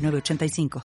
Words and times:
985. 0.00 0.82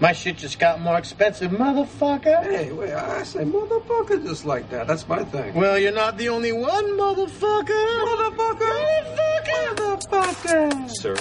My 0.00 0.12
shit 0.12 0.36
just 0.36 0.58
got 0.58 0.80
more 0.80 0.98
expensive, 0.98 1.52
motherfucker. 1.52 2.42
Hey, 2.42 2.72
wait, 2.72 2.92
I 2.92 3.22
say 3.22 3.44
motherfucker 3.44 4.22
just 4.24 4.44
like 4.44 4.68
that. 4.70 4.86
That's 4.86 5.08
my 5.08 5.24
thing. 5.24 5.54
Well, 5.54 5.78
you're 5.78 5.92
not 5.92 6.18
the 6.18 6.28
only 6.28 6.52
one, 6.52 6.84
motherfucker. 6.98 7.66
Motherfucker. 8.04 8.72
Motherfucker. 9.16 9.76
Motherfucker. 9.76 10.90
Sir. 10.90 11.16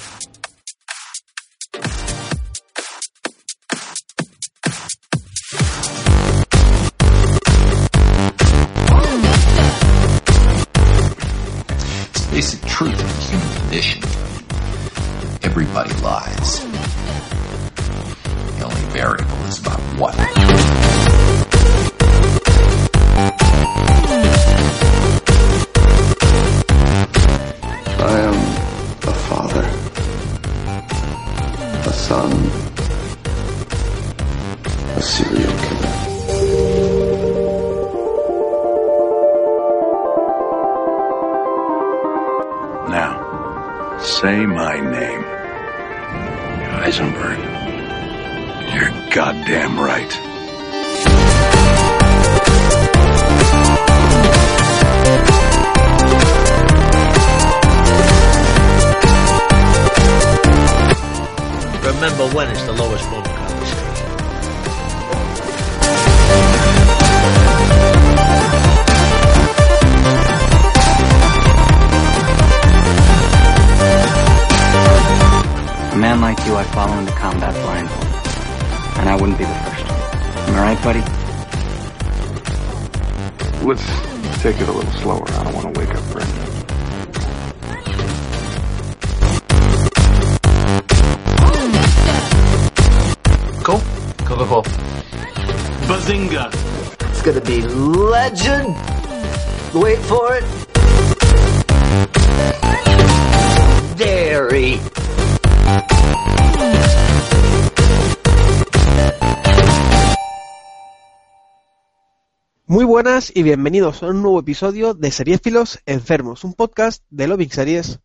basic 12.34 12.68
truth 12.68 12.92
of 12.94 13.16
the 13.16 13.22
human 13.22 13.48
condition. 13.60 14.04
Everybody 15.44 15.94
lies. 16.02 16.73
The 18.94 19.00
variable 19.00 19.44
is 19.46 19.60
about 19.60 19.80
what. 19.98 20.16
I 28.00 28.20
am 28.20 28.38
a 29.02 29.14
father, 29.28 29.68
a 31.90 31.94
son, 31.94 32.32
a 34.96 35.02
serial 35.02 35.58
killer. 35.64 35.94
Now, 42.90 43.98
say 44.00 44.46
my 44.46 44.80
name. 44.80 45.24
Heisenberg. 46.76 47.53
You're 49.14 49.26
goddamn 49.26 49.80
right. 49.80 50.12
Remember 61.84 62.28
when 62.36 62.50
it's 62.50 62.64
the 62.64 62.72
lowest 62.72 63.04
form 63.06 63.22
of 63.22 63.28
conversation. 63.28 63.78
A 75.92 75.96
man 75.98 76.20
like 76.22 76.44
you 76.48 76.56
I 76.56 76.64
follow 76.64 76.98
into 76.98 77.12
combat 77.12 77.54
blindfold. 77.54 78.03
And 79.04 79.10
I 79.10 79.16
wouldn't 79.18 79.38
be 79.38 79.44
the 79.44 79.54
first. 79.54 79.86
Am 80.48 80.56
I 80.56 80.62
right, 80.62 80.82
buddy? 80.82 81.02
Let's 83.68 83.84
take 84.42 84.62
it 84.62 84.70
a 84.70 84.72
little 84.72 84.94
slower. 84.94 85.26
I 85.28 85.44
don't 85.44 85.54
want 85.54 85.76
to 85.76 85.78
wake 85.78 85.94
up 85.94 86.04
Brendan. 86.10 86.34
Cool? 93.62 93.82
Cool, 94.26 94.38
cool, 94.38 94.48
cool. 94.48 94.64
Bazinga! 95.84 96.48
It's 97.10 97.22
gonna 97.22 97.42
be 97.42 97.62
legend. 97.62 98.74
Wait 99.74 100.00
for 100.00 100.34
it. 100.34 100.46
Dairy. 103.98 104.80
Muy 112.74 112.86
buenas 112.86 113.32
y 113.36 113.44
bienvenidos 113.44 114.02
a 114.02 114.08
un 114.08 114.24
nuevo 114.24 114.40
episodio 114.40 114.96
de 114.96 115.12
Seriéfilos 115.12 115.78
Enfermos, 115.86 116.44
un 116.44 116.56
podcast 116.56 117.04
de 117.12 117.28
Loving 117.28 117.52
Series. 117.52 118.00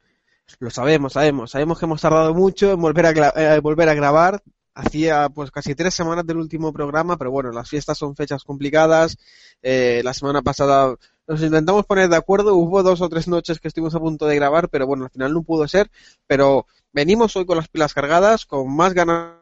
Lo 0.58 0.68
sabemos, 0.68 1.14
sabemos, 1.14 1.52
sabemos 1.52 1.78
que 1.78 1.86
hemos 1.86 2.02
tardado 2.02 2.34
mucho 2.34 2.72
en 2.72 2.78
volver 2.78 3.06
a, 3.06 3.32
eh, 3.34 3.60
volver 3.60 3.88
a 3.88 3.94
grabar. 3.94 4.42
Hacía 4.74 5.30
pues 5.30 5.50
casi 5.50 5.74
tres 5.74 5.94
semanas 5.94 6.26
del 6.26 6.36
último 6.36 6.70
programa, 6.70 7.16
pero 7.16 7.30
bueno, 7.30 7.50
las 7.50 7.66
fiestas 7.66 7.96
son 7.96 8.14
fechas 8.14 8.44
complicadas. 8.44 9.16
Eh, 9.62 10.02
la 10.04 10.12
semana 10.12 10.42
pasada 10.42 10.94
nos 11.26 11.42
intentamos 11.42 11.86
poner 11.86 12.10
de 12.10 12.16
acuerdo, 12.16 12.54
hubo 12.54 12.82
dos 12.82 13.00
o 13.00 13.08
tres 13.08 13.26
noches 13.26 13.60
que 13.60 13.68
estuvimos 13.68 13.94
a 13.94 14.00
punto 14.00 14.26
de 14.26 14.36
grabar, 14.36 14.68
pero 14.68 14.86
bueno, 14.86 15.04
al 15.04 15.10
final 15.10 15.32
no 15.32 15.44
pudo 15.44 15.66
ser. 15.66 15.90
Pero 16.26 16.66
venimos 16.92 17.34
hoy 17.36 17.46
con 17.46 17.56
las 17.56 17.68
pilas 17.68 17.94
cargadas, 17.94 18.44
con 18.44 18.70
más 18.76 18.92
ganas 18.92 19.37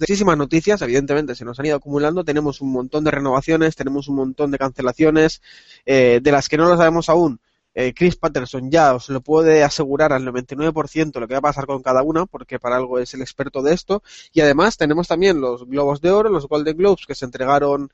muchísimas 0.00 0.36
noticias, 0.36 0.80
evidentemente 0.82 1.34
se 1.34 1.44
nos 1.44 1.58
han 1.58 1.66
ido 1.66 1.76
acumulando, 1.76 2.24
tenemos 2.24 2.60
un 2.60 2.72
montón 2.72 3.04
de 3.04 3.10
renovaciones, 3.10 3.76
tenemos 3.76 4.08
un 4.08 4.16
montón 4.16 4.50
de 4.50 4.58
cancelaciones, 4.58 5.42
eh, 5.86 6.20
de 6.22 6.32
las 6.32 6.48
que 6.48 6.56
no 6.56 6.68
lo 6.68 6.76
sabemos 6.76 7.08
aún. 7.08 7.40
Eh, 7.74 7.94
Chris 7.94 8.16
Patterson 8.16 8.70
ya 8.70 8.94
os 8.94 9.08
lo 9.08 9.22
puede 9.22 9.64
asegurar 9.64 10.12
al 10.12 10.24
99% 10.24 11.20
lo 11.20 11.26
que 11.26 11.34
va 11.34 11.38
a 11.38 11.42
pasar 11.42 11.66
con 11.66 11.82
cada 11.82 12.02
una, 12.02 12.26
porque 12.26 12.58
para 12.58 12.76
algo 12.76 12.98
es 12.98 13.14
el 13.14 13.22
experto 13.22 13.62
de 13.62 13.74
esto. 13.74 14.02
Y 14.32 14.40
además 14.40 14.76
tenemos 14.76 15.08
también 15.08 15.40
los 15.40 15.66
Globos 15.66 16.00
de 16.00 16.10
Oro, 16.10 16.28
los 16.28 16.48
Golden 16.48 16.76
Globes 16.76 17.06
que 17.06 17.14
se 17.14 17.24
entregaron 17.24 17.90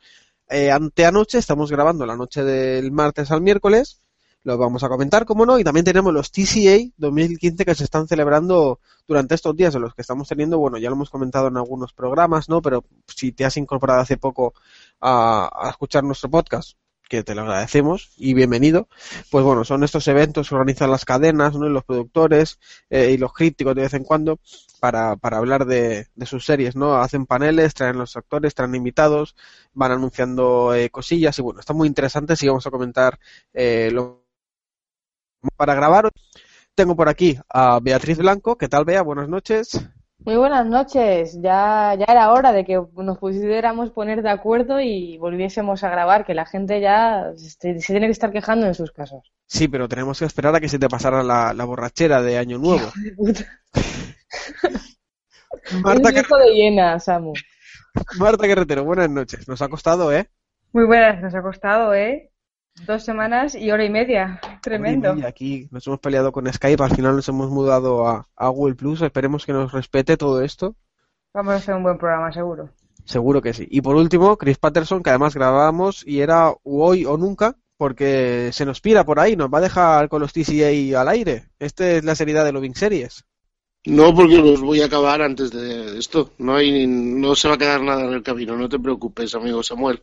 eh, 0.49 0.71
anteanoche, 0.71 1.39
estamos 1.39 1.71
grabando 1.71 2.07
la 2.07 2.17
noche 2.17 2.43
del 2.43 2.91
martes 2.91 3.31
al 3.31 3.43
miércoles, 3.43 4.01
lo 4.45 4.57
vamos 4.57 4.83
a 4.85 4.89
comentar, 4.89 5.25
como 5.25 5.45
no, 5.47 5.59
y 5.59 5.65
también 5.65 5.85
tenemos 5.85 6.13
los 6.13 6.31
TCA 6.31 6.91
2015 6.97 7.65
que 7.65 7.75
se 7.75 7.85
están 7.85 8.09
celebrando 8.09 8.81
durante 9.07 9.35
estos 9.35 9.57
días 9.57 9.75
en 9.75 9.83
los 9.83 9.95
que 9.95 10.03
estamos 10.03 10.29
teniendo, 10.29 10.59
bueno, 10.59 10.79
ya 10.79 10.89
lo 10.89 10.97
hemos 10.97 11.11
comentado 11.11 11.49
en 11.49 11.57
algunos 11.57 11.93
programas, 11.93 12.49
¿no? 12.49 12.63
Pero 12.63 12.85
si 13.07 13.33
te 13.33 13.45
has 13.45 13.57
incorporado 13.57 14.01
hace 14.01 14.17
poco 14.17 14.55
a, 15.01 15.69
escuchar 15.71 16.05
nuestro 16.05 16.31
podcast, 16.31 16.79
que 17.09 17.25
te 17.25 17.35
lo 17.35 17.41
agradecemos 17.43 18.13
y 18.19 18.35
bienvenido, 18.35 18.87
pues 19.31 19.43
bueno, 19.43 19.65
son 19.65 19.83
estos 19.83 20.07
eventos 20.09 20.49
que 20.49 20.55
organizan 20.55 20.91
las 20.91 21.07
cadenas, 21.07 21.57
¿no? 21.57 21.67
Y 21.67 21.71
los 21.71 21.85
productores 21.85 22.59
eh, 22.91 23.13
y 23.13 23.17
los 23.17 23.33
críticos 23.33 23.75
de 23.75 23.83
vez 23.83 23.95
en 23.95 24.05
cuando 24.05 24.39
para, 24.79 25.17
para 25.17 25.39
hablar 25.39 25.65
de, 25.65 26.07
de 26.15 26.27
sus 26.27 26.45
series, 26.45 26.77
¿no? 26.77 26.97
Hacen 26.97 27.25
paneles, 27.27 27.75
traen 27.75 27.99
los 27.99 28.17
actores, 28.17 28.55
traen 28.55 28.75
invitados, 28.75 29.37
van 29.73 29.93
anunciando 29.93 30.75
eh, 30.75 30.91
cosillas 30.91 31.39
y 31.39 31.43
bueno, 31.43 31.61
está 31.61 31.73
muy 31.73 31.89
interesante 31.89 32.35
y 32.41 32.47
vamos 32.47 32.67
a 32.67 32.71
comentar 32.71 33.19
eh, 33.55 33.91
lo 33.91 34.28
para 35.57 35.75
grabar. 35.75 36.11
Tengo 36.75 36.97
por 36.97 37.09
aquí 37.09 37.39
a 37.49 37.81
Beatriz 37.81 38.19
Blanco. 38.19 38.57
¿Qué 38.57 38.69
tal, 38.69 38.85
Bea? 38.85 39.03
Buenas 39.03 39.29
noches. 39.29 39.81
Muy 40.25 40.37
buenas 40.37 40.67
noches. 40.67 41.39
Ya, 41.41 41.95
ya 41.99 42.07
era 42.09 42.33
hora 42.33 42.53
de 42.53 42.65
que 42.65 42.81
nos 42.97 43.19
pudiéramos 43.19 43.91
poner 43.91 44.23
de 44.23 44.31
acuerdo 44.31 44.81
y 44.81 45.17
volviésemos 45.19 45.85
a 45.85 45.91
grabar, 45.91 46.27
que 46.27 46.35
la 46.35 46.47
gente 46.47 46.81
ya 46.81 47.33
se, 47.37 47.81
se 47.81 47.93
tiene 47.93 48.07
que 48.07 48.13
estar 48.13 48.33
quejando 48.33 48.67
en 48.67 48.75
sus 48.75 48.91
casos. 48.91 49.33
Sí, 49.47 49.69
pero 49.69 49.89
tenemos 49.89 50.19
que 50.19 50.27
esperar 50.27 50.55
a 50.55 50.61
que 50.61 50.69
se 50.69 50.79
te 50.79 50.89
pasara 50.89 51.23
la, 51.23 51.55
la 51.55 51.65
borrachera 51.65 52.21
de 52.21 52.37
Año 52.37 52.59
Nuevo. 52.59 52.91
De 53.03 53.13
puta. 53.13 53.45
Marta, 55.83 56.11
hiena, 56.53 56.99
Samu. 56.99 57.33
Marta 58.19 58.47
Carretero, 58.47 58.85
buenas 58.85 59.11
noches. 59.11 59.49
Nos 59.49 59.63
ha 59.63 59.69
costado, 59.69 60.13
¿eh? 60.13 60.29
Muy 60.73 60.85
buenas, 60.85 61.23
nos 61.23 61.35
ha 61.35 61.43
costado, 61.43 61.95
¿eh? 61.95 62.31
Dos 62.87 63.05
semanas 63.05 63.55
y 63.55 63.71
hora 63.71 63.85
y 63.85 63.91
media. 63.91 64.41
Tremendo. 64.63 65.17
Y 65.17 65.25
aquí 65.25 65.69
nos 65.71 65.87
hemos 65.87 66.01
peleado 66.01 66.33
con 66.33 66.53
Skype, 66.53 66.83
al 66.83 66.95
final 66.95 67.17
nos 67.17 67.29
hemos 67.29 67.51
mudado 67.51 68.07
a, 68.07 68.27
a 68.37 68.49
Google 68.49 68.75
Plus. 68.75 69.03
Esperemos 69.03 69.45
que 69.45 69.53
nos 69.53 69.73
respete 69.73 70.17
todo 70.17 70.43
esto. 70.43 70.75
Vamos 71.35 71.55
a 71.55 71.57
hacer 71.57 71.75
un 71.75 71.83
buen 71.83 71.99
programa, 71.99 72.33
seguro. 72.33 72.71
Seguro 73.05 73.41
que 73.41 73.55
sí. 73.55 73.67
Y 73.71 73.81
por 73.81 73.97
último, 73.97 74.37
Chris 74.37 74.59
Patterson, 74.59 75.03
que 75.03 75.11
además 75.11 75.35
grabamos 75.35 76.07
y 76.07 76.21
era 76.21 76.53
hoy 76.63 77.05
o 77.05 77.17
nunca, 77.17 77.57
porque 77.77 78.51
se 78.53 78.67
nos 78.67 78.81
pira 78.81 79.05
por 79.05 79.21
ahí, 79.21 79.37
nos 79.37 79.49
va 79.49 79.59
a 79.59 79.63
dejar 79.63 80.09
con 80.09 80.21
los 80.21 80.33
TCA 80.33 81.01
al 81.01 81.09
aire. 81.09 81.49
Esta 81.59 81.91
es 81.91 82.05
la 82.05 82.15
seriedad 82.15 82.45
de 82.45 82.53
Loving 82.53 82.75
Series. 82.75 83.25
No, 83.87 84.15
porque 84.15 84.37
los 84.37 84.61
voy 84.61 84.83
a 84.83 84.87
acabar 84.87 85.23
antes 85.23 85.51
de 85.51 85.99
esto. 85.99 86.33
No 86.39 86.57
hay, 86.57 86.87
no 86.87 87.35
se 87.35 87.49
va 87.49 87.55
a 87.55 87.59
quedar 87.59 87.81
nada 87.81 88.05
en 88.05 88.13
el 88.13 88.23
camino. 88.23 88.57
No 88.57 88.69
te 88.69 88.79
preocupes, 88.79 89.35
amigo 89.35 89.63
Samuel. 89.63 90.03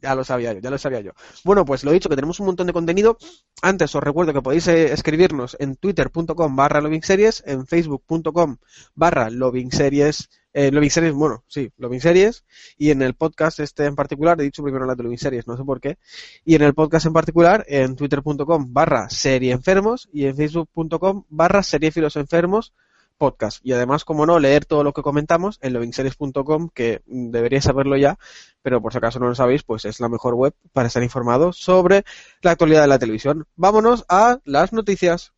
Ya 0.00 0.14
lo 0.14 0.22
sabía 0.22 0.52
yo, 0.52 0.60
ya 0.60 0.70
lo 0.70 0.78
sabía 0.78 1.00
yo. 1.00 1.12
Bueno, 1.44 1.64
pues 1.64 1.82
lo 1.82 1.90
dicho, 1.90 2.08
que 2.08 2.14
tenemos 2.14 2.38
un 2.38 2.46
montón 2.46 2.68
de 2.68 2.72
contenido. 2.72 3.18
Antes 3.62 3.94
os 3.96 4.02
recuerdo 4.02 4.32
que 4.32 4.42
podéis 4.42 4.68
eh, 4.68 4.92
escribirnos 4.92 5.56
en 5.58 5.74
twitter.com 5.74 6.54
barra 6.54 6.80
lovingseries, 6.80 7.42
en 7.46 7.66
facebook.com 7.66 8.58
barra 8.94 9.28
lovingseries, 9.28 10.30
eh, 10.52 10.70
lovingseries, 10.70 11.12
bueno, 11.14 11.44
sí, 11.48 11.72
lovingseries, 11.78 12.44
y 12.76 12.90
en 12.90 13.02
el 13.02 13.14
podcast 13.14 13.58
este 13.58 13.86
en 13.86 13.96
particular, 13.96 14.40
he 14.40 14.44
dicho 14.44 14.62
primero 14.62 14.86
la 14.86 14.94
de 14.94 15.02
lovingseries, 15.02 15.48
no 15.48 15.56
sé 15.56 15.64
por 15.64 15.80
qué, 15.80 15.98
y 16.44 16.54
en 16.54 16.62
el 16.62 16.74
podcast 16.74 17.06
en 17.06 17.12
particular, 17.12 17.64
en 17.66 17.96
twitter.com 17.96 18.72
barra 18.72 19.10
serieenfermos 19.10 20.08
y 20.12 20.26
en 20.26 20.36
facebook.com 20.36 21.24
barra 21.28 21.64
seriefilosenfermos 21.64 22.72
podcast. 23.18 23.60
Y 23.62 23.72
además, 23.72 24.04
como 24.04 24.24
no, 24.24 24.38
leer 24.38 24.64
todo 24.64 24.84
lo 24.84 24.92
que 24.92 25.02
comentamos 25.02 25.58
en 25.60 25.74
lovingseries.com, 25.74 26.70
que 26.72 27.02
deberíais 27.06 27.64
saberlo 27.64 27.96
ya, 27.96 28.18
pero 28.62 28.80
por 28.80 28.92
si 28.92 28.98
acaso 28.98 29.18
no 29.18 29.28
lo 29.28 29.34
sabéis, 29.34 29.62
pues 29.64 29.84
es 29.84 30.00
la 30.00 30.08
mejor 30.08 30.34
web 30.34 30.54
para 30.72 30.88
estar 30.88 31.02
informado 31.02 31.52
sobre 31.52 32.04
la 32.40 32.52
actualidad 32.52 32.82
de 32.82 32.88
la 32.88 32.98
televisión. 32.98 33.46
Vámonos 33.56 34.06
a 34.08 34.38
las 34.44 34.72
noticias. 34.72 35.34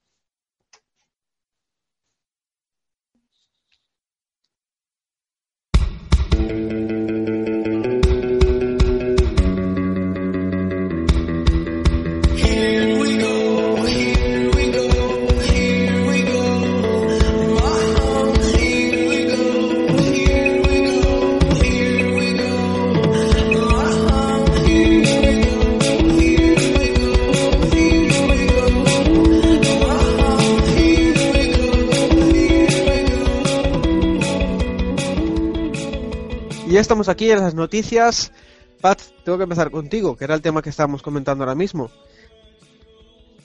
Estamos 36.90 37.08
aquí 37.08 37.31
en 37.31 37.38
las 37.38 37.54
noticias. 37.54 38.32
Pat, 38.81 39.00
tengo 39.25 39.38
que 39.38 39.44
empezar 39.44 39.70
contigo, 39.70 40.16
que 40.16 40.25
era 40.25 40.34
el 40.34 40.42
tema 40.42 40.60
que 40.60 40.70
estábamos 40.70 41.02
comentando 41.02 41.44
ahora 41.44 41.54
mismo. 41.54 41.88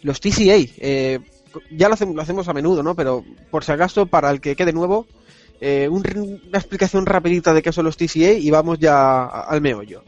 Los 0.02 0.20
TCA, 0.20 0.56
eh, 0.80 1.20
ya 1.70 1.88
lo 1.88 1.94
hacemos, 1.94 2.16
lo 2.16 2.24
hacemos 2.24 2.48
a 2.48 2.54
menudo, 2.54 2.82
¿no? 2.82 2.96
Pero 2.96 3.24
por 3.52 3.64
si 3.64 3.72
acaso, 3.72 4.08
para 4.08 4.32
el 4.32 4.42
que 4.42 4.56
quede 4.56 4.74
nuevo, 4.74 5.06
eh, 5.62 5.88
un- 5.88 6.40
una 6.48 6.58
explicación 6.58 7.06
rapidita 7.06 7.54
de 7.54 7.62
qué 7.62 7.72
son 7.72 7.86
los 7.86 7.98
TCA 7.98 8.34
y 8.34 8.50
vamos 8.50 8.80
ya 8.80 9.26
al 9.26 9.62
meollo. 9.62 10.04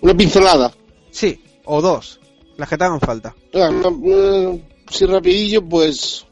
Una 0.00 0.16
pincelada. 0.16 0.72
Sí, 1.12 1.40
o 1.66 1.80
dos, 1.80 2.18
las 2.56 2.68
que 2.68 2.76
te 2.76 2.82
hagan 2.82 2.98
falta. 3.00 3.36
Ah, 3.54 3.70
eh, 4.04 4.64
si 4.90 5.06
rapidillo, 5.06 5.62
pues 5.64 6.26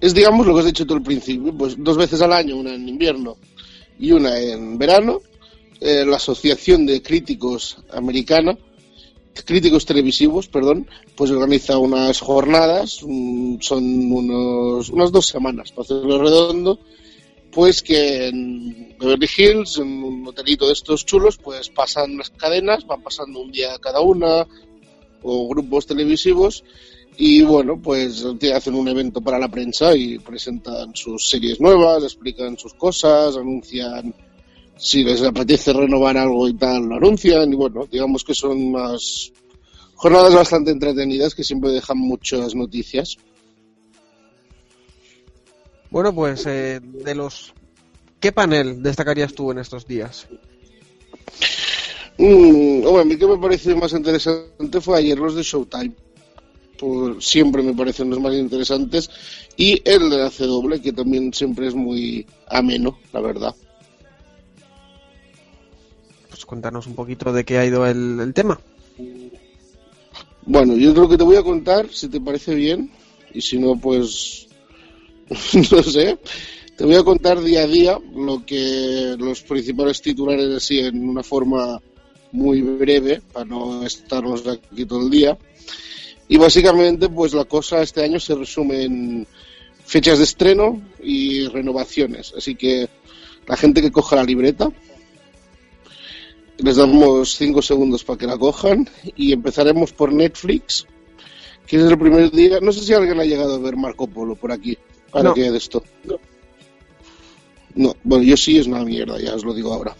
es 0.00 0.12
digamos 0.14 0.48
lo 0.48 0.52
que 0.54 0.60
has 0.60 0.66
dicho 0.66 0.84
tú 0.84 0.94
al 0.94 1.02
principio, 1.02 1.56
pues 1.56 1.76
dos 1.78 1.96
veces 1.96 2.20
al 2.22 2.32
año, 2.32 2.56
una 2.56 2.74
en 2.74 2.88
invierno 2.88 3.36
y 4.00 4.10
una 4.10 4.36
en 4.36 4.76
verano, 4.76 5.20
eh, 5.80 6.04
la 6.06 6.16
Asociación 6.16 6.86
de 6.86 7.02
Críticos 7.02 7.78
Americana, 7.92 8.56
Críticos 9.44 9.84
Televisivos, 9.84 10.48
perdón, 10.48 10.86
pues 11.16 11.30
organiza 11.30 11.78
unas 11.78 12.20
jornadas, 12.20 12.92
son 12.92 14.12
unos, 14.12 14.90
unas 14.90 15.10
dos 15.10 15.26
semanas, 15.26 15.72
para 15.72 15.82
hacerlo 15.82 16.22
redondo, 16.22 16.78
pues 17.50 17.82
que 17.82 18.28
en 18.28 18.96
Beverly 18.98 19.28
Hills, 19.36 19.78
en 19.78 20.02
un 20.04 20.26
hotelito 20.26 20.66
de 20.66 20.72
estos 20.72 21.04
chulos, 21.04 21.36
pues 21.36 21.68
pasan 21.68 22.16
las 22.16 22.30
cadenas, 22.30 22.86
van 22.86 23.02
pasando 23.02 23.40
un 23.40 23.50
día 23.50 23.76
cada 23.80 24.00
una, 24.00 24.46
o 25.22 25.48
grupos 25.48 25.86
televisivos, 25.86 26.64
y 27.16 27.42
bueno, 27.42 27.80
pues 27.80 28.24
hacen 28.54 28.74
un 28.74 28.88
evento 28.88 29.20
para 29.20 29.38
la 29.38 29.48
prensa 29.48 29.96
y 29.96 30.18
presentan 30.18 30.94
sus 30.94 31.28
series 31.28 31.60
nuevas, 31.60 32.02
explican 32.02 32.58
sus 32.58 32.74
cosas, 32.74 33.36
anuncian 33.36 34.14
si 34.76 35.04
les 35.04 35.22
apetece 35.22 35.72
renovar 35.72 36.16
algo 36.16 36.48
y 36.48 36.54
tal, 36.54 36.84
lo 36.84 36.96
anuncian, 36.96 37.52
y 37.52 37.56
bueno, 37.56 37.86
digamos 37.90 38.24
que 38.24 38.34
son 38.34 38.72
más 38.72 39.32
jornadas 39.94 40.34
bastante 40.34 40.70
entretenidas 40.70 41.34
que 41.34 41.44
siempre 41.44 41.70
dejan 41.70 41.98
muchas 41.98 42.54
noticias. 42.54 43.16
Bueno, 45.90 46.14
pues 46.14 46.44
eh, 46.46 46.80
de 46.82 47.14
los... 47.14 47.54
¿Qué 48.18 48.32
panel 48.32 48.82
destacarías 48.82 49.34
tú 49.34 49.50
en 49.52 49.58
estos 49.58 49.86
días? 49.86 50.26
Mm, 52.18 52.84
hombre, 52.84 53.02
a 53.02 53.04
mí 53.04 53.16
que 53.16 53.26
me 53.26 53.38
pareció 53.38 53.76
más 53.76 53.92
interesante 53.92 54.80
fue 54.80 54.98
ayer 54.98 55.18
los 55.18 55.34
de 55.34 55.42
Showtime. 55.42 55.92
Por, 56.78 57.22
siempre 57.22 57.62
me 57.62 57.74
parecen 57.74 58.10
los 58.10 58.20
más 58.20 58.34
interesantes. 58.34 59.08
Y 59.56 59.80
el 59.88 60.10
de 60.10 60.18
la 60.18 60.30
CW, 60.30 60.80
que 60.82 60.92
también 60.92 61.32
siempre 61.32 61.68
es 61.68 61.74
muy 61.74 62.26
ameno, 62.48 62.98
la 63.12 63.20
verdad. 63.20 63.54
Pues 66.44 66.50
cuéntanos 66.50 66.86
un 66.86 66.94
poquito 66.94 67.32
de 67.32 67.42
qué 67.42 67.56
ha 67.56 67.64
ido 67.64 67.86
el, 67.86 68.20
el 68.20 68.34
tema. 68.34 68.60
Bueno, 70.44 70.76
yo 70.76 70.92
lo 70.92 71.08
que 71.08 71.16
te 71.16 71.24
voy 71.24 71.36
a 71.36 71.42
contar, 71.42 71.88
si 71.90 72.08
te 72.08 72.20
parece 72.20 72.54
bien, 72.54 72.90
y 73.32 73.40
si 73.40 73.58
no, 73.58 73.80
pues 73.80 74.46
no 75.70 75.82
sé, 75.82 76.18
te 76.76 76.84
voy 76.84 76.96
a 76.96 77.02
contar 77.02 77.40
día 77.40 77.62
a 77.62 77.66
día 77.66 77.98
lo 78.14 78.44
que 78.44 79.16
los 79.18 79.40
principales 79.40 80.02
titulares 80.02 80.54
así 80.54 80.80
en 80.80 81.08
una 81.08 81.22
forma 81.22 81.80
muy 82.32 82.60
breve, 82.60 83.22
para 83.32 83.46
no 83.46 83.82
estarnos 83.82 84.46
aquí 84.46 84.84
todo 84.84 85.00
el 85.00 85.10
día. 85.10 85.38
Y 86.28 86.36
básicamente, 86.36 87.08
pues 87.08 87.32
la 87.32 87.46
cosa 87.46 87.80
este 87.80 88.04
año 88.04 88.20
se 88.20 88.34
resume 88.34 88.82
en 88.82 89.26
fechas 89.86 90.18
de 90.18 90.24
estreno 90.24 90.82
y 91.02 91.46
renovaciones. 91.48 92.34
Así 92.36 92.54
que 92.54 92.86
la 93.46 93.56
gente 93.56 93.80
que 93.80 93.90
coja 93.90 94.16
la 94.16 94.24
libreta, 94.24 94.70
les 96.64 96.76
damos 96.76 97.36
cinco 97.36 97.60
segundos 97.60 98.04
para 98.04 98.18
que 98.18 98.26
la 98.26 98.38
cojan 98.38 98.88
y 99.16 99.32
empezaremos 99.32 99.92
por 99.92 100.12
Netflix, 100.12 100.86
que 101.66 101.76
es 101.76 101.82
el 101.82 101.98
primer 101.98 102.30
día. 102.30 102.58
No 102.60 102.72
sé 102.72 102.80
si 102.80 102.94
alguien 102.94 103.20
ha 103.20 103.24
llegado 103.24 103.54
a 103.56 103.58
ver 103.58 103.76
Marco 103.76 104.06
Polo 104.06 104.34
por 104.34 104.50
aquí, 104.50 104.78
para 105.10 105.24
No. 105.24 105.34
que 105.34 105.50
de 105.50 105.58
esto. 105.58 105.82
No, 107.74 107.94
bueno, 108.02 108.24
yo 108.24 108.36
sí 108.36 108.56
es 108.56 108.66
una 108.66 108.82
mierda, 108.84 109.20
ya 109.20 109.34
os 109.34 109.44
lo 109.44 109.52
digo 109.52 109.74
ahora. 109.74 109.94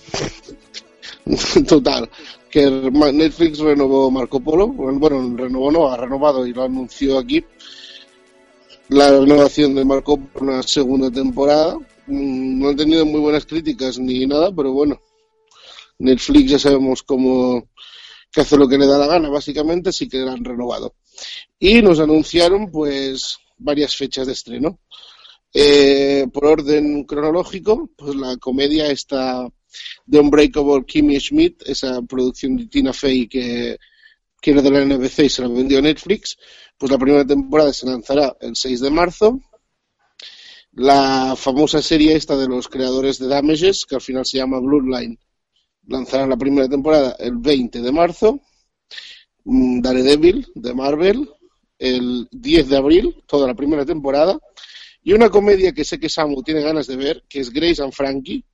Total, 1.69 2.08
que 2.50 2.70
Netflix 2.70 3.58
renovó 3.58 4.10
Marco 4.10 4.40
Polo, 4.40 4.69
bueno, 4.69 5.37
renovó 5.37 5.70
no, 5.70 5.88
ha 5.90 5.96
renovado 5.99 6.46
y 6.46 6.55
lo 6.55 6.62
anunció 6.62 7.19
aquí. 7.19 7.44
La 8.88 9.10
renovación 9.10 9.75
de 9.75 9.84
Marco 9.84 10.17
Polo, 10.17 10.52
una 10.52 10.62
segunda 10.62 11.10
temporada. 11.10 11.76
Mm, 12.06 12.58
No 12.60 12.69
han 12.70 12.76
tenido 12.76 13.05
muy 13.05 13.20
buenas 13.20 13.44
críticas 13.44 13.99
ni 13.99 14.26
nada, 14.26 14.50
pero 14.55 14.72
bueno, 14.72 15.00
Netflix 15.98 16.51
ya 16.51 16.58
sabemos 16.58 17.03
cómo 17.03 17.70
que 18.34 18.41
hace 18.41 18.56
lo 18.56 18.69
que 18.69 18.79
le 18.79 18.86
da 18.86 18.98
la 18.98 19.06
gana, 19.06 19.29
básicamente, 19.29 19.91
así 19.91 20.08
que 20.08 20.19
la 20.19 20.32
han 20.32 20.44
renovado. 20.44 20.96
Y 21.58 21.81
nos 21.82 22.01
anunciaron, 22.01 22.70
pues, 22.70 23.39
varias 23.58 23.94
fechas 23.94 24.27
de 24.27 24.32
estreno. 24.32 24.81
Eh, 25.53 26.27
por 26.32 26.46
orden 26.46 27.05
cronológico, 27.05 27.89
pues 27.96 28.17
la 28.17 28.36
comedia 28.39 28.91
está 28.91 29.48
The 30.10 30.19
Unbreakable 30.19 30.84
Kimmy 30.84 31.20
Schmidt, 31.20 31.63
esa 31.67 32.03
producción 32.03 32.56
de 32.56 32.67
Tina 32.67 32.93
Fey 32.93 33.29
que, 33.29 33.79
que 34.41 34.51
era 34.51 34.63
de 34.63 34.70
la 34.70 34.84
NBC 34.84 35.20
y 35.20 35.29
se 35.29 35.43
la 35.43 35.48
vendió 35.48 35.79
a 35.79 35.82
Netflix. 35.82 36.36
Pues 36.77 36.91
la 36.91 36.98
primera 36.98 37.24
temporada 37.24 37.72
se 37.72 37.86
lanzará 37.86 38.36
el 38.41 38.56
6 38.56 38.81
de 38.81 38.91
marzo. 38.91 39.41
La 40.72 41.36
famosa 41.36 41.81
serie 41.81 42.17
esta 42.17 42.36
de 42.36 42.48
los 42.48 42.69
creadores 42.69 43.20
de 43.20 43.29
Damages, 43.29 43.86
que 43.86 43.94
al 43.94 44.01
final 44.01 44.27
se 44.27 44.39
llama 44.39 44.58
Bloodline, 44.58 45.17
lanzará 45.86 46.26
la 46.26 46.36
primera 46.36 46.69
temporada 46.69 47.17
el 47.19 47.36
20 47.36 47.81
de 47.81 47.93
marzo. 47.93 48.41
Mm, 49.44 49.81
Daredevil 49.81 50.46
de 50.55 50.74
Marvel 50.74 51.29
el 51.79 52.29
10 52.31 52.69
de 52.69 52.76
abril, 52.76 53.22
toda 53.26 53.46
la 53.46 53.55
primera 53.55 53.84
temporada. 53.84 54.38
Y 55.03 55.12
una 55.12 55.29
comedia 55.29 55.72
que 55.72 55.84
sé 55.84 55.98
que 55.98 56.08
Samu 56.08 56.43
tiene 56.43 56.62
ganas 56.62 56.86
de 56.86 56.96
ver, 56.96 57.24
que 57.29 57.41
es 57.41 57.50
Grace 57.50 57.82
and 57.82 57.93
Frankie, 57.93 58.44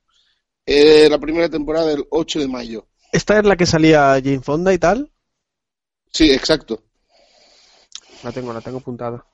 eh, 0.65 1.07
la 1.09 1.17
primera 1.17 1.49
temporada 1.49 1.91
el 1.91 2.05
8 2.09 2.39
de 2.39 2.47
mayo. 2.47 2.87
¿Esta 3.11 3.39
es 3.39 3.45
la 3.45 3.55
que 3.55 3.65
salía 3.65 4.19
Jane 4.21 4.41
Fonda 4.41 4.73
y 4.73 4.77
tal? 4.77 5.11
Sí, 6.11 6.31
exacto. 6.31 6.83
La 8.23 8.31
tengo, 8.31 8.53
la 8.53 8.61
tengo 8.61 8.79
apuntada. 8.79 9.25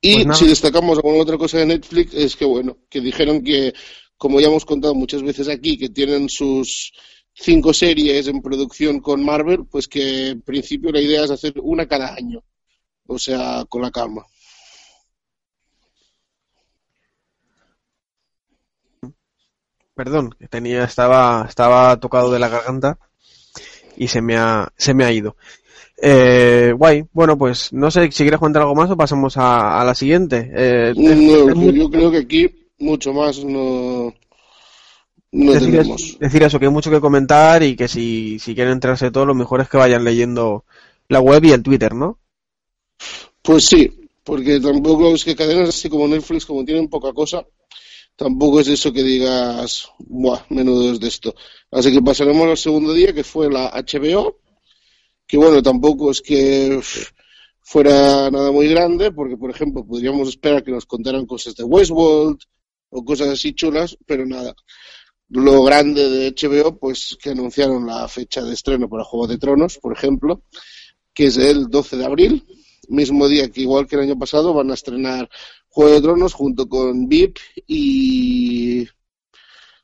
Y 0.00 0.24
Pues 0.24 0.38
si 0.38 0.48
destacamos 0.48 0.96
alguna 0.96 1.22
otra 1.22 1.36
cosa 1.36 1.58
de 1.58 1.66
Netflix 1.66 2.14
es 2.14 2.34
que 2.34 2.44
bueno, 2.44 2.78
que 2.88 3.00
dijeron 3.00 3.44
que, 3.44 3.72
como 4.20 4.38
ya 4.38 4.48
hemos 4.48 4.66
contado 4.66 4.94
muchas 4.94 5.22
veces 5.22 5.48
aquí, 5.48 5.78
que 5.78 5.88
tienen 5.88 6.28
sus 6.28 6.92
cinco 7.32 7.72
series 7.72 8.28
en 8.28 8.42
producción 8.42 9.00
con 9.00 9.24
Marvel, 9.24 9.64
pues 9.64 9.88
que 9.88 10.28
en 10.28 10.42
principio 10.42 10.92
la 10.92 11.00
idea 11.00 11.24
es 11.24 11.30
hacer 11.30 11.54
una 11.62 11.88
cada 11.88 12.14
año. 12.14 12.44
O 13.06 13.18
sea, 13.18 13.64
con 13.66 13.80
la 13.80 13.90
calma. 13.90 14.26
Perdón, 19.94 20.34
que 20.38 20.48
tenía, 20.48 20.84
estaba, 20.84 21.46
estaba 21.48 21.98
tocado 21.98 22.30
de 22.30 22.40
la 22.40 22.50
garganta 22.50 22.98
y 23.96 24.08
se 24.08 24.20
me 24.20 24.36
ha, 24.36 24.70
se 24.76 24.92
me 24.92 25.04
ha 25.04 25.12
ido. 25.12 25.34
Eh, 26.02 26.74
guay, 26.76 27.06
bueno, 27.14 27.38
pues 27.38 27.72
no 27.72 27.90
sé 27.90 28.12
si 28.12 28.22
quieres 28.24 28.38
contar 28.38 28.62
algo 28.62 28.74
más 28.74 28.90
o 28.90 28.98
pasamos 28.98 29.38
a, 29.38 29.80
a 29.80 29.84
la 29.86 29.94
siguiente. 29.94 30.50
Eh, 30.54 30.92
No, 30.94 31.54
pues 31.54 31.74
yo 31.74 31.90
creo 31.90 32.10
que 32.10 32.18
aquí 32.18 32.59
mucho 32.80 33.12
más 33.12 33.44
no, 33.44 34.14
no 35.32 35.52
decir, 35.52 35.70
tenemos. 35.70 36.18
decir 36.18 36.42
eso, 36.42 36.58
que 36.58 36.66
hay 36.66 36.72
mucho 36.72 36.90
que 36.90 37.00
comentar 37.00 37.62
y 37.62 37.76
que 37.76 37.86
si, 37.86 38.38
si 38.38 38.54
quieren 38.54 38.72
enterarse 38.72 39.06
de 39.06 39.10
todo, 39.10 39.26
lo 39.26 39.34
mejor 39.34 39.60
es 39.60 39.68
que 39.68 39.76
vayan 39.76 40.04
leyendo 40.04 40.64
la 41.08 41.20
web 41.20 41.44
y 41.44 41.52
el 41.52 41.62
Twitter, 41.62 41.94
¿no? 41.94 42.18
Pues 43.42 43.64
sí, 43.64 44.08
porque 44.24 44.60
tampoco 44.60 45.14
es 45.14 45.24
que 45.24 45.36
cadenas 45.36 45.70
así 45.70 45.88
como 45.88 46.08
Netflix, 46.08 46.46
como 46.46 46.64
tienen 46.64 46.88
poca 46.88 47.12
cosa, 47.12 47.46
tampoco 48.16 48.60
es 48.60 48.68
eso 48.68 48.92
que 48.92 49.02
digas, 49.02 49.88
buah, 49.98 50.44
menudo 50.50 50.92
es 50.92 51.00
de 51.00 51.08
esto. 51.08 51.34
Así 51.70 51.92
que 51.92 52.02
pasaremos 52.02 52.48
al 52.48 52.58
segundo 52.58 52.92
día, 52.92 53.12
que 53.12 53.24
fue 53.24 53.50
la 53.50 53.70
HBO, 53.70 54.38
que 55.26 55.36
bueno, 55.36 55.62
tampoco 55.62 56.10
es 56.10 56.20
que 56.20 56.80
fuera 57.60 58.30
nada 58.30 58.50
muy 58.50 58.68
grande, 58.68 59.12
porque 59.12 59.36
por 59.36 59.50
ejemplo 59.50 59.84
podríamos 59.84 60.28
esperar 60.28 60.64
que 60.64 60.72
nos 60.72 60.86
contaran 60.86 61.26
cosas 61.26 61.54
de 61.54 61.64
Westworld 61.64 62.40
o 62.90 63.04
cosas 63.04 63.28
así 63.28 63.54
chulas, 63.54 63.96
pero 64.06 64.26
nada. 64.26 64.54
Lo 65.28 65.62
grande 65.62 66.08
de 66.08 66.34
HBO, 66.34 66.78
pues 66.78 67.16
que 67.22 67.30
anunciaron 67.30 67.86
la 67.86 68.08
fecha 68.08 68.42
de 68.42 68.52
estreno 68.52 68.88
para 68.88 69.04
Juego 69.04 69.28
de 69.28 69.38
Tronos, 69.38 69.78
por 69.78 69.92
ejemplo, 69.92 70.42
que 71.14 71.26
es 71.26 71.36
el 71.36 71.68
12 71.68 71.96
de 71.96 72.04
abril, 72.04 72.44
mismo 72.88 73.28
día 73.28 73.48
que 73.48 73.62
igual 73.62 73.86
que 73.86 73.96
el 73.96 74.02
año 74.02 74.18
pasado 74.18 74.52
van 74.52 74.70
a 74.70 74.74
estrenar 74.74 75.30
Juego 75.68 75.92
de 75.92 76.00
Tronos 76.00 76.34
junto 76.34 76.68
con 76.68 77.08
VIP 77.08 77.38
y 77.66 78.86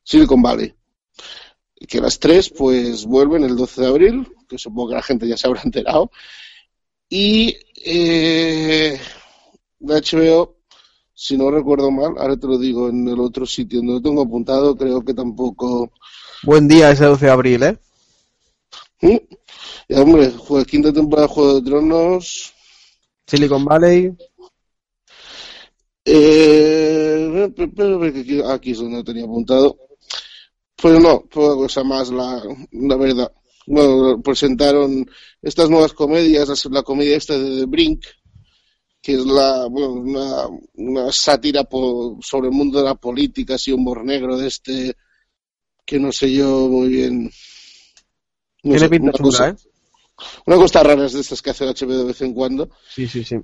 Silicon 0.03 0.43
Valley. 0.43 0.75
Que 1.89 2.01
las 2.01 2.19
tres 2.19 2.51
pues 2.51 3.05
vuelven 3.05 3.45
el 3.45 3.57
12 3.57 3.81
de 3.81 3.87
abril, 3.87 4.29
que 4.49 4.59
supongo 4.59 4.89
que 4.91 4.95
la 4.97 5.03
gente 5.03 5.29
ya 5.29 5.37
se 5.37 5.47
habrá 5.47 5.63
enterado. 5.65 6.11
Y 7.09 7.57
eh, 7.85 8.99
HBO, 9.81 10.56
si 11.19 11.37
no 11.39 11.51
recuerdo 11.51 11.91
mal, 11.91 12.13
ahora 12.19 12.37
te 12.37 12.47
lo 12.47 12.59
digo 12.59 12.91
en 12.91 13.09
el 13.09 13.19
otro 13.19 13.47
sitio 13.47 13.79
donde 13.79 13.95
lo 13.95 14.03
tengo 14.03 14.23
apuntado, 14.23 14.77
creo 14.77 15.03
que 15.03 15.15
tampoco... 15.15 15.91
Buen 16.43 16.69
día 16.69 16.91
ese 16.91 17.07
12 17.07 17.25
de 17.25 17.33
abril, 17.33 17.63
¿eh? 17.63 17.79
¿Mm? 19.01 19.17
Y, 19.89 19.95
hombre, 19.95 20.31
jue- 20.37 20.67
quinta 20.67 20.93
temporada 20.93 21.27
de 21.27 21.33
Juego 21.33 21.55
de 21.55 21.63
Tronos, 21.63 22.53
Silicon 23.27 23.65
Valley. 23.65 24.15
Eh, 26.05 27.51
aquí, 28.49 28.71
es 28.73 28.79
donde 28.79 28.97
lo 28.99 29.05
tenía 29.05 29.25
apuntado. 29.25 29.77
Pues 30.77 31.01
no, 31.01 31.21
poca 31.23 31.55
cosa 31.57 31.83
más, 31.83 32.11
la, 32.11 32.43
la 32.73 32.97
verdad. 32.97 33.33
Bueno, 33.67 34.21
presentaron 34.23 35.09
estas 35.43 35.71
nuevas 35.71 35.93
comedias, 35.95 36.49
la, 36.49 36.71
la 36.71 36.83
comedia 36.83 37.17
esta 37.17 37.37
de 37.39 37.61
The 37.61 37.65
Brink, 37.67 38.05
que 39.07 39.13
es 39.13 39.25
la, 39.25 39.67
bueno, 39.67 39.93
una, 39.93 40.49
una 40.75 41.13
sátira 41.13 41.63
po- 41.63 42.19
sobre 42.21 42.49
el 42.49 42.53
mundo 42.55 42.81
de 42.81 42.87
la 42.87 42.97
política, 42.97 43.55
así 43.55 43.71
humor 43.71 44.05
negro 44.05 44.37
de 44.37 44.49
este, 44.49 44.97
que 45.85 46.01
no 46.01 46.11
sé 46.11 46.33
yo 46.33 46.67
muy 46.69 46.89
bien. 46.89 47.25
no 47.27 47.31
Tiene 48.63 48.79
sé, 48.81 48.89
pinta 48.89 49.05
una 49.05 49.13
chula, 49.13 49.25
cosa- 49.29 49.49
¿eh? 49.51 49.57
Una 50.47 50.57
cosa 50.57 50.83
rara 50.83 51.07
es 51.07 51.13
de 51.13 51.21
estas 51.21 51.41
que 51.41 51.51
hace 51.51 51.67
HBO 51.67 51.99
de 51.99 52.05
vez 52.05 52.21
en 52.23 52.35
cuando. 52.35 52.69
Sí, 52.93 53.07
sí, 53.07 53.23
sí. 53.23 53.37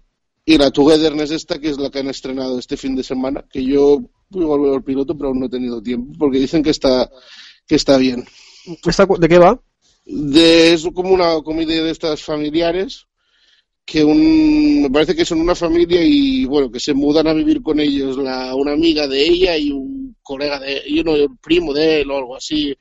Y 0.45 0.59
la 0.59 0.73
Togetherness 0.73 1.31
esta, 1.31 1.61
que 1.61 1.69
es 1.69 1.79
la 1.79 1.91
que 1.91 2.01
han 2.01 2.09
estrenado 2.09 2.59
este 2.59 2.77
fin 2.77 2.97
de 2.97 3.05
semana, 3.05 3.45
que 3.49 3.63
yo 3.65 4.01
igual 4.31 4.61
veo 4.63 4.75
el 4.75 4.83
piloto, 4.83 5.17
pero 5.17 5.29
aún 5.29 5.39
no 5.39 5.47
he 5.47 5.51
tenido 5.51 5.81
tiempo, 5.81 6.13
porque 6.19 6.39
dicen 6.41 6.65
que 6.65 6.71
está, 6.71 7.09
que 7.69 7.77
está 7.77 7.99
bien. 7.99 8.25
¿Esta 8.85 9.07
cu- 9.07 9.17
¿De 9.19 9.29
qué 9.29 9.39
va? 9.39 9.63
De, 10.05 10.73
es 10.73 10.83
como 10.93 11.11
una 11.11 11.41
comedia 11.43 11.85
de 11.85 11.91
estas 11.93 12.21
familiares, 12.25 13.07
que 13.85 14.05
un, 14.05 14.83
me 14.83 14.91
parece 14.91 15.15
que 15.15 15.25
son 15.25 15.41
una 15.41 15.55
familia 15.55 16.01
y 16.03 16.45
bueno, 16.45 16.71
que 16.71 16.81
se 16.81 16.95
mudan 16.95 17.27
a 17.27 17.33
vivir 17.35 17.63
con 17.63 17.81
ellos 17.81 18.17
la, 18.17 18.55
una 18.55 18.73
amiga 18.73 19.07
de 19.09 19.23
ella 19.27 19.57
y 19.57 19.71
un 19.71 20.17
colega 20.23 20.59
de, 20.61 20.83
y 20.87 21.01
uno, 21.01 21.15
el 21.17 21.29
primo 21.43 21.73
de 21.75 22.01
él 22.03 22.11
o 22.11 22.17
algo 22.19 22.37
así. 22.37 22.77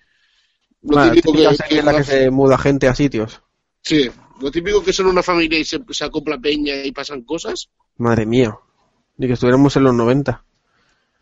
Lo 0.84 0.96
Bueno, 0.96 1.12
típico 1.12 1.34
que- 1.34 1.58
que 1.70 1.80
en 1.80 1.86
la 1.86 1.92
una- 1.92 2.00
que 2.00 2.04
se 2.04 2.30
muda 2.32 2.58
gente 2.58 2.88
a 2.88 2.96
sitios. 2.96 3.42
sí, 3.82 4.10
lo 4.40 4.52
típico 4.52 4.84
que 4.84 4.94
son 4.94 5.08
una 5.08 5.22
familia 5.24 5.60
y 5.60 5.64
se, 5.66 5.80
se 5.90 6.06
acopla 6.06 6.40
peña 6.40 6.84
y 6.86 6.92
pasan 6.92 7.24
cosas. 7.24 7.70
Madre 7.98 8.26
mía. 8.26 8.58
Ni 9.18 9.28
que 9.28 9.34
estuviéramos 9.34 9.76
en 9.76 9.84
los 9.84 9.94
90. 9.94 10.44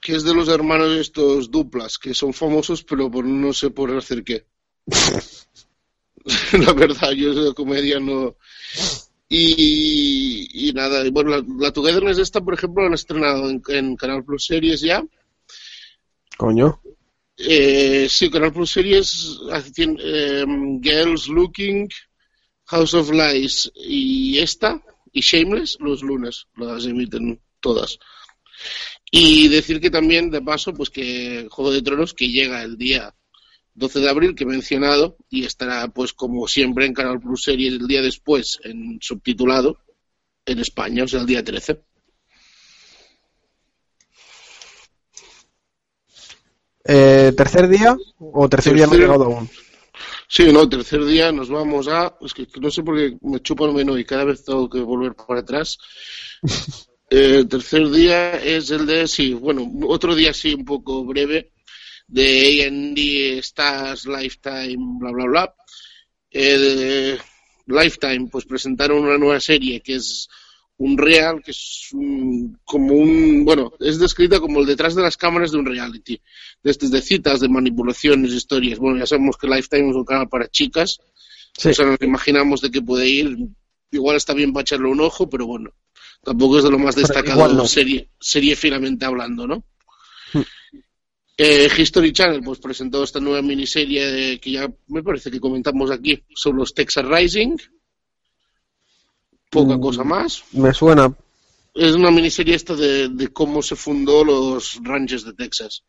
que 0.01 0.15
es 0.15 0.23
de 0.23 0.33
los 0.33 0.47
hermanos 0.47 0.95
estos 0.97 1.51
duplas, 1.51 1.97
que 1.97 2.13
son 2.13 2.31
famosos, 2.33 2.83
pero 2.85 3.11
por 3.11 3.25
no 3.25 3.51
sé 3.51 3.69
por 3.71 3.91
hacer 3.97 4.23
qué. 4.23 4.45
la 6.53 6.73
verdad, 6.73 7.11
yo 7.11 7.31
esa 7.31 7.53
comedia 7.53 7.99
no. 7.99 8.35
Y, 9.31 10.69
y 10.69 10.73
nada, 10.73 11.05
y 11.05 11.11
bueno, 11.11 11.29
la, 11.29 11.45
la 11.59 11.71
Togetherness 11.71 12.17
esta, 12.17 12.41
por 12.41 12.55
ejemplo, 12.55 12.81
la 12.81 12.87
han 12.87 12.95
estrenado 12.95 13.47
en, 13.47 13.61
en 13.67 13.95
Canal 13.95 14.25
Plus 14.25 14.47
Series 14.47 14.81
ya. 14.81 15.03
Coño. 16.35 16.81
Eh, 17.37 18.07
sí, 18.09 18.29
Canal 18.29 18.51
Plus 18.51 18.71
Series, 18.71 19.39
eh, 19.77 20.45
Girls 20.81 21.27
Looking, 21.27 21.87
House 22.65 22.93
of 22.95 23.11
Lies 23.11 23.71
y 23.75 24.39
esta, 24.39 24.81
y 25.13 25.21
Shameless, 25.21 25.77
los 25.79 26.01
lunes, 26.01 26.47
las 26.57 26.85
emiten 26.85 27.39
todas. 27.59 27.99
Y 29.11 29.47
decir 29.47 29.79
que 29.79 29.89
también, 29.89 30.31
de 30.31 30.41
paso, 30.41 30.73
pues 30.73 30.89
que 30.89 31.47
Juego 31.49 31.71
de 31.71 31.81
Tronos, 31.81 32.13
que 32.13 32.29
llega 32.29 32.63
el 32.63 32.77
día 32.77 33.15
12 33.79 33.99
de 33.99 34.09
abril, 34.09 34.35
que 34.35 34.43
he 34.43 34.47
mencionado, 34.47 35.17
y 35.29 35.45
estará, 35.45 35.87
pues 35.87 36.13
como 36.13 36.47
siempre, 36.47 36.85
en 36.85 36.93
Canal 36.93 37.19
Plus 37.19 37.43
Series 37.43 37.73
el 37.73 37.87
día 37.87 38.01
después, 38.01 38.59
en 38.63 38.99
subtitulado, 39.01 39.79
en 40.45 40.59
España, 40.59 41.05
o 41.05 41.07
sea, 41.07 41.21
el 41.21 41.25
día 41.25 41.43
13. 41.43 41.81
Eh, 46.91 47.33
¿Tercer 47.35 47.67
día? 47.67 47.95
¿O 48.19 48.49
tercer, 48.49 48.73
día 48.73 48.87
no 48.87 48.93
ha 48.93 48.97
llegado 48.97 49.25
aún? 49.25 49.49
Sí, 50.27 50.51
no, 50.51 50.67
tercer 50.67 51.05
día 51.05 51.31
nos 51.31 51.49
vamos 51.49 51.87
a. 51.87 52.15
Es 52.21 52.33
que 52.33 52.47
no 52.59 52.71
sé 52.71 52.83
por 52.83 52.95
qué 52.97 53.17
me 53.21 53.39
chupa 53.41 53.65
el 53.65 53.73
menú 53.73 53.97
y 53.97 54.05
cada 54.05 54.25
vez 54.25 54.43
tengo 54.43 54.69
que 54.69 54.79
volver 54.79 55.15
para 55.15 55.39
atrás. 55.41 55.77
Eh, 57.11 57.43
tercer 57.49 57.89
día 57.89 58.33
es 58.35 58.69
el 58.69 58.85
de. 58.85 59.07
Sí, 59.07 59.33
bueno, 59.33 59.67
otro 59.87 60.13
día 60.13 60.31
sí, 60.31 60.53
un 60.53 60.63
poco 60.63 61.03
breve. 61.05 61.53
De 62.11 62.65
AD, 62.65 63.39
Stars, 63.39 64.05
Lifetime, 64.07 64.77
bla, 64.99 65.11
bla, 65.11 65.25
bla. 65.25 65.55
Eh, 66.31 67.17
Lifetime, 67.67 68.27
pues 68.31 68.45
presentaron 68.45 69.03
una 69.03 69.17
nueva 69.17 69.39
serie 69.39 69.79
que 69.81 69.95
es 69.95 70.27
un 70.77 70.97
real, 70.97 71.41
que 71.43 71.51
es 71.51 71.89
un- 71.93 72.57
como 72.63 72.93
un. 72.95 73.43
Bueno, 73.45 73.73
es 73.79 73.99
descrita 73.99 74.39
como 74.39 74.59
el 74.61 74.65
detrás 74.65 74.95
de 74.95 75.01
las 75.03 75.17
cámaras 75.17 75.51
de 75.51 75.57
un 75.57 75.65
reality 75.65 76.19
de 76.63 76.71
estas 76.71 76.89
de 76.91 77.01
citas, 77.01 77.39
de 77.41 77.49
manipulaciones, 77.49 78.31
historias. 78.31 78.79
Bueno, 78.79 78.97
ya 78.99 79.05
sabemos 79.05 79.37
que 79.37 79.47
Lifetime 79.47 79.89
es 79.89 79.95
un 79.95 80.05
canal 80.05 80.29
para 80.29 80.47
chicas, 80.47 80.99
Sí. 81.57 81.69
o 81.69 81.73
sea, 81.73 81.85
nos 81.85 82.01
imaginamos 82.01 82.61
de 82.61 82.71
qué 82.71 82.81
puede 82.81 83.07
ir. 83.07 83.37
Igual 83.91 84.15
está 84.17 84.33
bien 84.33 84.53
para 84.53 84.61
echarle 84.61 84.87
un 84.87 85.01
ojo, 85.01 85.29
pero 85.29 85.45
bueno, 85.47 85.71
tampoco 86.23 86.57
es 86.59 86.63
de 86.63 86.71
lo 86.71 86.79
más 86.79 86.95
destacado 86.95 87.47
no. 87.53 87.67
serie, 87.67 88.09
serie 88.19 88.55
finamente 88.55 89.05
hablando, 89.05 89.45
¿no? 89.47 89.63
Eh, 91.41 91.69
History 91.77 92.11
Channel 92.11 92.41
pues 92.43 92.59
presentó 92.59 93.01
esta 93.01 93.21
nueva 93.21 93.41
miniserie 93.41 94.05
de- 94.11 94.39
que 94.41 94.51
ya 94.51 94.69
me 94.87 95.01
parece 95.01 95.31
que 95.31 95.39
comentamos 95.39 95.89
aquí 95.89 96.21
sobre 96.35 96.57
los 96.57 96.73
Texas 96.73 97.05
Rising. 97.05 97.55
Poca 99.49 99.77
Mm. 99.77 99.81
cosa 99.81 100.03
más. 100.03 100.43
Me 100.51 100.73
suena. 100.73 101.15
Es 101.73 101.93
una 101.93 102.11
miniserie 102.11 102.55
esta 102.55 102.75
de, 102.75 103.07
de 103.07 103.29
cómo 103.29 103.61
se 103.61 103.77
fundó 103.77 104.25
los 104.25 104.79
ranches 104.83 105.23
de 105.23 105.33
Texas. 105.33 105.83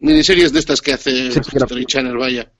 Miniseries 0.00 0.52
de 0.52 0.58
estas 0.58 0.82
que 0.82 0.92
hace 0.92 1.32
Sí, 1.32 1.40
History 1.54 1.86
Channel, 1.86 2.16
vaya. 2.18 2.52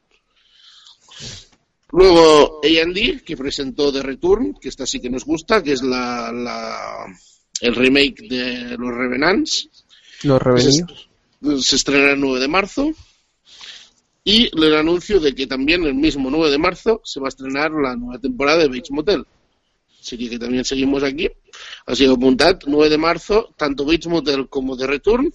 Luego 1.91 2.61
A&D, 2.65 3.23
que 3.23 3.37
presentó 3.37 3.93
The 3.93 4.03
Return, 4.03 4.55
que 4.55 4.71
esta 4.71 4.87
sí 4.87 4.99
que 4.99 5.11
nos 5.11 5.27
gusta, 5.27 5.63
que 5.63 5.73
es 5.73 5.83
la, 5.83 6.33
la- 6.33 7.05
el 7.61 7.75
remake 7.75 8.23
de 8.31 8.79
Los 8.79 8.95
Revenants. 8.95 9.69
Los 10.25 10.41
revenidos. 10.43 11.09
Se, 11.43 11.61
se 11.63 11.77
estrenará 11.77 12.13
el 12.13 12.21
9 12.21 12.41
de 12.41 12.49
marzo. 12.49 12.91
Y 14.25 14.51
el 14.57 14.77
anuncio 14.77 15.19
de 15.19 15.35
que 15.35 15.47
también 15.49 15.83
el 15.85 15.95
mismo 15.95 16.31
9 16.31 16.51
de 16.51 16.59
marzo 16.59 17.01
se 17.05 17.19
va 17.19 17.27
a 17.27 17.29
estrenar 17.31 17.73
la 17.73 17.97
nueva 17.97 18.21
temporada 18.21 18.59
de 18.59 18.69
Bates 18.69 18.91
Motel. 18.93 19.25
Así 20.01 20.17
que 20.29 20.39
también 20.39 20.65
seguimos 20.65 21.03
aquí. 21.03 21.29
Así 21.87 22.05
que 22.07 22.13
apuntad, 22.13 22.59
9 22.67 22.89
de 22.89 22.99
marzo, 22.99 23.51
tanto 23.57 23.85
Bates 23.85 24.07
Motel 24.07 24.49
como 24.49 24.77
The 24.77 24.87
Return 24.87 25.33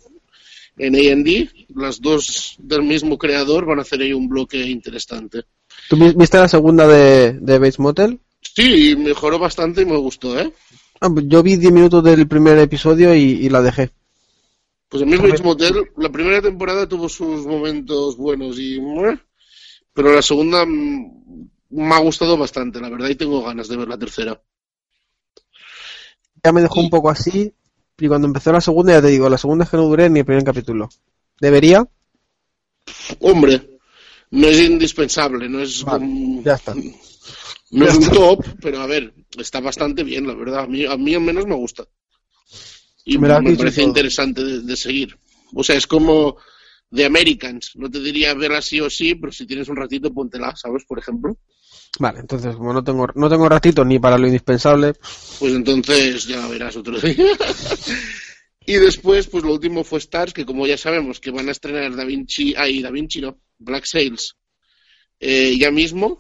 en 0.78 0.96
A&D, 0.96 1.50
las 1.76 2.00
dos 2.00 2.56
del 2.60 2.84
mismo 2.84 3.18
creador 3.18 3.66
van 3.66 3.80
a 3.80 3.82
hacer 3.82 4.00
ahí 4.02 4.14
un 4.14 4.30
bloque 4.30 4.62
interesante. 4.62 5.44
¿Tú 5.90 5.98
vi- 5.98 6.14
viste 6.16 6.38
la 6.38 6.48
segunda 6.48 6.88
de, 6.88 7.34
de 7.34 7.58
Bates 7.60 7.80
Motel? 7.80 8.20
Sí, 8.42 8.96
mejoró 8.96 9.40
bastante 9.40 9.82
y 9.82 9.86
me 9.86 9.98
gustó, 9.98 10.40
¿eh? 10.40 10.54
Ah, 11.02 11.10
pues 11.10 11.26
yo 11.28 11.42
vi 11.44 11.56
10 11.58 11.72
minutos 11.74 12.04
del 12.04 12.28
primer 12.28 12.58
episodio 12.60 13.14
y, 13.16 13.22
y 13.22 13.50
la 13.50 13.62
dejé. 13.62 13.90
Pues 14.90 15.04
a 15.04 15.06
mí 15.06 15.18
Bates 15.18 15.44
Motel, 15.44 15.92
la 15.98 16.10
primera 16.10 16.42
temporada 16.42 16.88
tuvo 16.88 17.10
sus 17.10 17.46
momentos 17.46 18.16
buenos 18.16 18.58
y... 18.58 18.80
Pero 19.94 20.14
la 20.14 20.22
segunda 20.22 20.66
mm, 20.66 21.50
me 21.72 21.96
ha 21.96 22.00
gustado 22.00 22.38
bastante, 22.38 22.80
la 22.80 22.90
verdad, 22.90 23.10
y 23.10 23.16
tengo 23.16 23.44
ganas 23.44 23.68
de 23.68 23.78
ver 23.78 23.88
la 23.88 23.98
tercera. 23.98 24.42
Ya 26.44 26.52
me 26.54 26.62
dejó 26.62 26.80
un 26.80 26.90
poco 26.90 27.10
así. 27.10 27.54
Y 28.00 28.08
cuando 28.08 28.28
empezó 28.28 28.52
la 28.52 28.62
segunda, 28.62 28.94
ya 28.94 29.02
te 29.02 29.08
digo, 29.08 29.28
la 29.28 29.40
segunda 29.40 29.66
es 29.66 29.72
que 29.72 29.78
no 29.78 29.84
duré 29.84 30.10
ni 30.10 30.20
el 30.20 30.26
primer 30.26 30.44
capítulo. 30.44 30.88
¿Debería? 31.42 31.86
Hombre, 33.20 33.80
no 34.32 34.48
es 34.48 34.60
indispensable, 34.62 35.50
no 35.50 35.60
es 35.62 35.84
un, 35.84 36.44
Ya 36.44 36.54
está. 36.54 36.76
no 36.76 37.86
Ya 37.86 37.86
es 37.86 37.96
un 37.98 38.10
top, 38.10 38.46
pero 38.62 38.80
a 38.82 38.86
ver, 38.86 39.14
está 39.38 39.60
bastante 39.60 40.04
bien, 40.04 40.28
la 40.28 40.36
verdad. 40.36 40.60
A 40.60 40.68
mí, 40.68 40.86
a 40.86 40.96
mí 40.96 41.16
al 41.16 41.22
menos 41.22 41.48
me 41.48 41.56
gusta. 41.56 41.86
Y 43.10 43.18
Me 43.18 43.30
parece 43.30 43.82
todo. 43.82 43.88
interesante 43.88 44.44
de, 44.44 44.62
de 44.62 44.76
seguir. 44.76 45.18
O 45.54 45.64
sea, 45.64 45.76
es 45.78 45.88
como 45.88 46.38
The 46.94 47.06
Americans. 47.06 47.72
No 47.76 47.90
te 47.90 48.00
diría 48.02 48.34
verla 48.34 48.62
sí 48.62 48.82
o 48.82 48.90
sí, 48.90 49.16
pero 49.16 49.32
si 49.32 49.46
tienes 49.46 49.70
un 49.70 49.78
ratito, 49.78 50.14
póntela, 50.14 50.54
¿sabes? 50.56 50.84
Por 50.86 51.00
ejemplo. 51.00 51.38
Vale, 52.00 52.20
entonces, 52.20 52.56
como 52.56 52.74
no 52.74 52.84
tengo, 52.84 53.08
no 53.16 53.30
tengo 53.30 53.48
ratito 53.48 53.86
ni 53.86 53.98
para 53.98 54.18
lo 54.18 54.28
indispensable, 54.28 54.94
Pues 55.40 55.54
entonces 55.54 56.26
ya 56.28 56.38
la 56.38 56.48
verás 56.48 56.76
otro 56.76 57.00
día. 57.00 57.16
y 58.66 58.74
después, 58.74 59.28
pues 59.28 59.44
lo 59.44 59.54
último 59.54 59.84
fue 59.86 60.00
Stars, 60.00 60.34
que 60.34 60.46
como 60.46 60.68
ya 60.68 60.78
sabemos 60.78 61.20
que 61.22 61.32
van 61.32 61.48
a 61.48 61.52
estrenar 61.52 61.96
Da 61.96 62.04
Vinci, 62.04 62.54
ay, 62.58 62.82
Da 62.82 62.92
Vinci 62.92 63.22
no, 63.22 63.40
Black 63.58 63.86
Sails, 63.86 64.36
eh, 65.20 65.56
ya 65.58 65.72
mismo, 65.72 66.20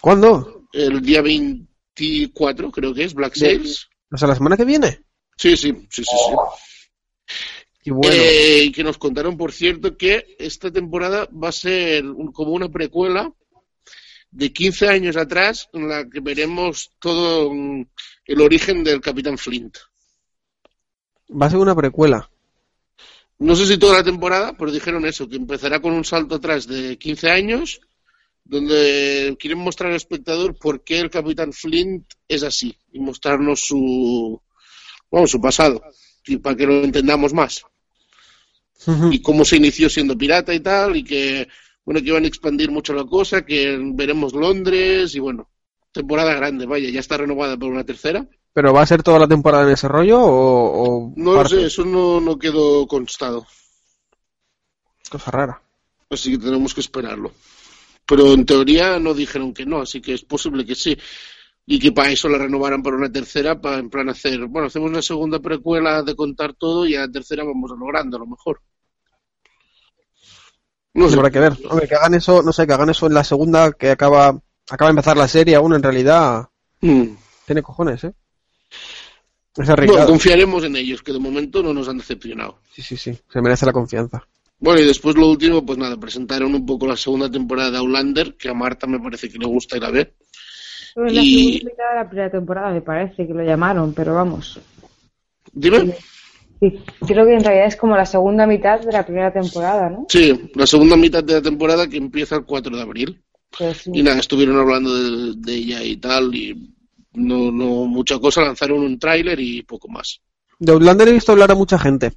¿cuándo? 0.00 0.66
el 0.72 1.00
día 1.00 1.22
24 1.22 2.70
creo 2.72 2.92
que 2.92 3.04
es, 3.04 3.14
Black 3.14 3.36
Sails. 3.36 3.88
O 4.10 4.16
sea, 4.18 4.28
la 4.28 4.34
semana 4.34 4.56
que 4.56 4.64
viene. 4.64 5.05
Sí, 5.36 5.56
sí, 5.56 5.72
sí, 5.90 6.02
sí. 6.04 6.04
sí. 6.04 7.34
Y 7.84 7.90
bueno, 7.90 8.16
Eh, 8.20 8.64
y 8.64 8.72
que 8.72 8.82
nos 8.82 8.98
contaron, 8.98 9.36
por 9.36 9.52
cierto, 9.52 9.96
que 9.96 10.34
esta 10.38 10.72
temporada 10.72 11.28
va 11.32 11.50
a 11.50 11.52
ser 11.52 12.04
un- 12.04 12.32
como 12.32 12.52
una 12.52 12.68
precuela 12.68 13.32
de 14.30 14.52
15 14.52 14.88
años 14.88 15.16
atrás, 15.16 15.68
en 15.72 15.88
la 15.88 16.08
que 16.08 16.20
veremos 16.20 16.90
todo 16.98 17.52
mm, 17.54 17.86
el 18.26 18.40
origen 18.40 18.82
del 18.82 19.00
Capitán 19.00 19.38
Flint. 19.38 19.76
va 21.40 21.46
a 21.46 21.50
ser 21.50 21.58
una 21.58 21.74
precuela. 21.74 22.30
No 23.38 23.54
sé 23.54 23.66
si 23.66 23.78
toda 23.78 23.98
la 23.98 24.04
temporada, 24.04 24.54
pero 24.56 24.72
dijeron 24.72 25.04
eso, 25.06 25.28
que 25.28 25.36
empezará 25.36 25.80
con 25.80 25.92
un 25.92 26.04
salto 26.04 26.36
atrás 26.36 26.66
de 26.66 26.96
15 26.98 27.30
años, 27.30 27.80
donde 28.44 29.36
quieren 29.38 29.58
mostrar 29.58 29.90
al 29.90 29.96
espectador 29.96 30.56
por 30.58 30.82
qué 30.84 31.00
el 31.00 31.10
Capitán 31.10 31.52
Flint 31.52 32.04
es 32.28 32.42
así 32.44 32.76
y 32.92 32.98
mostrarnos 33.00 33.60
su, 33.60 34.40
bueno, 35.10 35.26
su 35.26 35.40
pasado, 35.40 35.82
y 36.26 36.36
para 36.38 36.56
que 36.56 36.66
lo 36.66 36.82
entendamos 36.82 37.32
más. 37.32 37.62
Y 39.10 39.20
cómo 39.20 39.44
se 39.44 39.56
inició 39.56 39.88
siendo 39.88 40.16
pirata 40.16 40.54
y 40.54 40.60
tal, 40.60 40.96
y 40.96 41.02
que, 41.02 41.48
bueno, 41.84 42.00
que 42.00 42.08
iban 42.08 42.24
a 42.24 42.28
expandir 42.28 42.70
mucho 42.70 42.92
la 42.92 43.04
cosa, 43.04 43.44
que 43.44 43.78
veremos 43.94 44.32
Londres 44.32 45.14
y 45.14 45.18
bueno, 45.18 45.48
temporada 45.92 46.34
grande, 46.34 46.66
vaya, 46.66 46.90
ya 46.90 47.00
está 47.00 47.16
renovada 47.16 47.56
por 47.56 47.70
una 47.70 47.84
tercera. 47.84 48.26
¿Pero 48.52 48.72
va 48.72 48.82
a 48.82 48.86
ser 48.86 49.02
toda 49.02 49.18
la 49.18 49.28
temporada 49.28 49.64
en 49.64 49.72
ese 49.72 49.88
rollo 49.88 50.20
o, 50.20 51.08
o 51.08 51.12
No 51.16 51.34
lo 51.34 51.48
sé, 51.48 51.66
eso 51.66 51.84
no, 51.84 52.20
no 52.20 52.38
quedó 52.38 52.86
constado. 52.86 53.46
Cosa 55.10 55.30
rara. 55.30 55.62
Así 56.10 56.32
que 56.32 56.38
tenemos 56.38 56.74
que 56.74 56.80
esperarlo. 56.80 57.32
Pero 58.06 58.32
en 58.32 58.46
teoría 58.46 58.98
no 58.98 59.14
dijeron 59.14 59.52
que 59.52 59.66
no, 59.66 59.80
así 59.80 60.00
que 60.00 60.14
es 60.14 60.22
posible 60.22 60.64
que 60.64 60.74
sí. 60.74 60.96
Y 61.66 61.80
que 61.80 61.90
para 61.90 62.10
eso 62.10 62.28
la 62.28 62.38
renovaran 62.38 62.82
para 62.82 62.96
una 62.96 63.10
tercera, 63.10 63.60
para 63.60 63.78
en 63.78 63.90
plan 63.90 64.08
hacer, 64.08 64.46
bueno, 64.46 64.68
hacemos 64.68 64.88
una 64.88 65.02
segunda 65.02 65.40
precuela 65.40 66.02
de 66.02 66.14
contar 66.14 66.54
todo 66.54 66.86
y 66.86 66.94
a 66.94 67.00
la 67.00 67.10
tercera 67.10 67.42
vamos 67.42 67.72
a 67.72 67.74
lo 67.74 67.86
grande, 67.86 68.16
a 68.16 68.20
lo 68.20 68.26
mejor. 68.26 68.60
No 70.94 71.08
sé. 71.08 71.16
Habrá 71.16 71.30
que 71.30 71.40
ver. 71.40 71.52
Hombre, 71.68 71.88
que 71.88 71.94
hagan 71.94 72.14
eso, 72.14 72.42
no 72.42 72.52
sé, 72.52 72.66
que 72.66 72.72
hagan 72.72 72.90
eso 72.90 73.06
en 73.06 73.14
la 73.14 73.24
segunda, 73.24 73.72
que 73.72 73.90
acaba, 73.90 74.40
acaba 74.70 74.88
de 74.88 74.92
empezar 74.92 75.16
la 75.16 75.28
serie 75.28 75.56
aún, 75.56 75.74
en 75.74 75.82
realidad, 75.82 76.48
Mm. 76.80 77.16
tiene 77.46 77.62
cojones, 77.62 78.04
¿eh? 78.04 78.12
Es 79.56 79.66
Bueno, 79.66 80.06
confiaremos 80.06 80.64
en 80.64 80.76
ellos, 80.76 81.02
que 81.02 81.12
de 81.12 81.18
momento 81.18 81.62
no 81.62 81.72
nos 81.72 81.88
han 81.88 81.96
decepcionado. 81.96 82.60
Sí, 82.74 82.82
sí, 82.82 82.96
sí, 82.96 83.18
se 83.32 83.40
merece 83.40 83.64
la 83.64 83.72
confianza. 83.72 84.22
Bueno, 84.58 84.80
y 84.80 84.84
después 84.84 85.16
lo 85.16 85.28
último, 85.28 85.64
pues 85.64 85.78
nada, 85.78 85.98
presentaron 85.98 86.54
un 86.54 86.66
poco 86.66 86.86
la 86.86 86.96
segunda 86.96 87.30
temporada 87.30 87.70
de 87.70 87.78
Outlander, 87.78 88.36
que 88.36 88.50
a 88.50 88.54
Marta 88.54 88.86
me 88.86 89.00
parece 89.00 89.30
que 89.30 89.38
le 89.38 89.46
gusta 89.46 89.78
ir 89.78 89.84
a 89.84 89.90
ver. 89.90 90.14
Pero 90.96 91.08
en 91.08 91.14
la 91.14 91.20
Y- 91.22 91.58
segunda 91.58 91.70
mitad 91.70 91.90
de 91.90 91.94
la 91.96 92.08
primera 92.08 92.30
temporada 92.30 92.70
me 92.72 92.80
parece 92.80 93.26
que 93.26 93.34
lo 93.34 93.44
llamaron, 93.44 93.92
pero 93.92 94.14
vamos. 94.14 94.58
Dime. 95.52 95.94
Sí, 96.58 96.80
creo 97.06 97.26
que 97.26 97.34
en 97.34 97.44
realidad 97.44 97.66
es 97.66 97.76
como 97.76 97.94
la 97.94 98.06
segunda 98.06 98.46
mitad 98.46 98.80
de 98.80 98.90
la 98.90 99.04
primera 99.04 99.30
temporada, 99.30 99.90
¿no? 99.90 100.06
Sí, 100.08 100.50
la 100.54 100.66
segunda 100.66 100.96
mitad 100.96 101.22
de 101.22 101.34
la 101.34 101.42
temporada 101.42 101.86
que 101.86 101.98
empieza 101.98 102.36
el 102.36 102.46
4 102.46 102.74
de 102.74 102.82
abril. 102.82 103.22
Pero 103.58 103.74
sí. 103.74 103.90
Y 103.92 104.02
nada, 104.02 104.18
estuvieron 104.20 104.58
hablando 104.58 104.94
de, 104.94 105.34
de 105.36 105.54
ella 105.54 105.82
y 105.82 105.98
tal, 105.98 106.34
y 106.34 106.72
no, 107.12 107.52
no 107.52 107.84
mucha 107.84 108.18
cosa, 108.18 108.40
lanzaron 108.40 108.78
un 108.80 108.98
tráiler 108.98 109.38
y 109.38 109.62
poco 109.64 109.88
más. 109.88 110.20
De 110.58 110.72
Outlander 110.72 111.08
he 111.08 111.12
visto 111.12 111.32
hablar 111.32 111.50
a 111.50 111.54
mucha 111.54 111.78
gente, 111.78 112.12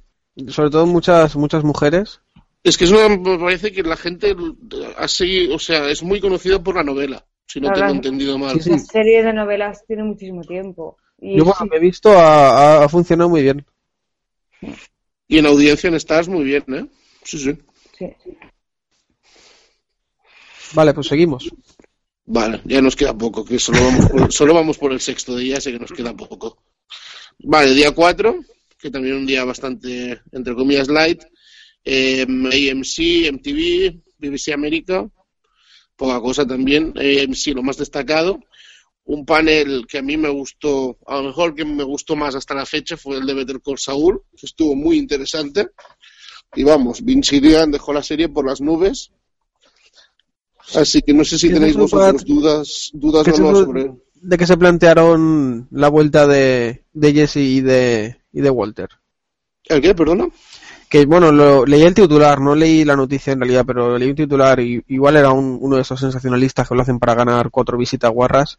sobre 0.48 0.70
todo 0.70 0.86
muchas, 0.86 1.36
muchas 1.36 1.62
mujeres. 1.62 2.22
Es 2.64 2.78
que 2.78 2.84
es 2.84 2.90
una, 2.90 3.08
me 3.10 3.38
parece 3.38 3.72
que 3.72 3.82
la 3.82 3.96
gente 3.96 4.34
seguido, 5.06 5.56
o 5.56 5.58
sea, 5.58 5.90
es 5.90 6.02
muy 6.02 6.18
conocida 6.20 6.62
por 6.62 6.76
la 6.76 6.82
novela, 6.82 7.24
si 7.52 7.60
no 7.60 7.68
Claro. 7.68 7.80
tengo 7.80 7.94
entendido 7.96 8.38
mal. 8.38 8.54
Sí, 8.56 8.62
sí. 8.62 8.70
La 8.70 8.78
serie 8.78 9.22
de 9.24 9.32
novelas 9.32 9.84
tiene 9.86 10.04
muchísimo 10.04 10.42
tiempo. 10.42 10.96
Y 11.18 11.36
Yo, 11.38 11.44
lo 11.44 11.52
que 11.70 11.76
he 11.76 11.80
visto, 11.80 12.10
ha, 12.10 12.50
ha- 12.80 12.84
ha 12.84 12.88
funcionado 12.88 13.28
muy 13.28 13.42
bien. 13.42 13.64
Y 15.28 15.38
en 15.38 15.46
audiencia 15.46 15.88
en 15.88 15.94
Stars 15.94 16.28
muy 16.28 16.44
bien, 16.44 16.64
¿eh? 16.68 16.86
Sí, 17.24 17.38
sí. 17.38 17.58
sí. 17.98 18.06
Vale, 20.74 20.94
pues 20.94 21.06
seguimos. 21.08 21.48
Vale, 22.26 22.60
ya 22.64 22.80
nos 22.80 22.94
queda 22.94 23.16
poco, 23.16 23.44
que 23.44 23.58
solo 23.58 23.80
vamos 23.82 24.06
por, 24.08 24.32
solo 24.32 24.54
vamos 24.54 24.78
por 24.78 24.92
el 24.92 25.00
sexto 25.00 25.36
día, 25.36 25.58
así 25.58 25.72
que 25.72 25.78
nos 25.78 25.90
queda 25.92 26.14
poco. 26.16 26.62
Vale, 27.40 27.74
día 27.74 27.90
4, 27.92 28.38
que 28.78 28.90
también 28.90 29.16
un 29.16 29.26
día 29.26 29.44
bastante, 29.44 30.20
entre 30.32 30.54
comillas, 30.54 30.88
light. 30.88 31.22
Eh, 31.84 32.22
AMC, 32.22 33.32
MTV, 33.32 34.00
BBC 34.18 34.52
América, 34.52 35.08
poca 36.00 36.18
cosa 36.18 36.46
también. 36.46 36.94
AMC, 36.96 37.54
lo 37.54 37.62
más 37.62 37.76
destacado. 37.76 38.40
Un 39.04 39.26
panel 39.26 39.86
que 39.86 39.98
a 39.98 40.02
mí 40.02 40.16
me 40.16 40.30
gustó, 40.30 40.96
a 41.06 41.16
lo 41.16 41.24
mejor 41.24 41.54
que 41.54 41.66
me 41.66 41.84
gustó 41.84 42.16
más 42.16 42.34
hasta 42.34 42.54
la 42.54 42.64
fecha 42.64 42.96
fue 42.96 43.18
el 43.18 43.26
de 43.26 43.34
Better 43.34 43.60
Call 43.60 43.78
Saul, 43.78 44.22
que 44.34 44.46
estuvo 44.46 44.74
muy 44.74 44.96
interesante. 44.96 45.68
Y 46.54 46.62
vamos, 46.64 47.04
Vince 47.04 47.36
Gilligan 47.36 47.70
dejó 47.70 47.92
la 47.92 48.02
serie 48.02 48.30
por 48.30 48.46
las 48.46 48.62
nubes. 48.62 49.12
Así 50.74 51.02
que 51.02 51.12
no 51.12 51.22
sé 51.22 51.38
si 51.38 51.48
¿Qué 51.48 51.54
tenéis 51.54 51.76
vosotros 51.76 52.24
dudas, 52.24 52.90
dudas 52.94 53.24
¿Qué 53.24 53.32
o 53.32 53.38
no 53.38 53.54
sobre. 53.54 53.92
de 54.14 54.38
que 54.38 54.46
se 54.46 54.56
plantearon 54.56 55.68
la 55.70 55.88
vuelta 55.88 56.26
de, 56.26 56.84
de 56.94 57.12
Jesse 57.12 57.36
y 57.36 57.60
de, 57.60 58.22
y 58.32 58.40
de 58.40 58.50
Walter? 58.50 58.88
¿El 59.64 59.82
qué? 59.82 59.94
Perdona. 59.94 60.28
Que 60.90 61.06
bueno, 61.06 61.32
lo, 61.32 61.64
leí 61.64 61.82
el 61.82 61.94
titular, 61.94 62.40
no 62.40 62.54
leí 62.54 62.84
la 62.84 62.96
noticia 62.96 63.32
en 63.32 63.40
realidad, 63.40 63.64
pero 63.66 63.96
leí 63.96 64.10
un 64.10 64.16
titular 64.16 64.60
y 64.60 64.82
igual 64.88 65.16
era 65.16 65.30
un- 65.32 65.56
uno 65.60 65.76
de 65.76 65.82
esos 65.82 66.00
sensacionalistas 66.00 66.68
que 66.68 66.74
lo 66.74 66.82
hacen 66.82 66.98
para 66.98 67.14
ganar 67.14 67.50
cuatro 67.50 67.78
visitas 67.78 68.10
guarras. 68.10 68.58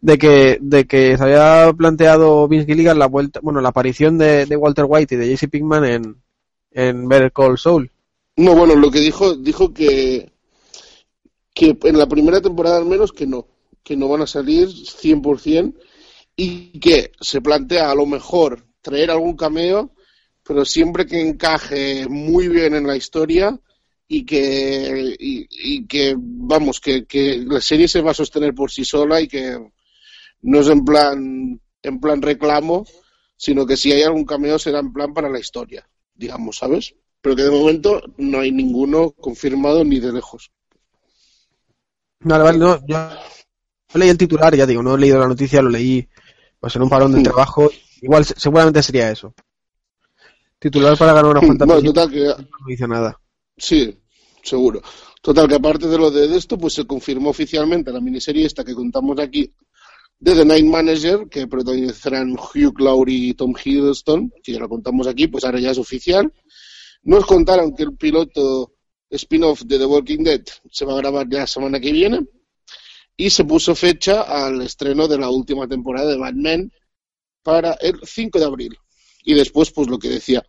De 0.00 0.18
que, 0.18 0.58
de 0.60 0.84
que 0.86 1.16
se 1.16 1.22
había 1.22 1.72
planteado 1.72 2.48
Vince 2.48 2.66
Gilligan 2.66 2.98
la 2.98 3.06
vuelta, 3.06 3.38
bueno, 3.42 3.60
la 3.60 3.68
aparición 3.68 4.18
de, 4.18 4.46
Walter 4.56 4.86
White 4.88 5.14
y 5.14 5.18
de 5.18 5.26
Jesse 5.28 5.48
Pinkman 5.50 5.84
en, 5.84 6.16
en 6.72 7.08
Better 7.08 7.32
Call 7.32 7.58
Saul. 7.58 7.90
No, 8.36 8.54
bueno, 8.56 8.74
lo 8.74 8.90
que 8.90 9.00
dijo, 9.00 9.34
dijo 9.36 9.72
que, 9.72 10.32
que 11.54 11.76
en 11.84 11.98
la 11.98 12.08
primera 12.08 12.40
temporada 12.40 12.78
al 12.78 12.86
menos 12.86 13.12
que 13.12 13.26
no, 13.26 13.46
que 13.82 13.96
no 13.96 14.08
van 14.08 14.22
a 14.22 14.26
salir 14.26 14.68
100% 14.68 15.74
y 16.34 16.78
que 16.80 17.12
se 17.20 17.40
plantea 17.40 17.90
a 17.90 17.94
lo 17.94 18.06
mejor 18.06 18.64
traer 18.80 19.10
algún 19.10 19.36
cameo, 19.36 19.90
pero 20.44 20.64
siempre 20.64 21.06
que 21.06 21.20
encaje 21.20 22.06
muy 22.08 22.48
bien 22.48 22.74
en 22.74 22.86
la 22.86 22.96
historia 22.96 23.58
y 24.08 24.24
que, 24.24 25.16
y, 25.18 25.46
y 25.50 25.86
que 25.86 26.14
vamos, 26.18 26.80
que, 26.80 27.04
que 27.06 27.38
la 27.46 27.60
serie 27.60 27.88
se 27.88 28.02
va 28.02 28.10
a 28.10 28.14
sostener 28.14 28.54
por 28.54 28.70
sí 28.70 28.84
sola 28.84 29.20
y 29.20 29.28
que 29.28 29.58
no 30.42 30.60
es 30.60 30.68
en 30.68 30.84
plan, 30.84 31.60
en 31.82 32.00
plan 32.00 32.22
reclamo, 32.22 32.86
sino 33.36 33.66
que 33.66 33.76
si 33.76 33.92
hay 33.92 34.02
algún 34.02 34.24
cameo 34.24 34.58
será 34.58 34.80
en 34.80 34.92
plan 34.92 35.14
para 35.14 35.30
la 35.30 35.38
historia, 35.40 35.88
digamos, 36.14 36.58
¿sabes? 36.58 36.94
Pero 37.20 37.36
que 37.36 37.42
de 37.42 37.50
momento 37.50 38.02
no 38.18 38.40
hay 38.40 38.52
ninguno 38.52 39.12
confirmado 39.12 39.84
ni 39.84 40.00
de 40.00 40.12
lejos. 40.12 40.50
Vale, 42.20 42.44
vale, 42.44 42.58
no, 42.58 42.86
yo 42.86 42.96
leí 43.94 44.08
el 44.10 44.18
titular, 44.18 44.54
ya 44.56 44.66
digo, 44.66 44.82
no 44.82 44.94
he 44.94 44.98
leído 44.98 45.18
la 45.20 45.28
noticia, 45.28 45.62
lo 45.62 45.70
leí 45.70 46.08
pues 46.60 46.76
en 46.76 46.82
un 46.82 46.90
parón 46.90 47.12
de 47.12 47.20
trabajo. 47.20 47.70
Igual, 48.00 48.24
se- 48.24 48.38
seguramente 48.38 48.82
sería 48.82 49.10
eso. 49.10 49.34
Titular 50.62 50.96
para 50.96 51.12
ganar 51.12 51.36
una 51.36 51.40
Bueno, 51.66 51.80
visitas, 51.80 51.82
total 51.82 52.10
que 52.10 52.24
no 52.24 52.66
dice 52.68 52.86
nada. 52.86 53.20
Sí, 53.56 53.98
seguro. 54.44 54.80
Total, 55.20 55.48
que 55.48 55.56
aparte 55.56 55.88
de 55.88 55.98
lo 55.98 56.08
de 56.12 56.36
esto, 56.36 56.56
pues 56.56 56.74
se 56.74 56.86
confirmó 56.86 57.30
oficialmente 57.30 57.90
la 57.90 58.00
miniserie 58.00 58.46
esta 58.46 58.62
que 58.62 58.72
contamos 58.72 59.18
aquí 59.18 59.52
de 60.20 60.36
The 60.36 60.44
Night 60.44 60.66
Manager, 60.66 61.28
que 61.28 61.48
protagonizarán 61.48 62.36
Hugh 62.36 62.80
Laurie 62.80 63.30
y 63.30 63.34
Tom 63.34 63.54
Hiddleston, 63.56 64.32
que 64.40 64.52
ya 64.52 64.60
lo 64.60 64.68
contamos 64.68 65.08
aquí, 65.08 65.26
pues 65.26 65.44
ahora 65.44 65.58
ya 65.58 65.72
es 65.72 65.78
oficial. 65.78 66.32
Nos 67.02 67.26
contaron 67.26 67.74
que 67.74 67.82
el 67.82 67.96
piloto 67.96 68.74
spin-off 69.10 69.62
de 69.62 69.78
The 69.78 69.84
Walking 69.84 70.22
Dead 70.22 70.42
se 70.70 70.84
va 70.84 70.92
a 70.92 70.98
grabar 70.98 71.28
ya 71.28 71.40
la 71.40 71.46
semana 71.48 71.80
que 71.80 71.90
viene 71.90 72.20
y 73.16 73.30
se 73.30 73.44
puso 73.44 73.74
fecha 73.74 74.22
al 74.22 74.62
estreno 74.62 75.08
de 75.08 75.18
la 75.18 75.28
última 75.28 75.66
temporada 75.66 76.12
de 76.12 76.18
Batman 76.18 76.72
para 77.42 77.72
el 77.80 77.98
5 78.04 78.38
de 78.38 78.44
abril. 78.44 78.78
Y 79.24 79.34
después, 79.34 79.70
pues 79.70 79.88
lo 79.88 79.98
que 79.98 80.08
decía, 80.08 80.42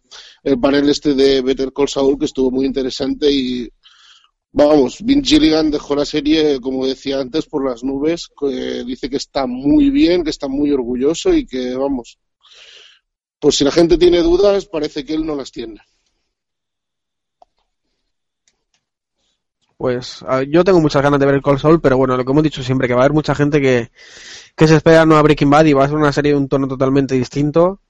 el 0.43 0.59
panel 0.59 0.89
este 0.89 1.13
de 1.13 1.41
Better 1.41 1.71
Call 1.73 1.89
Saul, 1.89 2.17
que 2.17 2.25
estuvo 2.25 2.49
muy 2.49 2.65
interesante 2.65 3.31
y, 3.31 3.69
vamos, 4.51 4.97
Vince 5.03 5.35
Gilligan 5.35 5.69
dejó 5.69 5.95
la 5.95 6.05
serie, 6.05 6.59
como 6.59 6.85
decía 6.85 7.19
antes, 7.19 7.45
por 7.45 7.69
las 7.69 7.83
nubes, 7.83 8.29
que 8.39 8.83
dice 8.83 9.09
que 9.09 9.17
está 9.17 9.45
muy 9.45 9.89
bien, 9.89 10.23
que 10.23 10.31
está 10.31 10.47
muy 10.47 10.71
orgulloso 10.71 11.33
y 11.33 11.45
que, 11.45 11.75
vamos, 11.75 12.17
pues 13.39 13.57
si 13.57 13.63
la 13.63 13.71
gente 13.71 13.97
tiene 13.97 14.21
dudas, 14.21 14.65
parece 14.65 15.03
que 15.03 15.13
él 15.13 15.25
no 15.25 15.35
las 15.35 15.51
tiene. 15.51 15.81
Pues 19.77 20.23
yo 20.47 20.63
tengo 20.63 20.79
muchas 20.79 21.01
ganas 21.01 21.19
de 21.19 21.25
ver 21.25 21.35
el 21.35 21.41
Cold 21.41 21.59
Soul, 21.59 21.81
pero 21.81 21.97
bueno, 21.97 22.15
lo 22.15 22.23
que 22.23 22.31
hemos 22.31 22.43
dicho 22.43 22.63
siempre, 22.63 22.87
que 22.87 22.93
va 22.93 23.01
a 23.01 23.03
haber 23.03 23.13
mucha 23.13 23.35
gente 23.35 23.59
que, 23.59 23.91
que 24.55 24.67
se 24.67 24.77
espera 24.77 25.05
no 25.05 25.17
a 25.17 25.21
Breaking 25.21 25.49
Bad 25.49 25.65
y 25.65 25.73
va 25.73 25.83
a 25.83 25.89
ser 25.89 25.97
una 25.97 26.13
serie 26.13 26.31
de 26.31 26.37
un 26.37 26.47
tono 26.47 26.69
totalmente 26.69 27.15
distinto. 27.15 27.81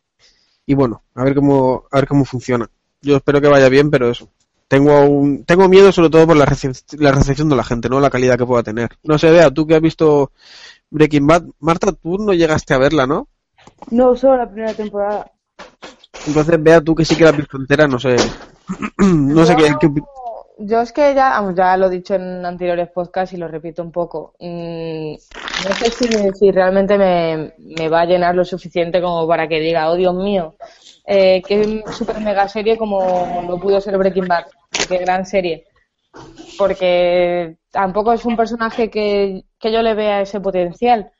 Y 0.66 0.74
bueno, 0.76 1.04
a 1.16 1.24
ver 1.24 1.36
cómo, 1.36 1.84
a 1.92 1.98
ver 1.98 2.08
cómo 2.08 2.26
funciona. 2.26 2.70
Yo 3.02 3.18
espero 3.18 3.42
que 3.42 3.48
vaya 3.48 3.70
bien, 3.70 3.90
pero 3.92 4.10
eso. 4.10 4.30
Tengo 4.68 5.02
un, 5.02 5.44
tengo 5.44 5.68
miedo 5.68 5.92
sobre 5.92 6.10
todo 6.10 6.26
por 6.26 6.38
la, 6.38 6.46
recep- 6.46 6.98
la 7.00 7.12
recepción 7.12 7.50
de 7.50 7.56
la 7.56 7.64
gente, 7.64 7.90
¿no? 7.90 8.00
La 8.00 8.10
calidad 8.10 8.38
que 8.38 8.46
pueda 8.46 8.64
tener. 8.64 8.90
No 9.04 9.18
sé, 9.18 9.30
Bea, 9.30 9.52
tú 9.52 9.68
que 9.68 9.76
has 9.76 9.82
visto 9.82 10.32
Breaking 10.90 11.28
Bad, 11.28 11.44
Marta, 11.60 11.92
tú 11.92 12.18
no 12.18 12.34
llegaste 12.34 12.74
a 12.74 12.78
verla, 12.78 13.06
¿no? 13.06 13.28
No, 13.92 14.16
solo 14.16 14.38
la 14.38 14.50
primera 14.50 14.74
temporada. 14.74 15.32
Entonces, 16.26 16.64
Bea, 16.64 16.82
tú 16.82 16.96
que 16.96 17.06
sí 17.06 17.16
que 17.16 17.24
la 17.26 17.32
has 17.32 17.38
visto 17.38 17.58
entera, 17.58 17.88
no 17.88 18.00
sé. 18.00 18.16
no 18.98 19.46
sé 19.46 19.56
qué, 19.56 19.76
qué 19.80 19.90
Yo 20.58 20.82
es 20.82 20.94
que 20.94 21.16
ya, 21.16 21.30
vamos, 21.32 21.56
ya 21.56 21.76
lo 21.78 21.88
he 21.88 21.90
dicho 21.90 22.14
en 22.16 22.46
anteriores 22.46 22.90
podcasts 22.90 23.34
y 23.34 23.38
lo 23.38 23.48
repito 23.48 23.82
un 23.82 23.92
poco. 23.92 24.36
Mm, 24.40 25.14
no 25.14 25.76
sé 25.76 25.90
si, 25.92 26.08
si 26.34 26.52
realmente 26.52 26.98
me, 26.98 27.54
me 27.58 27.90
va 27.90 28.02
a 28.02 28.06
llenar 28.06 28.36
lo 28.36 28.46
suficiente 28.46 29.02
como 29.02 29.28
para 29.28 29.48
que 29.48 29.60
diga, 29.60 29.90
oh 29.90 29.96
Dios 29.96 30.14
mío, 30.16 30.56
eh, 31.08 31.42
qué 31.42 31.84
super 31.92 32.20
mega 32.22 32.48
serie 32.48 32.78
como 32.78 33.44
lo 33.48 33.60
pudo 33.60 33.82
ser 33.82 33.98
Breaking 33.98 34.28
Bad, 34.28 34.46
qué 34.88 34.98
gran 35.00 35.26
serie. 35.26 35.66
Porque 36.58 37.58
tampoco 37.72 38.14
es 38.14 38.26
un 38.26 38.38
personaje 38.38 38.90
que, 38.90 39.46
que 39.60 39.72
yo 39.72 39.82
le 39.82 39.96
vea 39.96 40.22
ese 40.22 40.40
potencial. 40.40 41.12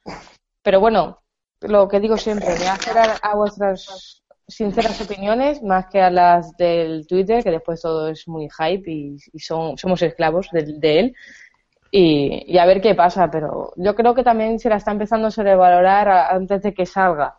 Pero 0.64 0.80
bueno, 0.80 1.20
lo 1.62 1.88
que 1.88 2.00
digo 2.00 2.18
siempre, 2.18 2.58
me 2.60 2.68
hacer 2.68 2.98
a, 2.98 3.18
a 3.22 3.36
vuestras 3.36 4.23
sinceras 4.48 5.00
opiniones 5.02 5.62
más 5.64 5.88
que 5.88 6.02
a 6.02 6.10
las 6.10 6.56
del 6.58 7.08
Twitter, 7.08 7.44
que 7.44 7.52
después 7.52 7.82
todo 7.82 8.10
es 8.10 8.28
muy 8.28 8.50
hype 8.50 8.92
y, 8.92 9.18
y 9.34 9.40
son, 9.40 9.78
somos 9.78 10.02
esclavos 10.02 10.50
de, 10.52 10.64
de 10.80 11.00
él. 11.00 11.16
Y, 11.92 12.44
y 12.54 12.58
a 12.58 12.66
ver 12.66 12.82
qué 12.82 12.96
pasa, 12.96 13.30
pero 13.32 13.74
yo 13.78 13.96
creo 13.96 14.16
que 14.16 14.24
también 14.24 14.60
se 14.60 14.70
la 14.70 14.78
está 14.78 14.92
empezando 14.92 15.28
a 15.28 15.32
sobrevalorar 15.32 16.10
a- 16.10 16.30
antes 16.30 16.62
de 16.64 16.74
que 16.74 16.86
salga. 16.86 17.38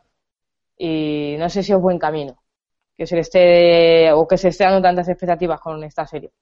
Y 0.79 1.37
no 1.39 1.49
sé 1.51 1.63
si 1.63 1.73
es 1.73 1.81
buen 1.81 1.99
camino. 1.99 2.37
Que 2.97 3.07
se 3.07 3.17
le 3.17 3.23
esté, 3.23 4.13
o 4.13 4.27
que 4.29 4.39
se 4.39 4.49
esté 4.49 4.65
dando 4.65 4.83
tantas 4.83 5.09
expectativas 5.09 5.61
con 5.61 5.83
esta 5.85 6.07
serie. 6.07 6.33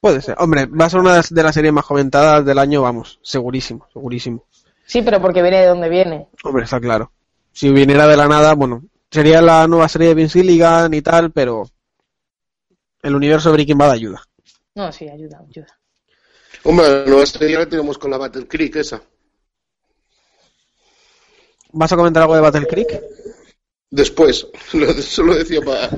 Puede 0.00 0.22
ser. 0.22 0.36
Hombre, 0.38 0.66
va 0.66 0.86
a 0.86 0.90
ser 0.90 1.00
una 1.00 1.20
de 1.20 1.42
las 1.42 1.54
series 1.54 1.72
más 1.72 1.84
comentadas 1.84 2.44
del 2.44 2.58
año, 2.58 2.82
vamos, 2.82 3.18
segurísimo, 3.22 3.86
segurísimo. 3.92 4.44
Sí, 4.86 5.02
pero 5.02 5.20
porque 5.20 5.42
viene 5.42 5.60
de 5.60 5.66
donde 5.66 5.88
viene. 5.88 6.28
Hombre, 6.42 6.64
está 6.64 6.80
claro. 6.80 7.12
Si 7.52 7.70
viniera 7.70 8.06
de 8.06 8.16
la 8.16 8.28
nada, 8.28 8.54
bueno, 8.54 8.84
sería 9.10 9.40
la 9.42 9.66
nueva 9.66 9.88
serie 9.88 10.08
de 10.08 10.14
Vince 10.14 10.40
Gilligan 10.40 10.92
y 10.94 11.02
tal, 11.02 11.30
pero 11.32 11.68
el 13.02 13.14
universo 13.14 13.52
Breaking 13.52 13.78
Bad 13.78 13.90
ayuda. 13.92 14.22
No, 14.74 14.90
sí, 14.92 15.08
ayuda, 15.08 15.40
ayuda. 15.48 15.78
Hombre, 16.62 16.88
la 16.88 17.04
nueva 17.06 17.26
serie 17.26 17.58
la 17.58 17.68
tenemos 17.68 17.98
con 17.98 18.10
la 18.10 18.18
Battle 18.18 18.46
Creek 18.46 18.76
esa. 18.76 19.02
¿Vas 21.72 21.92
a 21.92 21.96
comentar 21.96 22.22
algo 22.22 22.34
de 22.34 22.40
Battle 22.40 22.66
Creek? 22.66 23.00
Después, 23.90 24.46
lo- 24.72 24.92
solo 24.94 25.34
decía 25.34 25.60
para 25.62 25.90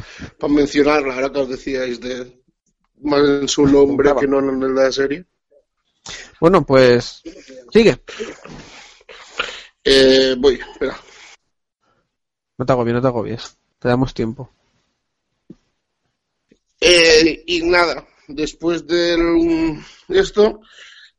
mencionarla, 0.48 1.14
ahora 1.14 1.30
que 1.32 1.40
os 1.40 1.48
decíais 1.48 2.00
de 2.00 2.40
más 3.02 3.20
en 3.20 3.48
su 3.48 3.66
nombre 3.66 4.12
que 4.18 4.26
no 4.26 4.38
en 4.38 4.74
la 4.74 4.90
serie. 4.92 5.24
Bueno, 6.40 6.64
pues 6.64 7.22
sigue. 7.72 7.98
Eh, 9.84 10.34
voy, 10.38 10.54
espera. 10.54 10.96
No 12.62 12.66
te 12.66 12.72
agobies, 12.74 12.94
no 12.94 13.00
te 13.02 13.08
agobies. 13.08 13.56
Te 13.80 13.88
damos 13.88 14.14
tiempo. 14.14 14.48
Eh, 16.80 17.42
y 17.44 17.62
nada, 17.62 18.06
después 18.28 18.86
del 18.86 19.80
esto, 20.06 20.60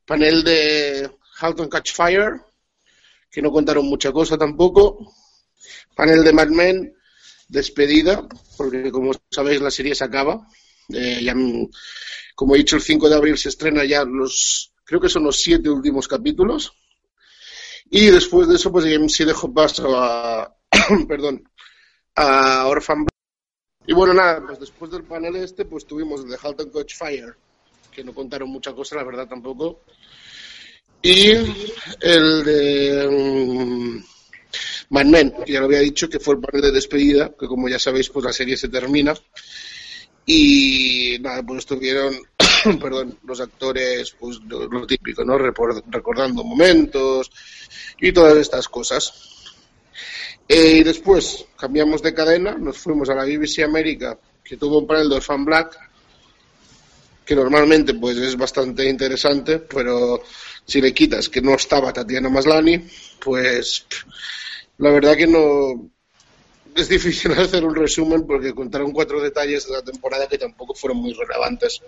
panel 0.05 0.41
de 0.45 1.11
Halt 1.41 1.59
and 1.59 1.69
Catch 1.69 1.91
Fire, 1.91 2.39
que 3.29 3.41
no 3.41 3.51
contaron 3.51 3.87
mucha 3.87 4.13
cosa 4.13 4.37
tampoco. 4.37 5.13
Panel 5.93 6.23
de 6.23 6.31
Mad 6.31 6.47
Men, 6.47 6.95
despedida, 7.49 8.25
porque 8.55 8.89
como 8.89 9.11
sabéis 9.29 9.59
la 9.59 9.69
serie 9.69 9.95
se 9.95 10.05
acaba. 10.05 10.47
Eh, 10.93 11.23
ya, 11.25 11.35
como 12.35 12.55
he 12.55 12.59
dicho, 12.59 12.77
el 12.77 12.81
5 12.81 13.09
de 13.09 13.15
abril 13.15 13.37
se 13.37 13.49
estrena 13.49 13.83
ya 13.83 14.05
los, 14.05 14.71
creo 14.85 15.01
que 15.01 15.09
son 15.09 15.25
los 15.25 15.41
siete 15.41 15.69
últimos 15.69 16.07
capítulos. 16.07 16.71
Y 17.89 18.05
después 18.05 18.47
de 18.47 18.55
eso, 18.55 18.71
pues 18.71 18.85
sí 19.09 19.25
dejo 19.25 19.53
paso 19.53 20.01
a, 20.01 20.55
perdón, 21.07 21.43
a 22.15 22.67
Orphan. 22.67 23.05
Y 23.85 23.93
bueno, 23.93 24.13
nada, 24.13 24.41
pues 24.45 24.59
después 24.59 24.91
del 24.91 25.03
panel 25.03 25.35
este, 25.35 25.65
pues 25.65 25.85
tuvimos 25.85 26.21
el 26.23 26.29
de 26.29 26.37
Halt 26.41 26.61
and 26.61 26.73
Catch 26.73 26.95
Fire, 26.95 27.35
que 27.91 28.03
no 28.03 28.13
contaron 28.13 28.49
mucha 28.49 28.73
cosa, 28.73 28.95
la 28.95 29.03
verdad 29.03 29.27
tampoco. 29.27 29.81
Y 31.01 31.31
el 31.99 32.43
de 32.45 33.07
mm, 33.11 34.03
Mad 34.89 35.05
Men, 35.05 35.33
que 35.45 35.51
ya 35.51 35.59
lo 35.59 35.65
había 35.65 35.79
dicho, 35.79 36.09
que 36.09 36.19
fue 36.19 36.35
el 36.35 36.41
panel 36.41 36.61
de 36.61 36.71
despedida, 36.71 37.33
que 37.37 37.47
como 37.47 37.67
ya 37.67 37.77
sabéis, 37.77 38.09
pues 38.09 38.25
la 38.25 38.31
serie 38.31 38.55
se 38.55 38.69
termina. 38.69 39.13
Y 40.25 41.17
nada, 41.19 41.43
pues 41.43 41.59
estuvieron, 41.59 42.15
perdón, 42.79 43.19
los 43.25 43.41
actores, 43.41 44.15
pues 44.17 44.39
lo, 44.47 44.87
típico, 44.87 45.25
¿no? 45.25 45.37
Recordando 45.37 46.43
momentos 46.45 47.29
y 47.99 48.13
todas 48.13 48.37
estas 48.37 48.69
cosas. 48.69 49.32
Eh, 50.47 50.77
y 50.77 50.83
después 50.83 51.45
cambiamos 51.57 52.01
de 52.01 52.13
cadena, 52.13 52.57
nos 52.57 52.77
fuimos 52.77 53.09
a 53.09 53.15
la 53.15 53.23
BBC 53.23 53.63
América, 53.63 54.17
que 54.43 54.57
tuvo 54.57 54.79
un 54.79 54.87
panel 54.87 55.09
de 55.09 55.15
Orphan 55.15 55.45
Black, 55.45 55.77
que 57.25 57.35
normalmente 57.35 57.93
pues 57.93 58.17
es 58.17 58.35
bastante 58.35 58.87
interesante, 58.87 59.59
pero 59.59 60.21
si 60.65 60.81
le 60.81 60.93
quitas 60.93 61.29
que 61.29 61.41
no 61.41 61.53
estaba 61.55 61.93
Tatiana 61.93 62.29
Maslani, 62.29 62.85
pues 63.23 63.85
la 64.77 64.91
verdad 64.91 65.15
que 65.15 65.27
no 65.27 65.89
es 66.75 66.89
difícil 66.89 67.31
hacer 67.39 67.63
un 67.63 67.75
resumen 67.75 68.25
porque 68.25 68.53
contaron 68.53 68.91
cuatro 68.91 69.21
detalles 69.21 69.67
de 69.67 69.73
la 69.73 69.81
temporada 69.81 70.27
que 70.27 70.37
tampoco 70.37 70.73
fueron 70.73 70.97
muy 70.99 71.13
relevantes. 71.13 71.81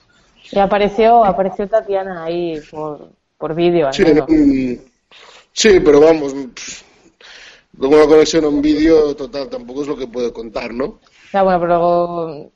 Y 0.52 0.60
apareció, 0.60 1.26
apareció 1.26 1.68
Tatiana 1.68 2.24
ahí 2.24 2.62
por, 2.70 3.10
por 3.38 3.56
vídeo, 3.56 3.91
Sí, 3.91 4.04
mm, 4.04 4.76
sí, 5.52 5.80
pero 5.80 6.00
vamos, 6.00 6.34
pff, 6.34 6.84
luego 7.77 7.95
una 7.95 8.07
conexión 8.07 8.45
a 8.45 8.49
un 8.49 8.61
vídeo 8.61 9.15
total 9.15 9.49
tampoco 9.49 9.81
es 9.81 9.88
lo 9.88 9.97
que 9.97 10.07
puedo 10.07 10.33
contar, 10.33 10.73
¿no? 10.73 10.99
Ya, 11.33 11.43
bueno, 11.43 11.59
pero 11.59 11.77
luego 11.77 12.51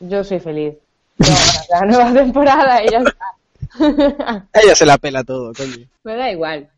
yo 0.00 0.24
soy 0.24 0.40
feliz. 0.40 0.74
Yo, 1.18 1.32
la 1.70 1.80
nueva 1.86 2.12
temporada 2.22 2.82
y 2.84 2.90
ya 2.90 2.98
está. 2.98 4.48
Ella 4.62 4.74
se 4.74 4.86
la 4.86 4.98
pela 4.98 5.24
todo, 5.24 5.52
coño. 5.52 5.86
Me 6.04 6.16
da 6.16 6.30
igual. 6.30 6.70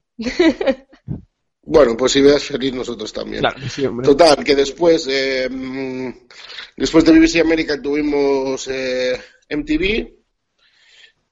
Bueno, 1.63 1.97
pues 1.97 2.13
si 2.13 2.23
veas 2.23 2.45
feliz 2.45 2.73
nosotros 2.73 3.13
también. 3.13 3.41
Claro 3.41 3.59
sí, 3.69 3.85
hombre. 3.85 4.07
Total, 4.07 4.45
que 4.45 4.55
después, 4.55 5.07
eh, 5.11 5.49
después 6.77 7.05
de 7.05 7.13
BBC 7.13 7.41
América 7.41 7.83
tuvimos 7.83 8.69
eh, 8.69 9.21
MTV, 9.51 10.15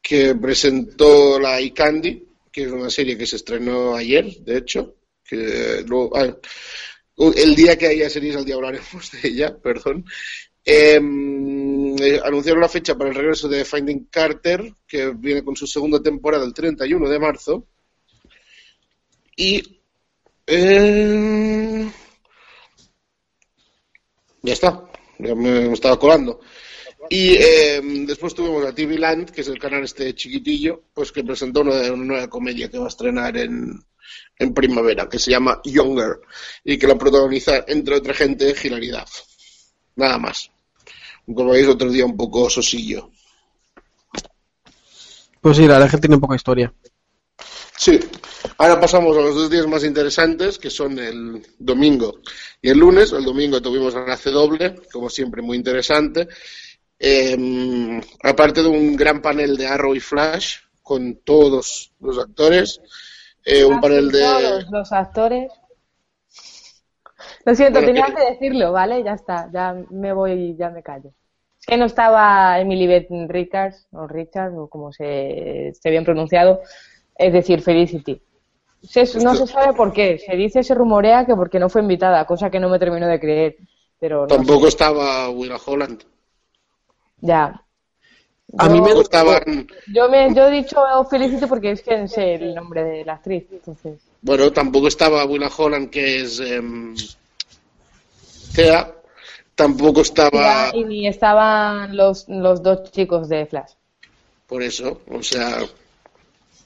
que 0.03 0.35
presentó 0.35 1.39
la 1.39 1.61
iCandy, 1.61 2.27
que 2.51 2.65
es 2.65 2.73
una 2.73 2.91
serie 2.91 3.17
que 3.17 3.27
se 3.27 3.37
estrenó 3.37 3.95
ayer, 3.95 4.27
de 4.41 4.59
hecho, 4.59 4.97
que 5.25 5.85
luego- 5.87 6.17
ah, 6.17 6.37
el 7.37 7.55
día 7.55 7.79
que 7.79 7.87
haya 7.87 8.11
series 8.11 8.37
al 8.37 8.45
día 8.45 8.57
hablaremos 8.57 9.11
de 9.13 9.29
ella, 9.29 9.57
perdón. 9.63 10.05
Eh, 10.67 10.99
eh, 12.01 12.21
anunciaron 12.25 12.61
la 12.63 12.69
fecha 12.69 12.97
para 12.97 13.11
el 13.11 13.17
regreso 13.17 13.49
de 13.49 13.65
Finding 13.65 14.07
Carter, 14.11 14.73
que 14.87 15.11
viene 15.11 15.45
con 15.45 15.55
su 15.55 15.67
segunda 15.67 16.03
temporada 16.03 16.45
el 16.45 16.55
31 16.55 17.09
de 17.09 17.19
marzo. 17.19 17.67
Y 19.37 19.81
eh, 20.47 21.91
ya 24.43 24.53
está, 24.53 24.91
ya 25.19 25.35
me, 25.35 25.73
estaba 25.73 25.99
colando. 25.99 26.41
Y 27.11 27.35
eh, 27.35 27.81
después 28.07 28.35
tuvimos 28.35 28.65
a 28.65 28.75
TV 28.75 28.99
Land, 28.99 29.31
que 29.31 29.43
es 29.43 29.49
el 29.49 29.59
canal 29.59 29.85
este 29.85 30.15
chiquitillo, 30.15 30.85
pues 30.95 31.13
que 31.13 31.23
presentó 31.23 31.61
una 31.61 31.91
nueva 31.91 32.29
comedia 32.29 32.71
que 32.71 32.79
va 32.79 32.87
a 32.87 32.89
estrenar 32.89 33.37
en, 33.37 33.79
en 34.39 34.55
primavera, 34.55 35.09
que 35.09 35.19
se 35.19 35.31
llama 35.31 35.61
Younger, 35.65 36.21
y 36.65 36.79
que 36.79 36.87
la 36.87 36.99
protagoniza, 36.99 37.65
entre 37.67 37.97
otra 37.97 38.15
gente, 38.15 38.55
Hilaridad. 38.63 39.09
Nada 39.97 40.19
más. 40.19 40.51
Como 41.27 41.51
veis, 41.51 41.69
otro 41.69 41.91
día 41.91 42.05
un 42.05 42.17
poco 42.17 42.51
sosillo. 42.51 43.11
Pues 45.41 45.57
sí, 45.57 45.67
la 45.67 45.75
verdad 45.75 45.91
que 45.91 45.99
tiene 45.99 46.19
poca 46.19 46.37
historia. 46.37 46.73
Sí. 47.77 48.01
Ahora 48.59 48.81
pasamos 48.81 49.17
a 49.17 49.21
los 49.21 49.35
dos 49.35 49.51
días 49.51 49.67
más 49.67 49.85
interesantes, 49.85 50.59
que 50.59 50.71
son 50.71 50.99
el 50.99 51.45
domingo 51.59 52.21
y 52.61 52.71
el 52.71 52.79
lunes. 52.79 53.13
El 53.13 53.25
domingo 53.25 53.61
tuvimos 53.61 53.95
la 53.95 54.17
CW, 54.17 54.91
como 54.93 55.09
siempre, 55.09 55.43
muy 55.43 55.57
interesante. 55.57 56.29
Eh, 56.99 58.01
aparte 58.23 58.63
de 58.63 58.69
un 58.69 58.97
gran 58.97 59.21
panel 59.21 59.57
de 59.57 59.67
Arrow 59.67 59.95
y 59.95 60.01
Flash, 60.01 60.57
con 60.83 61.17
todos 61.25 61.93
los 62.01 62.19
actores. 62.19 62.81
Eh, 63.45 63.65
un 63.65 63.81
panel 63.81 64.11
de... 64.11 64.25
Todos 64.25 64.71
los 64.71 64.93
actores. 64.93 65.53
Lo 67.45 67.55
siento, 67.55 67.83
Bueno, 67.83 67.85
tenía 67.85 68.05
eh, 68.05 68.17
que 68.17 68.33
decirlo, 68.33 68.73
¿vale? 68.73 69.03
Ya 69.05 69.13
está, 69.13 69.51
ya 69.53 69.75
me 69.91 70.13
voy 70.13 70.33
y 70.33 70.57
ya 70.57 70.71
me 70.71 70.83
callo. 70.83 71.11
Es 71.61 71.67
que 71.67 71.77
no 71.77 71.87
estaba 71.87 72.59
Emily 72.61 72.87
Beth 72.87 73.09
Richards, 73.29 73.87
o 73.93 74.07
Richards, 74.07 74.55
o 74.57 74.69
como 74.69 74.93
se 74.93 75.69
esté 75.69 75.91
bien 75.91 76.05
pronunciado, 76.05 76.61
es 77.17 77.33
decir, 77.33 77.63
Felicity. 77.63 78.23
Se- 78.83 79.21
no 79.21 79.35
se 79.37 79.47
sabe 79.47 79.75
por 79.75 79.93
qué, 79.93 80.19
se 80.19 80.37
dice, 80.37 80.63
se 80.63 80.75
rumorea 80.75 81.27
que 81.27 81.37
porque 81.37 81.59
no 81.61 81.71
fue 81.71 81.83
invitada, 81.83 82.27
cosa 82.27 82.51
que 82.51 82.61
no 82.61 82.69
me 82.71 82.79
termino 82.79 83.09
de 83.09 83.21
creer, 83.21 83.57
pero 84.01 84.27
no 84.29 84.43
Tampoco 84.43 84.67
sé, 84.67 84.69
estaba 84.69 85.31
Willa 85.31 85.57
Holland. 85.65 86.05
ya. 87.23 87.64
A 88.59 88.69
mí 88.69 88.81
me 88.81 88.93
estaban... 88.93 89.67
Yo, 89.93 90.09
me, 90.09 90.35
yo 90.35 90.49
he 90.49 90.51
dicho 90.51 90.79
Felicity 91.11 91.47
porque 91.47 91.73
es 91.73 91.83
que 91.83 92.07
sé 92.09 92.35
el 92.35 92.55
nombre 92.55 92.85
de 92.85 93.05
la 93.05 93.15
actriz, 93.15 93.45
entonces... 93.51 94.01
Bueno, 94.23 94.53
tampoco 94.53 94.89
estaba 94.89 95.25
Willa 95.25 95.51
Holland, 95.57 95.91
que 95.91 96.23
es... 96.23 96.43
Thea. 98.55 98.93
Tampoco 99.55 100.01
estaba... 100.01 100.71
Y 100.75 100.85
ni 100.85 101.07
estaban 101.07 101.97
los, 101.97 102.29
los 102.29 102.63
dos 102.63 102.91
chicos 102.91 103.29
de 103.29 103.47
Flash. 103.47 103.73
Por 104.47 104.63
eso, 104.63 105.01
o 105.11 105.23
sea... 105.23 105.59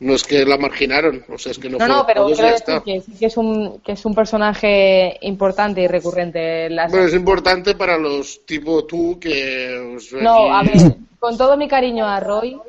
No 0.01 0.15
es 0.15 0.23
que 0.23 0.45
la 0.45 0.57
marginaron, 0.59 1.25
o 1.29 1.39
sea, 1.39 1.51
es 1.51 1.59
que 1.59 1.69
no, 1.69 1.77
No, 1.77 1.85
fue 1.85 1.89
no, 1.89 2.07
pero 2.07 2.23
todos 2.23 2.39
quiero 2.39 2.53
decir 2.53 2.83
que 2.85 3.01
sí 3.01 3.19
que 3.19 3.27
es 3.27 3.37
un, 3.37 3.81
que 3.81 3.93
es 3.93 4.05
un 4.05 4.15
personaje 4.15 5.19
importante 5.23 5.81
y 5.81 5.89
recurrente 5.89 6.67
en 6.67 6.77
la 6.77 6.87
Bueno, 6.87 7.07
es 7.07 7.15
importante 7.15 7.75
para 7.75 7.99
los 7.99 8.47
tipo 8.47 8.85
tú 8.85 9.19
que... 9.19 9.97
os 9.97 10.13
No, 10.13 10.55
a 10.55 10.63
ver, 10.63 10.95
con 11.19 11.37
todo 11.37 11.57
mi 11.57 11.69
cariño 11.69 12.07
a 12.07 12.21
Roy, 12.21 12.61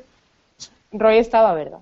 Roy 0.91 1.17
estaba, 1.17 1.53
¿verdad? 1.53 1.79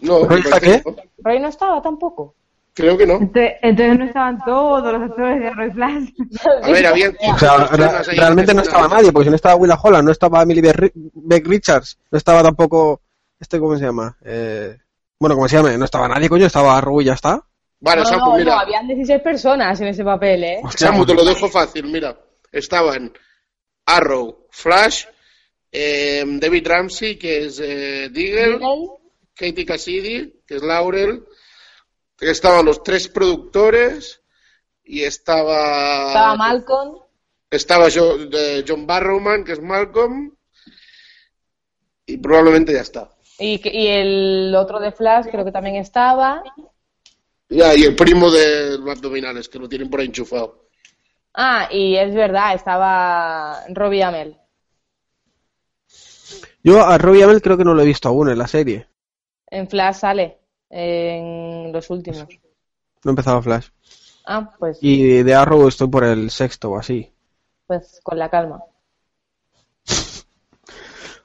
No, 0.00 0.24
¿Roy 0.24 0.42
parece 0.42 0.82
qué? 0.82 0.94
Roy 1.18 1.40
no 1.40 1.48
estaba 1.48 1.82
tampoco. 1.82 2.34
Creo 2.74 2.96
que 2.96 3.06
no. 3.06 3.14
Entonces, 3.14 3.54
entonces 3.62 3.98
no 3.98 4.04
estaban 4.04 4.38
todos 4.44 4.92
los 4.92 5.02
actores 5.10 5.40
de 5.40 5.50
Roy 5.50 5.70
Flash. 5.72 6.08
A 6.62 6.70
ver, 6.70 6.86
había... 6.86 7.10
O 7.34 7.38
sea, 7.38 7.56
re- 7.66 8.02
realmente 8.16 8.54
no 8.54 8.62
estaba 8.62 8.86
nadie, 8.86 9.10
porque 9.10 9.24
si 9.24 9.30
no 9.30 9.36
estaba 9.36 9.56
Willa 9.56 9.78
Holland, 9.82 10.04
no 10.04 10.12
estaba 10.12 10.42
Emily 10.42 10.60
Beck 10.60 10.76
Ri- 10.76 10.92
Beck 10.94 11.46
Richards, 11.48 11.98
no 12.10 12.18
estaba 12.18 12.42
tampoco. 12.42 13.00
¿Este 13.40 13.58
cómo 13.58 13.76
se 13.76 13.84
llama? 13.84 14.16
Eh, 14.24 14.76
bueno, 15.18 15.34
¿cómo 15.34 15.48
se 15.48 15.56
llama? 15.56 15.76
No 15.76 15.84
estaba 15.84 16.06
nadie, 16.08 16.28
coño, 16.28 16.46
estaba 16.46 16.78
Arrow 16.78 17.00
y 17.00 17.06
ya 17.06 17.14
está. 17.14 17.42
Vale, 17.80 18.02
no, 18.02 18.08
Samu, 18.08 18.26
no, 18.30 18.36
mira. 18.36 18.54
no, 18.54 18.60
habían 18.60 18.86
16 18.86 19.22
personas 19.22 19.80
en 19.80 19.88
ese 19.88 20.04
papel, 20.04 20.44
¿eh? 20.44 20.60
Samu, 20.76 21.04
te 21.04 21.14
lo 21.14 21.24
dejo 21.24 21.48
fácil, 21.48 21.84
mira. 21.86 22.16
Estaban 22.52 23.12
Arrow, 23.86 24.37
Flash, 24.58 25.04
eh, 25.70 26.24
David 26.26 26.66
Ramsey, 26.66 27.16
que 27.16 27.44
es 27.46 27.60
eh, 27.60 28.08
Diggle, 28.10 28.58
Katie 29.34 29.64
Cassidy, 29.64 30.42
que 30.46 30.56
es 30.56 30.62
Laurel, 30.62 31.24
estaban 32.20 32.66
los 32.66 32.82
tres 32.82 33.08
productores 33.08 34.20
y 34.84 35.04
estaba... 35.04 36.08
Estaba 36.08 36.34
Malcolm. 36.36 36.98
Estaba 37.50 37.88
Jo- 37.90 38.18
eh, 38.32 38.64
John 38.66 38.84
Barrowman, 38.86 39.44
que 39.44 39.52
es 39.52 39.60
Malcolm, 39.62 40.34
y 42.06 42.16
probablemente 42.18 42.72
ya 42.72 42.80
está. 42.80 43.10
Y, 43.38 43.60
que- 43.60 43.72
y 43.72 43.86
el 43.86 44.54
otro 44.56 44.80
de 44.80 44.90
Flash 44.90 45.26
creo 45.30 45.44
que 45.44 45.52
también 45.52 45.76
estaba. 45.76 46.42
Ya, 47.48 47.74
y 47.76 47.84
el 47.84 47.94
primo 47.94 48.30
de 48.30 48.76
los 48.78 48.90
abdominales, 48.90 49.48
que 49.48 49.58
lo 49.60 49.68
tienen 49.68 49.88
por 49.88 50.00
ahí 50.00 50.06
enchufado. 50.06 50.68
Ah, 51.34 51.68
y 51.70 51.94
es 51.96 52.12
verdad, 52.14 52.54
estaba 52.54 53.64
Robbie 53.68 54.02
Amell. 54.02 54.36
Yo 56.62 56.82
a 56.84 56.98
Robbie 56.98 57.22
Amell 57.22 57.42
creo 57.42 57.56
que 57.56 57.64
no 57.64 57.74
lo 57.74 57.82
he 57.82 57.86
visto 57.86 58.08
aún 58.08 58.30
en 58.30 58.38
la 58.38 58.46
serie. 58.46 58.86
En 59.50 59.68
Flash 59.68 59.96
sale, 59.96 60.38
en 60.70 61.72
los 61.72 61.88
últimos. 61.90 62.26
No 63.04 63.10
he 63.10 63.12
empezado 63.12 63.40
Flash. 63.42 63.68
Ah, 64.26 64.50
pues, 64.58 64.78
Y 64.82 65.22
de 65.22 65.34
Arrow 65.34 65.66
estoy 65.68 65.88
por 65.88 66.04
el 66.04 66.30
sexto 66.30 66.70
o 66.72 66.78
así. 66.78 67.10
pues 67.66 68.00
con 68.02 68.18
la 68.18 68.28
calma. 68.28 68.60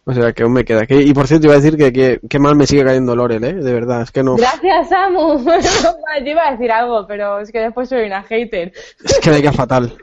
O 0.06 0.14
sea, 0.14 0.34
que 0.34 0.44
aún 0.44 0.52
me 0.52 0.66
queda. 0.66 0.86
Que- 0.86 1.02
y 1.02 1.14
por 1.14 1.28
cierto, 1.28 1.46
iba 1.48 1.54
a 1.54 1.60
decir 1.62 1.78
que, 1.78 1.94
que, 1.94 2.20
que 2.30 2.38
mal 2.38 2.58
me 2.58 2.68
sigue 2.68 2.84
cayendo 2.84 3.16
Lorel, 3.16 3.42
¿eh? 3.46 3.54
De 3.54 3.74
verdad, 3.74 4.02
es 4.02 4.12
que 4.12 4.22
no. 4.22 4.36
Gracias, 4.36 4.90
Samu. 4.90 5.38
Yo 5.46 6.30
iba 6.30 6.46
a 6.46 6.52
decir 6.52 6.70
algo, 6.74 7.08
pero 7.08 7.40
es 7.40 7.50
que 7.54 7.60
después 7.60 7.88
soy 7.88 8.04
una 8.08 8.22
hater. 8.24 8.74
Es 9.02 9.20
que 9.22 9.30
me 9.30 9.42
queda 9.42 9.54
fatal. 9.54 9.98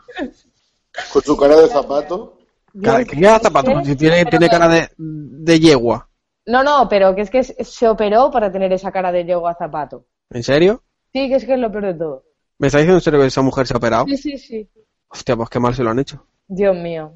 Con 1.12 1.22
su 1.22 1.36
cara 1.36 1.54
de 1.56 1.68
zapato. 1.68 2.38
Cara, 2.82 3.04
que 3.04 3.16
queda 3.16 3.38
zapato, 3.38 3.84
si 3.84 3.96
tiene, 3.96 4.24
tiene 4.26 4.48
cara 4.48 4.68
de, 4.68 4.90
de 4.96 5.60
yegua. 5.60 6.08
No, 6.46 6.62
no, 6.62 6.88
pero 6.88 7.14
que 7.14 7.22
es 7.22 7.30
que 7.30 7.42
se 7.42 7.88
operó 7.88 8.30
para 8.30 8.50
tener 8.50 8.72
esa 8.72 8.90
cara 8.90 9.12
de 9.12 9.24
yegua 9.24 9.54
zapato. 9.54 10.06
¿En 10.30 10.42
serio? 10.42 10.82
Sí, 11.12 11.28
que 11.28 11.36
es 11.36 11.44
que 11.44 11.54
es 11.54 11.58
lo 11.58 11.70
peor 11.70 11.86
de 11.86 11.94
todo. 11.94 12.24
¿Me 12.58 12.68
está 12.68 12.78
diciendo 12.78 12.98
en 12.98 13.02
serio 13.02 13.20
que 13.20 13.26
esa 13.26 13.42
mujer 13.42 13.66
se 13.66 13.74
ha 13.74 13.78
operado? 13.78 14.06
Sí, 14.06 14.16
sí, 14.16 14.38
sí. 14.38 14.68
Hostia, 15.08 15.36
pues 15.36 15.48
qué 15.48 15.58
mal 15.58 15.74
se 15.74 15.82
lo 15.82 15.90
han 15.90 15.98
hecho. 15.98 16.24
Dios 16.46 16.76
mío. 16.76 17.12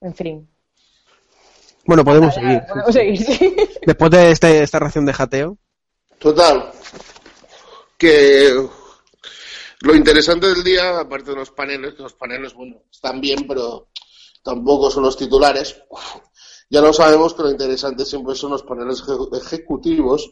En 0.00 0.14
fin. 0.14 0.48
Bueno, 1.86 2.04
podemos 2.04 2.34
seguir. 2.34 2.62
Podemos 2.68 2.92
seguir, 2.92 3.18
sí. 3.18 3.56
Después 3.86 4.10
de 4.10 4.30
este, 4.30 4.62
esta 4.62 4.78
ración 4.78 5.06
de 5.06 5.12
jateo. 5.12 5.58
Total. 6.18 6.70
Que 7.96 8.50
lo 9.80 9.94
interesante 9.94 10.46
del 10.46 10.64
día, 10.64 11.00
aparte 11.00 11.30
de 11.30 11.36
los 11.36 11.50
paneles, 11.50 11.94
que 11.94 12.02
los 12.02 12.14
paneles, 12.14 12.54
bueno, 12.54 12.82
están 12.90 13.20
bien, 13.20 13.46
pero 13.46 13.88
tampoco 14.44 14.90
son 14.92 15.02
los 15.02 15.16
titulares. 15.16 15.82
Ya 16.70 16.80
lo 16.80 16.92
sabemos 16.92 17.34
que 17.34 17.42
lo 17.42 17.50
interesante 17.50 18.04
siempre 18.04 18.36
son 18.36 18.52
los 18.52 18.62
paneles 18.62 19.02
eje- 19.02 19.36
ejecutivos. 19.38 20.30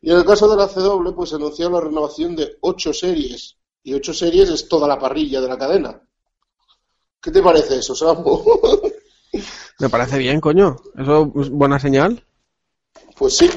Y 0.00 0.10
en 0.10 0.16
el 0.16 0.24
caso 0.24 0.48
de 0.50 0.56
la 0.56 0.66
CW, 0.66 1.14
pues 1.14 1.30
se 1.30 1.36
anunció 1.36 1.70
la 1.70 1.80
renovación 1.80 2.34
de 2.34 2.56
ocho 2.62 2.92
series. 2.92 3.56
Y 3.84 3.94
ocho 3.94 4.12
series 4.12 4.48
es 4.48 4.68
toda 4.68 4.88
la 4.88 4.98
parrilla 4.98 5.40
de 5.40 5.48
la 5.48 5.56
cadena. 5.58 6.00
¿Qué 7.20 7.30
te 7.30 7.40
parece 7.42 7.76
eso, 7.78 7.94
Samu? 7.94 8.42
Me 9.78 9.88
parece 9.88 10.18
bien, 10.18 10.40
coño. 10.40 10.76
Eso 10.98 11.32
es 11.40 11.50
buena 11.50 11.78
señal. 11.78 12.24
pues 13.16 13.36
sí. 13.36 13.50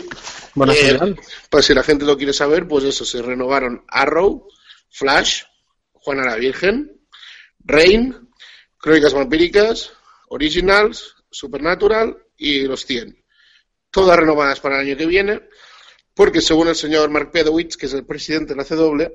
Buena 0.55 0.73
Eh, 0.73 0.77
señal. 0.77 1.19
Pues 1.49 1.65
si 1.65 1.73
la 1.73 1.83
gente 1.83 2.05
lo 2.05 2.15
quiere 2.17 2.33
saber, 2.33 2.67
pues 2.67 2.83
eso, 2.83 3.05
se 3.05 3.21
renovaron 3.21 3.83
Arrow, 3.87 4.47
Flash, 4.89 5.43
Juana 5.93 6.23
la 6.25 6.35
Virgen, 6.35 7.01
Rain, 7.59 8.24
Crónicas 8.85 9.15
Vampíricas, 9.15 9.93
Originals, 10.29 11.15
Supernatural 11.31 12.15
y 12.37 12.67
Los 12.67 12.85
100. 12.85 13.17
Todas 13.89 14.15
renovadas 14.19 14.59
para 14.59 14.75
el 14.79 14.87
año 14.87 14.95
que 14.95 15.07
viene, 15.07 15.41
porque 16.13 16.39
según 16.39 16.67
el 16.67 16.75
señor 16.75 17.09
Mark 17.09 17.31
Pedowitz, 17.31 17.77
que 17.77 17.87
es 17.87 17.93
el 17.93 18.05
presidente 18.05 18.53
de 18.53 18.57
la 18.57 18.63
CW, 18.63 19.11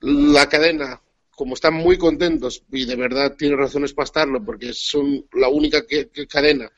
la 0.00 0.48
cadena, 0.48 1.00
como 1.30 1.54
están 1.54 1.74
muy 1.74 1.96
contentos, 1.96 2.64
y 2.72 2.84
de 2.84 2.96
verdad 2.96 3.36
tiene 3.38 3.54
razones 3.54 3.92
para 3.92 4.06
estarlo, 4.06 4.44
porque 4.44 4.72
son 4.72 5.24
la 5.34 5.46
única 5.50 5.86
que- 5.86 6.08
que 6.08 6.26
cadena 6.26 6.68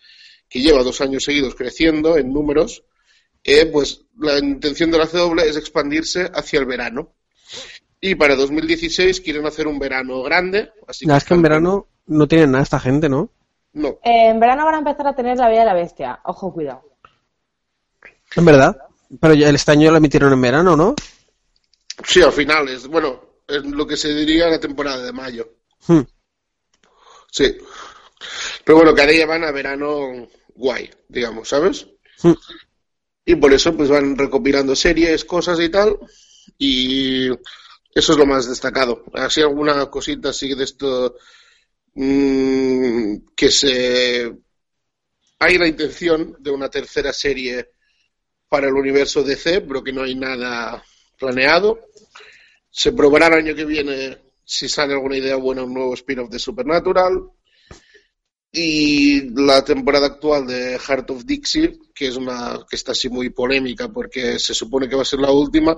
que 0.50 0.60
lleva 0.60 0.82
dos 0.82 1.00
años 1.00 1.24
seguidos 1.24 1.54
creciendo 1.54 2.18
en 2.18 2.30
números, 2.30 2.84
eh, 3.42 3.64
pues 3.72 4.02
la 4.18 4.38
intención 4.38 4.90
de 4.90 4.98
la 4.98 5.06
CW 5.06 5.40
es 5.46 5.56
expandirse 5.56 6.30
hacia 6.34 6.60
el 6.60 6.66
verano. 6.66 7.14
Y 8.02 8.16
para 8.16 8.36
2016 8.36 9.22
quieren 9.22 9.46
hacer 9.46 9.66
un 9.66 9.78
verano 9.78 10.22
grande, 10.22 10.72
así 10.86 11.06
que 11.06 11.16
es 11.16 11.24
que 11.24 11.32
en 11.32 11.40
verano 11.40 11.88
no 12.08 12.26
tienen 12.26 12.52
nada 12.52 12.64
esta 12.64 12.80
gente, 12.80 13.08
¿no? 13.08 13.30
no. 13.72 13.88
Eh, 14.02 14.30
en 14.30 14.40
verano 14.40 14.64
van 14.64 14.74
a 14.74 14.78
empezar 14.78 15.06
a 15.06 15.14
tener 15.14 15.38
la 15.38 15.48
Bella 15.48 15.62
y 15.62 15.66
la 15.66 15.74
Bestia. 15.74 16.20
Ojo, 16.24 16.52
cuidado. 16.52 16.82
En 18.34 18.44
verdad. 18.44 18.76
Pero 19.20 19.34
ya 19.34 19.48
el 19.48 19.54
este 19.54 19.72
año 19.72 19.90
lo 19.90 19.96
emitieron 19.96 20.32
en 20.32 20.40
verano, 20.40 20.76
¿no? 20.76 20.94
Sí, 22.04 22.20
al 22.22 22.32
final 22.32 22.68
es, 22.68 22.86
bueno, 22.86 23.20
es 23.46 23.64
lo 23.64 23.86
que 23.86 23.96
se 23.96 24.14
diría 24.14 24.48
la 24.48 24.60
temporada 24.60 25.02
de 25.02 25.12
mayo. 25.12 25.48
Hmm. 25.86 26.02
Sí. 27.30 27.56
Pero 28.64 28.78
bueno, 28.78 28.94
cada 28.94 29.08
día 29.08 29.26
van 29.26 29.44
a 29.44 29.52
verano 29.52 30.28
guay, 30.54 30.90
digamos, 31.08 31.48
¿sabes? 31.48 31.86
Hmm. 32.22 32.34
Y 33.24 33.36
por 33.36 33.52
eso 33.52 33.74
pues 33.76 33.88
van 33.88 34.16
recopilando 34.16 34.76
series, 34.76 35.24
cosas 35.24 35.58
y 35.60 35.68
tal. 35.70 35.98
Y 36.58 37.28
eso 37.94 38.12
es 38.12 38.18
lo 38.18 38.26
más 38.26 38.48
destacado. 38.48 39.04
Así 39.14 39.40
alguna 39.40 39.86
cosita 39.86 40.30
así 40.30 40.54
de 40.54 40.64
esto 40.64 41.16
mm, 41.94 43.34
que 43.36 43.50
se... 43.50 44.32
Hay 45.40 45.56
la 45.56 45.68
intención 45.68 46.36
de 46.40 46.50
una 46.50 46.68
tercera 46.68 47.12
serie 47.12 47.70
para 48.48 48.68
el 48.68 48.74
universo 48.74 49.22
DC, 49.22 49.60
pero 49.62 49.84
que 49.84 49.92
no 49.92 50.02
hay 50.02 50.14
nada 50.14 50.82
planeado. 51.18 51.78
Se 52.70 52.92
probará 52.92 53.28
el 53.28 53.46
año 53.46 53.54
que 53.54 53.64
viene 53.64 54.18
si 54.44 54.68
sale 54.68 54.94
alguna 54.94 55.18
idea 55.18 55.36
buena 55.36 55.62
un 55.62 55.74
nuevo 55.74 55.92
spin-off 55.94 56.30
de 56.30 56.38
Supernatural. 56.38 57.22
y 58.50 59.28
la 59.34 59.62
temporada 59.62 60.06
actual 60.06 60.46
de 60.46 60.78
Heart 60.78 61.10
of 61.10 61.24
Dixie, 61.26 61.78
que 61.94 62.08
es 62.08 62.16
una 62.16 62.64
que 62.68 62.76
está 62.76 62.92
así 62.92 63.10
muy 63.10 63.28
polémica 63.28 63.88
porque 63.88 64.38
se 64.38 64.54
supone 64.54 64.88
que 64.88 64.96
va 64.96 65.02
a 65.02 65.04
ser 65.04 65.20
la 65.20 65.30
última, 65.30 65.76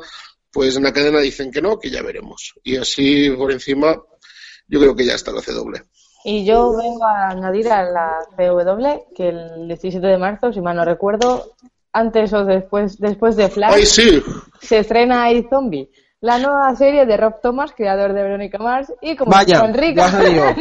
pues 0.52 0.76
en 0.76 0.84
la 0.84 0.92
cadena 0.92 1.20
dicen 1.20 1.50
que 1.50 1.60
no, 1.60 1.80
que 1.80 1.90
ya 1.90 2.00
veremos. 2.02 2.54
Y 2.62 2.76
así 2.76 3.28
por 3.30 3.50
encima, 3.50 4.00
yo 4.70 4.80
creo 4.80 4.94
que 4.94 5.04
ya 5.04 5.14
está 5.14 5.32
la 5.32 5.40
CW. 5.42 5.76
Y 6.24 6.44
yo 6.44 6.76
vengo 6.76 7.04
a 7.04 7.30
añadir 7.30 7.68
a 7.72 7.82
la 7.82 8.18
CW 8.36 9.14
que 9.14 9.28
el 9.30 9.68
17 9.68 10.06
de 10.06 10.18
marzo, 10.18 10.52
si 10.52 10.60
mal 10.60 10.76
no 10.76 10.84
recuerdo, 10.84 11.54
antes 11.92 12.32
o 12.32 12.44
después, 12.44 12.98
después 12.98 13.36
de 13.36 13.48
Flash, 13.48 13.74
¡Ay, 13.74 13.86
sí! 13.86 14.22
se 14.60 14.78
estrena 14.78 15.30
iZombie, 15.32 15.90
la 16.20 16.38
nueva 16.38 16.74
serie 16.76 17.06
de 17.06 17.16
Rob 17.16 17.40
Thomas, 17.42 17.72
creador 17.74 18.12
de 18.12 18.22
Verónica 18.22 18.58
Mars, 18.58 18.92
y 19.00 19.16
como 19.16 19.30
Vaya, 19.32 19.64
Enrique. 19.64 19.96
ya 19.96 20.08
salió. 20.08 20.44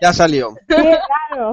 Ya 0.00 0.12
salió. 0.12 0.54
claro. 0.68 1.52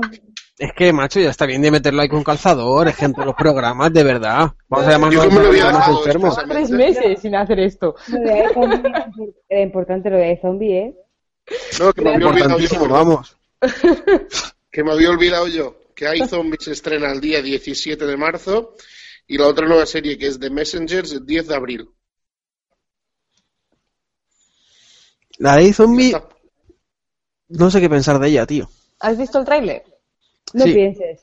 Es 0.58 0.72
que, 0.74 0.94
macho, 0.94 1.20
ya 1.20 1.32
está 1.32 1.48
bien 1.48 1.64
de 1.64 1.72
meterlo 1.72 2.02
ahí 2.02 2.08
con 2.08 2.24
calzador, 2.24 2.88
es 2.88 2.96
que 2.96 3.06
en 3.06 3.14
todos 3.14 3.26
los 3.26 3.36
programas, 3.36 3.92
de 3.92 4.04
verdad. 4.04 4.52
Vamos 4.70 4.88
a 4.88 4.92
llamarnos 4.92 5.34
me 5.34 5.42
lo 5.42 5.48
había 5.50 5.70
enfermos. 5.70 6.38
Tres 6.48 6.70
meses 6.70 7.20
sin 7.20 7.36
hacer 7.36 7.60
esto. 7.60 7.96
Lo 8.08 8.20
de 8.20 8.46
iZombie, 8.46 9.34
Era 9.50 9.62
importante 9.62 10.10
lo 10.12 10.18
de 10.18 10.40
zombie, 10.42 10.78
¿eh? 10.78 10.96
No, 11.80 11.94
que 11.94 12.02
me 12.02 12.14
había 12.16 12.28
olvidado 12.28 12.60
yo, 12.60 12.88
vamos. 12.88 13.38
que 14.72 14.84
me 14.84 14.92
había 14.92 15.10
olvidado 15.10 15.48
yo, 15.48 15.78
que 15.96 16.08
hay 16.08 16.28
Zombies 16.28 16.64
se 16.66 16.72
estrena 16.72 17.12
el 17.12 17.22
día 17.22 17.42
17 17.42 18.06
de 18.06 18.18
marzo 18.18 18.76
y 19.28 19.38
la 19.38 19.48
otra 19.48 19.68
nueva 19.68 19.86
serie 19.86 20.18
que 20.18 20.28
es 20.28 20.40
The 20.40 20.50
Messengers 20.50 21.12
el 21.14 21.26
10 21.26 21.48
de 21.48 21.56
abril. 21.56 21.90
La 25.38 25.58
de 25.58 25.74
Zombie, 25.74 26.16
no 27.50 27.70
sé 27.70 27.82
qué 27.82 27.90
pensar 27.90 28.20
de 28.20 28.30
ella, 28.30 28.46
tío. 28.46 28.70
¿Has 29.00 29.18
visto 29.18 29.40
el 29.40 29.46
tráiler? 29.46 29.84
No 30.54 30.64
Sí. 30.64 30.74
pienses. 30.74 31.22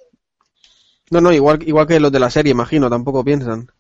No, 1.11 1.21
no, 1.21 1.33
igual, 1.33 1.63
igual 1.67 1.87
que 1.87 2.01
los 2.01 2.13
de 2.13 2.21
la 2.21 2.31
serie, 2.31 2.53
imagino, 2.53 2.89
tampoco 2.91 3.25
piensan. 3.25 3.71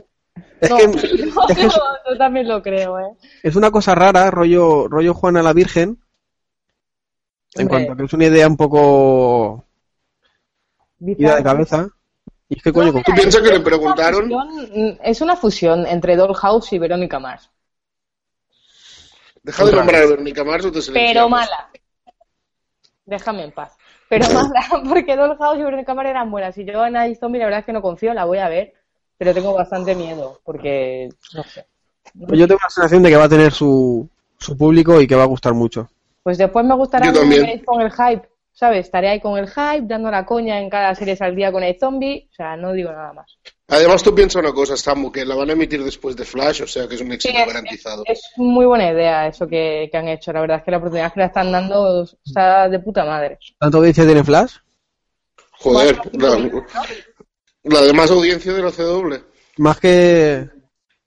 Es 0.61 0.71
No, 0.71 0.77
que 0.79 0.87
no, 0.89 0.93
es 1.49 1.57
que 1.57 1.67
es- 1.67 1.75
yo 2.11 2.19
también 2.19 2.49
lo 2.49 2.63
creo, 2.63 2.99
¿eh? 2.99 3.17
es 3.43 3.57
una 3.57 3.71
cosa 3.71 3.95
rara, 3.95 4.31
rollo, 4.31 4.89
rollo 4.89 5.13
Juana 5.15 5.43
la 5.43 5.53
Virgen, 5.53 6.02
en 7.55 7.63
Hombre. 7.63 7.69
cuanto 7.69 7.93
a 7.93 7.97
que 7.97 8.05
es 8.05 8.13
una 8.13 8.25
idea 8.27 8.47
un 8.49 8.57
poco 8.57 9.65
ida 11.01 11.37
de 11.37 11.43
cabeza. 11.43 11.89
Y 12.49 12.57
es 12.57 12.63
que 12.63 12.73
coño, 12.73 12.93
con- 12.93 13.03
¿Tú 13.03 13.13
piensas 13.13 13.41
que 13.43 13.51
le 13.51 13.61
preguntaron? 13.61 14.29
Fusión- 14.31 14.99
Es 15.03 15.21
una 15.21 15.37
fusión 15.37 15.87
entre 15.87 16.17
Dollhouse 16.17 16.73
y 16.73 16.79
Verónica 16.79 17.19
Mars. 17.19 17.51
Deja 19.43 19.65
de 19.65 19.73
nombrar 19.73 20.03
a 20.03 20.07
Verónica 20.07 20.45
Mars 20.45 20.65
o 20.67 20.73
te. 20.73 20.81
Pero 20.93 21.29
mala. 21.29 21.71
Déjame 23.05 23.45
en 23.45 23.53
paz. 23.53 23.77
Pero 24.09 24.27
mala, 24.33 24.83
porque 24.89 25.17
Dollhouse 25.17 25.59
y 25.59 25.63
Verónica 25.63 25.95
Mars 25.95 26.11
eran 26.11 26.31
buenas. 26.31 26.57
Y 26.59 26.65
yo 26.65 26.85
en 26.87 26.97
Ice 27.11 27.21
Zombie 27.21 27.39
la 27.39 27.47
verdad 27.47 27.61
es 27.61 27.67
que 27.67 27.73
no 27.73 27.83
confío, 27.83 28.15
la 28.15 28.25
voy 28.25 28.39
a 28.39 28.49
ver. 28.49 28.75
Pero 29.19 29.35
tengo 29.35 29.53
bastante 29.55 29.95
miedo, 29.95 30.41
porque 30.45 31.09
no 31.35 31.43
sé. 31.45 31.65
yo 32.15 32.49
tengo 32.49 32.61
la 32.63 32.71
sensación 32.71 33.03
de 33.05 33.11
que 33.11 33.17
va 33.17 33.25
a 33.25 33.29
tener 33.29 33.53
su, 33.53 34.09
su 34.39 34.57
público 34.57 35.01
y 35.01 35.07
que 35.07 35.15
va 35.15 35.23
a 35.23 35.27
gustar 35.27 35.55
mucho. 35.55 35.89
Pues 36.23 36.39
después 36.39 36.65
me 36.65 36.75
gustará 36.75 37.07
Yo 37.07 37.13
que 37.29 37.63
con 37.65 37.81
el 37.81 37.91
hype, 37.91 38.29
¿sabes? 38.53 38.87
Estaré 38.87 39.09
ahí 39.09 39.21
con 39.21 39.39
el 39.39 39.49
hype, 39.49 39.83
dando 39.87 40.11
la 40.11 40.25
coña 40.25 40.61
en 40.61 40.71
cada 40.71 40.95
serie 40.95 41.17
al 41.21 41.35
día 41.35 41.51
con 41.51 41.63
el 41.63 41.79
zombie. 41.79 42.29
O 42.31 42.35
sea, 42.35 42.57
no 42.57 42.73
digo 42.73 42.91
nada 42.93 43.13
más. 43.13 43.39
Además, 43.69 44.03
tú 44.03 44.15
piensas 44.15 44.43
una 44.43 44.53
cosa, 44.53 44.77
Samu, 44.77 45.11
que 45.11 45.25
la 45.25 45.35
van 45.35 45.49
a 45.49 45.55
emitir 45.55 45.83
después 45.83 46.15
de 46.15 46.25
Flash, 46.27 46.63
o 46.63 46.67
sea 46.67 46.87
que 46.87 46.95
es 46.97 47.01
un 47.01 47.11
éxito 47.13 47.35
Sí, 47.35 47.41
es- 47.41 47.47
garantizado. 47.47 48.03
Es 48.07 48.21
muy 48.37 48.67
buena 48.67 48.91
idea 48.93 49.27
eso 49.27 49.49
que, 49.49 49.89
que 49.91 49.97
han 49.97 50.09
hecho. 50.09 50.33
La 50.33 50.43
verdad 50.43 50.59
es 50.59 50.63
que 50.65 50.71
la 50.71 50.77
oportunidad 50.77 51.13
que 51.13 51.21
le 51.21 51.27
están 51.27 51.51
dando 51.51 52.05
está 52.25 52.69
de 52.69 52.79
puta 52.81 53.05
madre. 53.05 53.39
¿Tanto 53.59 53.79
audiencia 53.79 54.05
tiene 54.05 54.23
Flash? 54.23 54.57
Joder, 55.59 55.99
la, 56.13 56.51
la 57.63 57.81
de 57.83 57.93
más 57.93 58.11
audiencia 58.11 58.53
de 58.53 58.63
la 58.63 58.71
CW. 58.71 59.15
Más 59.59 59.79
que, 59.81 60.49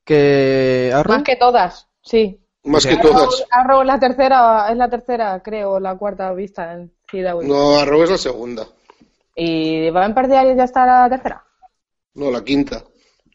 que 0.03 0.91
Arrow. 0.93 1.13
Más 1.15 1.23
que 1.23 1.35
todas, 1.35 1.87
sí. 2.01 2.39
Más 2.65 2.85
que 2.85 2.95
Arrow, 2.95 3.11
todas. 3.11 3.45
Arrow 3.51 3.81
es 3.81 3.87
la 3.87 3.99
tercera, 3.99 4.67
es 4.71 4.77
la 4.77 4.89
tercera, 4.89 5.41
creo, 5.43 5.79
la 5.79 5.95
cuarta 5.95 6.33
vista 6.33 6.73
en 6.73 6.91
CW. 7.09 7.43
No, 7.43 7.77
Arrow 7.77 8.03
es 8.03 8.09
la 8.09 8.17
segunda. 8.17 8.67
¿Y 9.35 9.89
va 9.91 10.05
en 10.05 10.13
partidario 10.13 10.55
ya 10.55 10.63
está 10.63 10.85
la 10.85 11.09
tercera? 11.09 11.43
No, 12.15 12.31
la 12.31 12.43
quinta. 12.43 12.83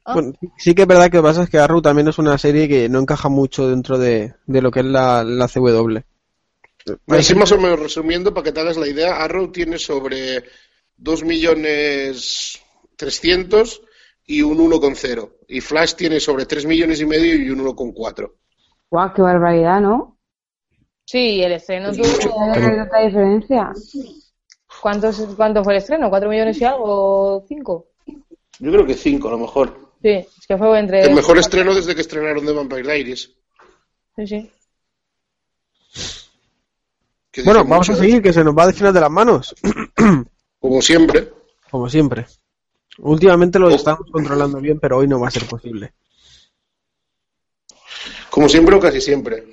Ah. 0.04 0.14
Bueno, 0.14 0.32
sí 0.56 0.74
que 0.74 0.82
es 0.82 0.88
verdad 0.88 1.10
que 1.10 1.18
lo 1.18 1.22
que 1.22 1.28
pasa 1.28 1.42
es 1.44 1.50
que 1.50 1.58
Arrow 1.58 1.80
también 1.80 2.08
es 2.08 2.18
una 2.18 2.38
serie 2.38 2.68
que 2.68 2.88
no 2.88 2.98
encaja 2.98 3.28
mucho 3.28 3.68
dentro 3.68 3.98
de, 3.98 4.34
de 4.46 4.62
lo 4.62 4.70
que 4.70 4.80
es 4.80 4.86
la, 4.86 5.22
la 5.22 5.46
CW. 5.46 5.98
Así 7.08 7.34
más 7.34 7.52
o 7.52 7.58
menos 7.58 7.78
resumiendo, 7.78 8.32
para 8.32 8.44
que 8.44 8.52
te 8.52 8.60
hagas 8.60 8.78
la 8.78 8.88
idea, 8.88 9.22
Arrow 9.22 9.52
tiene 9.52 9.78
sobre 9.78 10.44
2 10.96 11.24
millones 11.24 12.58
300 12.96 13.82
y 14.26 14.42
un 14.42 14.58
1,0. 14.58 15.32
Y 15.48 15.60
Flash 15.60 15.94
tiene 15.94 16.20
sobre 16.20 16.46
3 16.46 16.66
millones 16.66 17.00
y 17.00 17.06
medio 17.06 17.34
y 17.34 17.50
un 17.50 17.64
1,4. 17.64 18.32
Guau, 18.90 19.12
qué 19.14 19.22
barbaridad, 19.22 19.80
¿no? 19.80 20.18
Sí, 21.04 21.42
el 21.42 21.52
estreno 21.52 21.92
tuvo... 21.92 22.04
Hay 22.52 22.76
tanta 22.76 23.00
diferencia. 23.00 23.72
¿Cuántos, 24.82 25.20
¿Cuánto 25.36 25.62
fue 25.62 25.74
el 25.74 25.78
estreno? 25.78 26.10
¿Cuatro 26.10 26.28
millones 26.28 26.60
y 26.60 26.64
algo? 26.64 27.44
¿Cinco? 27.48 27.86
Yo 28.58 28.70
creo 28.70 28.86
que 28.86 28.94
5 28.94 29.28
a 29.28 29.30
lo 29.32 29.38
mejor. 29.38 29.92
Sí, 30.02 30.08
es 30.08 30.46
que 30.46 30.56
fue 30.56 30.78
entre... 30.78 31.02
El 31.02 31.14
mejor 31.14 31.38
estreno 31.38 31.74
desde 31.74 31.94
que 31.94 32.00
estrenaron 32.02 32.44
The 32.44 32.52
Vampire 32.52 32.82
Diaries. 32.82 33.30
Sí, 34.16 34.26
sí. 34.26 34.50
Bueno, 37.44 37.64
vamos 37.64 37.88
a 37.90 37.96
seguir, 37.96 38.20
que 38.20 38.32
se 38.32 38.42
nos 38.42 38.56
va 38.56 38.66
del 38.66 38.74
final 38.74 38.92
de 38.92 39.00
las 39.00 39.10
manos. 39.10 39.54
Como 40.60 40.82
siempre. 40.82 41.30
Como 41.70 41.88
siempre. 41.88 42.26
Últimamente 42.98 43.58
lo 43.58 43.70
estamos 43.70 44.10
controlando 44.10 44.60
bien, 44.60 44.78
pero 44.78 44.98
hoy 44.98 45.08
no 45.08 45.20
va 45.20 45.28
a 45.28 45.30
ser 45.30 45.46
posible. 45.46 45.92
Como 48.30 48.48
siempre 48.48 48.76
o 48.76 48.80
casi 48.80 49.00
siempre. 49.00 49.44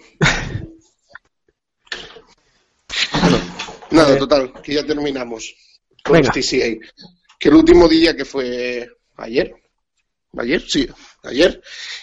Nada, 3.92 4.18
total, 4.18 4.54
que 4.62 4.74
ya 4.74 4.86
terminamos 4.86 5.56
con 6.04 6.14
Venga. 6.14 6.30
este 6.34 6.42
TCA. 6.42 6.78
Que 7.40 7.50
el 7.50 7.56
último 7.56 7.88
día 7.88 8.16
que 8.16 8.26
fue 8.26 8.88
ayer, 9.18 9.54
ayer, 10.38 10.62
sí, 10.62 10.88
ayer, 11.24 11.62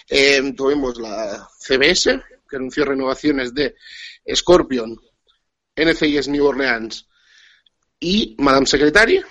eh, 0.09 0.53
tuvimos 0.55 0.99
la 0.99 1.47
CBS, 1.59 2.21
que 2.49 2.55
anunció 2.55 2.85
renovaciones 2.85 3.53
de 3.53 3.75
Scorpion, 4.33 4.99
NCIS 5.75 6.27
New 6.29 6.45
Orleans 6.45 7.07
y 7.99 8.35
Madame 8.39 8.65
Secretary. 8.65 9.21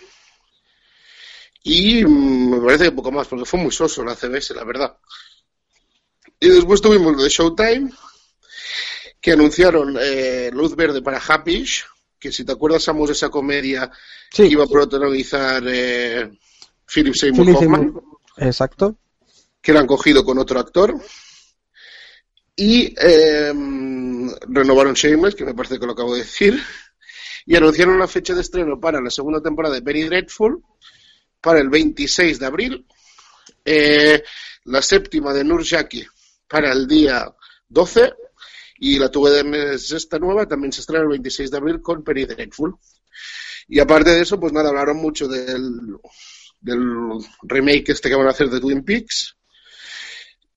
Y 1.63 2.05
mm, 2.05 2.51
me 2.51 2.61
parece 2.65 2.85
que 2.85 2.93
poco 2.93 3.11
más, 3.11 3.27
porque 3.27 3.47
fue 3.47 3.61
muy 3.61 3.73
soso 3.73 4.05
la 4.05 4.15
CBS, 4.15 4.55
la 4.55 4.65
verdad. 4.65 4.97
Y 6.41 6.49
después 6.49 6.81
tuvimos 6.81 7.17
lo 7.17 7.23
de 7.23 7.29
Showtime, 7.31 7.91
que 9.21 9.33
anunciaron 9.33 9.97
eh, 10.01 10.51
luz 10.53 10.77
verde 10.77 11.01
para 11.03 11.19
Happyish, 11.19 11.85
que 12.19 12.33
si 12.33 12.45
te 12.45 12.53
acuerdas, 12.53 12.83
Samus, 12.85 13.11
esa 13.11 13.29
comedia 13.31 13.91
Sí. 14.31 14.43
que 14.45 14.49
iba 14.49 14.65
a 14.65 14.69
protagonizar 14.69 15.63
eh, 15.67 16.29
Philip 16.93 17.15
Seymour 17.15 17.45
Philip 17.47 17.57
Hoffman, 17.57 17.81
Seymour. 17.83 18.05
Exacto. 18.39 18.97
que 19.63 19.73
la 19.73 19.81
han 19.81 19.87
cogido 19.87 20.25
con 20.25 20.39
otro 20.39 20.59
actor. 20.61 20.95
Y 22.57 22.95
eh, 22.99 23.53
renovaron 24.49 24.95
Shameless, 24.95 25.35
que 25.35 25.45
me 25.45 25.55
parece 25.55 25.79
que 25.79 25.87
lo 25.87 25.93
acabo 25.93 26.13
de 26.15 26.21
decir. 26.21 26.61
Y 27.47 27.57
anunciaron 27.57 27.99
la 27.99 28.07
fecha 28.09 28.35
de 28.35 28.41
estreno 28.43 28.79
para 28.81 29.01
la 29.01 29.11
segunda 29.11 29.41
temporada 29.41 29.75
de 29.75 29.81
Very 29.81 30.05
Dreadful, 30.05 30.63
para 31.41 31.61
el 31.61 31.69
26 31.69 32.39
de 32.39 32.47
abril. 32.47 32.87
Eh, 33.65 34.23
la 34.65 34.81
séptima 34.83 35.33
de 35.33 35.45
Nurjaki 35.45 36.07
para 36.55 36.71
el 36.71 36.87
día 36.87 37.27
12. 37.69 38.13
Y 38.79 38.97
la 39.01 39.11
TVN 39.11 39.55
esta 39.75 40.21
nueva 40.21 40.47
también 40.47 40.73
se 40.73 40.83
estrena 40.83 41.03
el 41.03 41.11
26 41.11 41.51
de 41.51 41.57
abril 41.57 41.83
con 41.83 42.05
Very 42.05 42.27
Dreadful. 42.27 42.77
Y 43.67 43.81
aparte 43.81 44.11
de 44.11 44.21
eso, 44.21 44.39
pues 44.39 44.53
nada, 44.53 44.69
hablaron 44.69 44.99
mucho 44.99 45.27
del, 45.27 45.97
del 46.61 46.81
remake 47.43 47.89
este 47.89 48.09
que 48.09 48.15
van 48.15 48.29
a 48.29 48.31
hacer 48.31 48.49
de 48.51 48.61
Twin 48.61 48.85
Peaks 48.85 49.37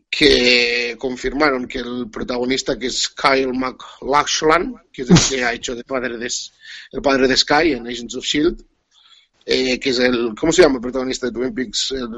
que 0.07 0.95
confirmaron 0.99 1.67
que 1.67 1.79
el 1.79 2.09
protagonista 2.11 2.77
que 2.77 2.87
es 2.87 3.09
Kyle 3.09 3.53
MacLachlan, 3.53 4.75
que 4.91 5.01
es 5.01 5.09
el 5.09 5.17
que 5.29 5.43
ha 5.43 5.53
hecho 5.53 5.75
de 5.75 5.83
padre 5.83 6.17
de, 6.17 6.31
el 6.91 7.01
padre 7.01 7.27
de 7.27 7.37
Sky 7.37 7.73
en 7.73 7.87
Agents 7.87 8.15
of 8.15 8.25
Shield, 8.25 8.63
eh, 9.45 9.79
que 9.79 9.89
es 9.89 9.99
el 9.99 10.33
¿cómo 10.39 10.51
se 10.51 10.61
llama 10.61 10.75
el 10.75 10.81
protagonista 10.81 11.27
de 11.27 11.33
Twin 11.33 11.53
Peaks? 11.53 11.91
El 11.91 12.09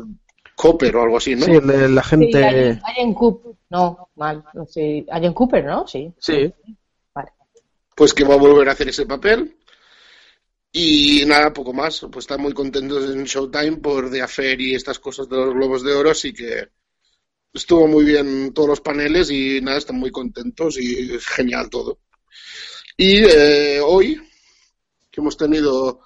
Copper 0.60 0.94
o 0.98 1.04
algo 1.04 1.16
así, 1.16 1.38
¿no? 1.38 1.46
Sí, 1.46 1.52
el 1.52 1.66
de 1.66 1.88
la 1.88 2.04
Sí, 2.04 2.10
gente. 2.10 2.46
Allen, 2.46 2.82
Allen 2.84 3.14
Cooper. 3.14 3.54
No, 3.70 4.10
mal. 4.18 4.44
No 4.54 4.66
sé. 4.66 5.06
Allen 5.10 5.34
Cooper, 5.34 5.64
¿no? 5.64 5.88
Sí. 5.88 6.14
Sí. 6.20 6.54
Vale. 7.16 7.32
Pues 7.96 8.14
que 8.14 8.26
va 8.26 8.34
a 8.34 8.38
volver 8.38 8.68
a 8.68 8.74
hacer 8.74 8.90
ese 8.90 9.06
papel. 9.06 9.56
Y 10.74 11.24
nada, 11.26 11.54
poco 11.54 11.72
más. 11.72 12.06
Pues 12.12 12.24
están 12.24 12.42
muy 12.42 12.52
contentos 12.52 13.10
en 13.10 13.24
Showtime 13.24 13.78
por 13.78 14.12
The 14.12 14.22
Affair 14.22 14.60
y 14.60 14.76
estas 14.76 15.00
cosas 15.00 15.30
de 15.30 15.38
los 15.38 15.54
Globos 15.54 15.82
de 15.82 15.94
Oro, 15.94 16.12
así 16.12 16.34
que 16.34 16.68
estuvo 17.54 17.88
muy 17.88 18.04
bien 18.04 18.54
todos 18.54 18.68
los 18.68 18.82
paneles 18.82 19.32
y 19.32 19.62
nada, 19.62 19.78
están 19.78 19.98
muy 19.98 20.12
contentos 20.12 20.78
y 20.78 21.16
es 21.16 21.26
genial 21.26 21.70
todo. 21.70 22.00
Y 22.98 23.24
eh, 23.24 23.80
hoy, 23.82 24.22
que 25.10 25.22
hemos 25.22 25.38
tenido 25.38 26.02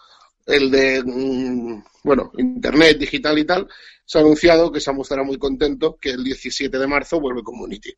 el 0.45 0.69
de, 0.69 1.01
mm, 1.03 1.83
bueno, 2.03 2.31
Internet, 2.37 2.99
digital 2.99 3.39
y 3.39 3.45
tal, 3.45 3.67
se 4.05 4.17
ha 4.17 4.21
anunciado 4.21 4.71
que 4.71 4.79
Samu 4.79 5.01
estará 5.01 5.23
muy 5.23 5.37
contento 5.37 5.97
que 5.99 6.11
el 6.11 6.23
17 6.23 6.77
de 6.77 6.87
marzo 6.87 7.19
vuelve 7.19 7.43
Community. 7.43 7.93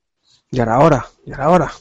Y 0.52 0.60
ahora, 0.60 0.76
ahora, 0.76 1.08
y 1.26 1.32
ahora, 1.32 1.46
ahora. 1.46 1.72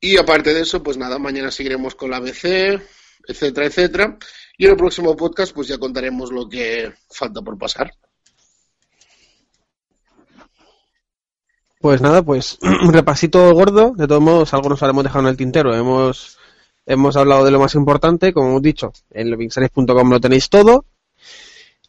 Y 0.00 0.16
aparte 0.16 0.52
de 0.52 0.62
eso, 0.62 0.82
pues 0.82 0.96
nada, 0.96 1.18
mañana 1.18 1.50
seguiremos 1.50 1.94
con 1.94 2.10
la 2.10 2.20
BC, 2.20 2.80
etcétera, 3.28 3.66
etcétera. 3.66 4.18
Y 4.58 4.64
en 4.64 4.72
el 4.72 4.76
próximo 4.76 5.16
podcast, 5.16 5.52
pues 5.54 5.68
ya 5.68 5.78
contaremos 5.78 6.32
lo 6.32 6.48
que 6.48 6.92
falta 7.10 7.40
por 7.40 7.56
pasar. 7.58 7.92
Pues 11.80 12.00
nada, 12.00 12.22
pues 12.22 12.58
repasito 12.92 13.52
gordo. 13.54 13.92
De 13.96 14.06
todos 14.06 14.22
modos, 14.22 14.54
algo 14.54 14.68
nos 14.68 14.82
habremos 14.82 15.04
dejado 15.04 15.24
en 15.24 15.30
el 15.30 15.36
tintero. 15.36 15.74
Hemos, 15.74 16.38
hemos 16.86 17.16
hablado 17.16 17.44
de 17.44 17.50
lo 17.50 17.60
más 17.60 17.74
importante, 17.74 18.32
como 18.32 18.50
hemos 18.50 18.62
dicho. 18.62 18.92
En 19.10 19.30
lobinseries.com 19.30 20.10
lo 20.10 20.20
tenéis 20.20 20.48
todo. 20.48 20.84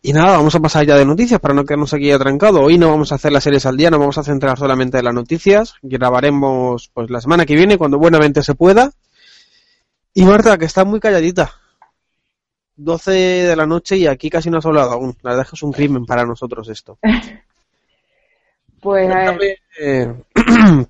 Y 0.05 0.11
nada, 0.11 0.35
vamos 0.35 0.53
a 0.53 0.59
pasar 0.59 0.85
ya 0.85 0.97
de 0.97 1.05
noticias 1.05 1.39
para 1.39 1.53
no 1.53 1.63
quedarnos 1.63 1.93
aquí 1.93 2.11
atrancado. 2.11 2.59
Hoy 2.59 2.77
no 2.77 2.89
vamos 2.89 3.13
a 3.13 3.15
hacer 3.15 3.31
las 3.31 3.45
series 3.45 3.65
al 3.65 3.77
día, 3.77 3.89
no 3.89 3.99
vamos 3.99 4.17
a 4.17 4.23
centrar 4.23 4.57
solamente 4.57 4.97
en 4.97 5.05
las 5.05 5.13
noticias. 5.13 5.75
Grabaremos 5.81 6.91
pues 6.93 7.09
la 7.09 7.21
semana 7.21 7.45
que 7.45 7.55
viene, 7.55 7.77
cuando 7.77 7.97
buenamente 7.97 8.43
se 8.43 8.53
pueda. 8.53 8.91
Y 10.13 10.25
Marta, 10.25 10.57
que 10.57 10.65
está 10.65 10.83
muy 10.83 10.99
calladita. 10.99 11.53
12 12.75 13.11
de 13.11 13.55
la 13.55 13.65
noche 13.65 13.95
y 13.95 14.05
aquí 14.05 14.29
casi 14.29 14.49
no 14.49 14.57
has 14.57 14.65
hablado 14.65 14.91
aún. 14.91 15.15
La 15.21 15.29
verdad 15.29 15.45
es 15.45 15.51
que 15.51 15.55
es 15.55 15.63
un 15.63 15.71
crimen 15.71 16.05
para 16.05 16.25
nosotros 16.25 16.67
esto. 16.67 16.99
Pues 18.81 19.09
a 19.09 19.15
ver, 19.15 19.37
Cuéntame, 19.37 19.57
eh, 19.79 20.13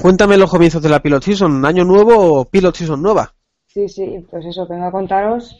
cuéntame 0.00 0.38
los 0.38 0.50
comienzos 0.50 0.80
de 0.80 0.88
la 0.88 1.02
Pilot 1.02 1.22
Season. 1.22 1.62
¿Año 1.66 1.84
nuevo 1.84 2.40
o 2.40 2.44
Pilot 2.46 2.74
Season 2.74 3.02
nueva? 3.02 3.34
sí, 3.66 3.86
sí, 3.86 4.24
pues 4.30 4.46
eso, 4.46 4.66
vengo 4.66 4.86
a 4.86 4.90
contaros 4.90 5.54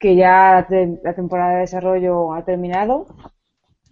que 0.00 0.16
ya 0.16 0.52
la, 0.54 0.66
te- 0.68 1.00
la 1.04 1.14
temporada 1.14 1.54
de 1.54 1.60
desarrollo 1.60 2.34
ha 2.34 2.44
terminado. 2.44 3.06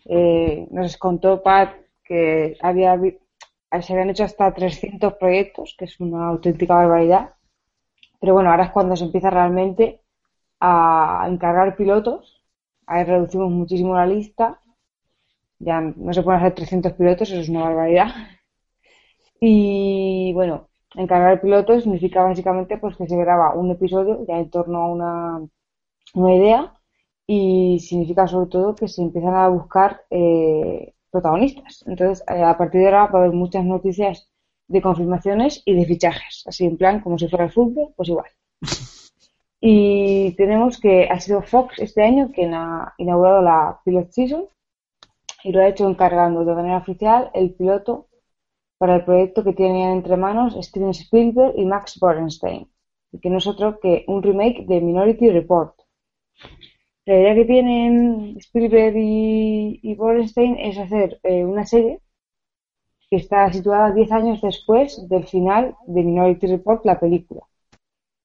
Eh, 0.07 0.67
nos 0.71 0.97
contó 0.99 1.43
Pat 1.43 1.71
que 2.05 2.57
había, 2.63 2.93
se 3.83 3.93
habían 3.93 4.11
hecho 4.11 4.25
hasta 4.25 4.53
300 4.55 5.15
proyectos, 5.15 5.75
que 5.79 5.87
es 5.87 6.01
una 6.01 6.29
auténtica 6.29 6.75
barbaridad. 6.75 7.35
Pero 8.21 8.35
bueno, 8.35 8.51
ahora 8.51 8.67
es 8.67 8.73
cuando 8.73 8.97
se 8.97 9.05
empieza 9.07 9.31
realmente 9.31 10.03
a 10.61 11.27
encargar 11.31 11.77
pilotos. 11.77 12.43
Ahí 12.87 13.05
reducimos 13.05 13.51
muchísimo 13.53 13.95
la 13.97 14.07
lista. 14.07 14.61
Ya 15.61 15.81
no 15.81 16.13
se 16.13 16.23
pueden 16.25 16.41
hacer 16.41 16.55
300 16.57 16.95
pilotos, 16.95 17.31
eso 17.31 17.41
es 17.41 17.49
una 17.49 17.63
barbaridad. 17.65 18.09
Y 19.41 20.33
bueno, 20.35 20.69
encargar 20.95 21.41
pilotos 21.41 21.83
significa 21.85 22.23
básicamente 22.23 22.79
pues 22.79 22.97
que 22.97 23.07
se 23.07 23.17
graba 23.17 23.55
un 23.55 23.71
episodio 23.71 24.25
ya 24.27 24.39
en 24.39 24.51
torno 24.51 24.79
a 24.83 24.93
una, 24.93 25.49
una 26.15 26.35
idea 26.35 26.75
y 27.27 27.79
significa 27.81 28.27
sobre 28.27 28.51
todo 28.51 28.75
que 28.75 28.89
se 28.89 29.03
empiezan 29.03 29.35
a 29.35 29.49
buscar 29.49 30.03
eh, 30.11 30.95
protagonistas. 31.11 31.85
Entonces, 31.87 32.25
eh, 32.29 32.43
a 32.43 32.57
partir 32.57 32.81
de 32.81 32.87
ahora 32.87 33.07
va 33.07 33.19
a 33.21 33.23
haber 33.23 33.35
muchas 33.37 33.65
noticias 33.65 34.31
de 34.69 34.83
confirmaciones 34.83 35.63
y 35.65 35.75
de 35.75 35.87
fichajes, 35.87 36.45
así 36.47 36.67
en 36.67 36.77
plan 36.77 37.01
como 37.01 37.19
si 37.19 37.29
fuera 37.29 37.47
el 37.47 37.53
fútbol, 37.53 37.93
pues 37.97 38.09
igual. 38.09 38.31
Y 39.61 40.37
tenemos 40.37 40.79
que 40.79 41.09
ha 41.11 41.19
sido 41.19 41.43
Fox 41.43 41.81
este 41.81 42.05
año 42.05 42.31
quien 42.33 42.55
ha 42.55 42.95
inaugurado 42.97 43.43
la 43.43 43.81
Pilot 43.85 44.13
Season 44.13 44.47
y 45.43 45.53
lo 45.53 45.61
ha 45.61 45.69
hecho 45.69 45.89
encargando 45.89 46.45
de 46.45 46.55
manera 46.55 46.77
oficial 46.77 47.31
el 47.35 47.55
piloto 47.55 48.07
para 48.79 48.97
el 48.97 49.05
proyecto 49.05 49.43
que 49.43 49.53
tienen 49.53 49.91
entre 49.91 50.17
manos 50.17 50.57
Steven 50.61 50.91
Spielberg 50.91 51.55
y 51.57 51.65
Max 51.65 51.99
Borenstein, 52.01 52.71
y 53.11 53.19
que 53.19 53.31
no 53.31 53.39
es 53.39 53.47
otro 53.47 53.81
que 53.81 54.05
un 54.07 54.23
remake 54.23 54.65
de 54.67 54.81
Minority 54.81 55.31
Report. 55.31 55.75
La 57.07 57.15
idea 57.19 57.35
que 57.35 57.45
tienen 57.47 58.37
Spielberg 58.39 58.95
y, 58.97 59.81
y 59.83 59.95
Borenstein 59.95 60.59
es 60.59 60.79
hacer 60.79 61.19
eh, 61.23 61.45
una 61.45 61.65
serie 61.65 62.01
que 63.11 63.17
está 63.17 63.51
situada 63.53 63.93
10 63.93 64.13
años 64.13 64.41
después 64.43 65.09
del 65.09 65.27
final 65.27 65.77
de 65.87 66.03
Minority 66.03 66.47
Report, 66.47 66.85
la 66.85 67.01
película, 67.01 67.43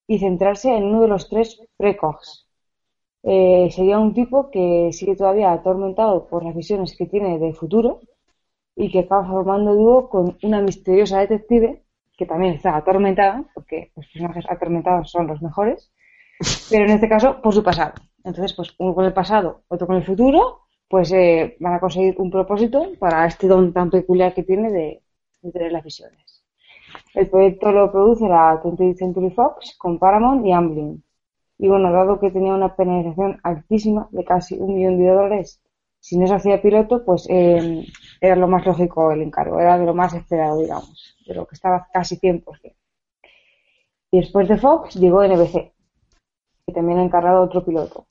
y 0.08 0.20
centrarse 0.20 0.76
en 0.76 0.84
uno 0.84 1.02
de 1.02 1.08
los 1.08 1.30
tres 1.30 1.62
precogs. 1.78 2.48
Eh, 3.24 3.70
sería 3.72 4.00
un 4.00 4.14
tipo 4.14 4.52
que 4.52 4.90
sigue 4.92 5.16
todavía 5.16 5.54
atormentado 5.54 6.28
por 6.28 6.44
las 6.44 6.56
visiones 6.56 6.96
que 6.98 7.06
tiene 7.06 7.40
del 7.40 7.56
futuro 7.56 8.02
y 8.76 8.92
que 8.92 9.00
acaba 9.00 9.26
formando 9.26 9.74
dúo 9.76 10.10
con 10.10 10.38
una 10.44 10.62
misteriosa 10.62 11.20
detective 11.20 11.84
que 12.18 12.26
también 12.26 12.54
está 12.56 12.76
atormentada, 12.76 13.46
porque 13.54 13.92
los 13.96 14.06
personajes 14.08 14.46
atormentados 14.50 15.10
son 15.10 15.28
los 15.28 15.42
mejores, 15.42 15.92
pero 16.70 16.86
en 16.86 16.92
este 16.92 17.10
caso 17.10 17.42
por 17.42 17.54
su 17.54 17.64
pasado. 17.64 17.94
Entonces, 18.24 18.54
pues 18.54 18.74
uno 18.78 18.96
con 18.96 19.06
el 19.06 19.14
pasado, 19.14 19.64
otro 19.68 19.88
con 19.88 19.98
el 19.98 20.06
futuro, 20.06 20.62
pues 20.88 21.12
eh, 21.12 21.58
van 21.60 21.74
a 21.74 21.80
conseguir 21.80 22.16
un 22.20 22.32
propósito 22.32 22.92
para 23.00 23.26
este 23.26 23.48
don 23.48 23.74
tan 23.74 23.90
peculiar 23.90 24.34
que 24.34 24.44
tiene 24.44 24.72
de, 24.72 25.02
tener 25.52 25.72
las 25.72 25.84
visiones. 25.84 26.44
El 27.14 27.30
proyecto 27.30 27.72
lo 27.72 27.92
produce 27.92 28.28
la 28.28 28.62
20th 28.62 28.98
Century 28.98 29.32
Fox 29.32 29.76
con 29.78 30.00
Paramount 30.00 30.46
y 30.46 30.52
Amblin. 30.52 31.04
Y 31.58 31.68
bueno, 31.68 31.92
dado 31.92 32.20
que 32.20 32.32
tenía 32.32 32.54
una 32.54 32.76
penalización 32.76 33.40
altísima 33.44 34.08
de 34.12 34.24
casi 34.24 34.56
un 34.58 34.76
millón 34.76 34.98
de 34.98 35.08
dólares, 35.08 35.62
si 36.00 36.18
no 36.18 36.28
se 36.28 36.36
hacía 36.36 36.62
piloto, 36.62 37.06
pues 37.06 37.28
eh, 37.30 37.86
era 38.20 38.36
lo 38.36 38.48
más 38.48 38.66
lógico 38.66 39.12
el 39.12 39.22
encargo, 39.22 39.60
era 39.60 39.78
de 39.80 39.86
lo 39.86 39.94
más 39.94 40.14
esperado, 40.14 40.60
digamos, 40.60 41.16
de 41.26 41.34
lo 41.34 41.48
que 41.48 41.56
estaba 41.56 41.88
casi 41.94 42.18
100%. 42.18 42.76
Y 44.12 44.20
después 44.20 44.48
de 44.48 44.58
Fox 44.58 44.96
llegó 44.96 45.24
NBC, 45.24 45.73
que 46.66 46.74
también 46.74 47.00
ha 47.00 47.04
encargado 47.04 47.44
otro 47.44 47.66
piloto, 47.66 48.08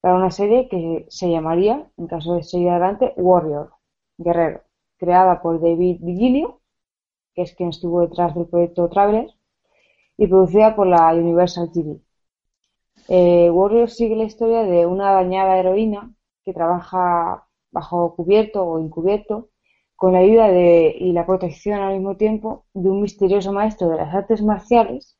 para 0.00 0.16
una 0.16 0.30
serie 0.30 0.68
que 0.68 1.06
se 1.08 1.30
llamaría, 1.30 1.90
en 1.96 2.06
caso 2.06 2.34
de 2.34 2.42
seguir 2.42 2.70
adelante, 2.70 3.12
Warrior, 3.16 3.72
Guerrero, 4.18 4.62
creada 4.98 5.42
por 5.42 5.60
David 5.60 5.98
Vigilio, 6.00 6.60
que 7.34 7.42
es 7.42 7.54
quien 7.54 7.70
estuvo 7.70 8.00
detrás 8.00 8.34
del 8.34 8.46
proyecto 8.46 8.88
Traveler, 8.88 9.30
y 10.16 10.26
producida 10.26 10.74
por 10.74 10.86
la 10.86 11.12
Universal 11.14 11.70
TV. 11.72 12.00
Eh, 13.08 13.50
Warrior 13.50 13.90
sigue 13.90 14.16
la 14.16 14.24
historia 14.24 14.62
de 14.62 14.86
una 14.86 15.12
dañada 15.12 15.58
heroína 15.58 16.14
que 16.44 16.52
trabaja 16.52 17.46
bajo 17.70 18.14
cubierto 18.16 18.64
o 18.64 18.78
encubierto 18.78 19.50
con 19.96 20.12
la 20.12 20.20
ayuda 20.20 20.48
de, 20.48 20.94
y 20.98 21.12
la 21.12 21.26
protección 21.26 21.80
al 21.80 21.94
mismo 21.94 22.16
tiempo 22.16 22.66
de 22.74 22.90
un 22.90 23.02
misterioso 23.02 23.52
maestro 23.52 23.88
de 23.88 23.96
las 23.96 24.14
artes 24.14 24.42
marciales 24.42 25.16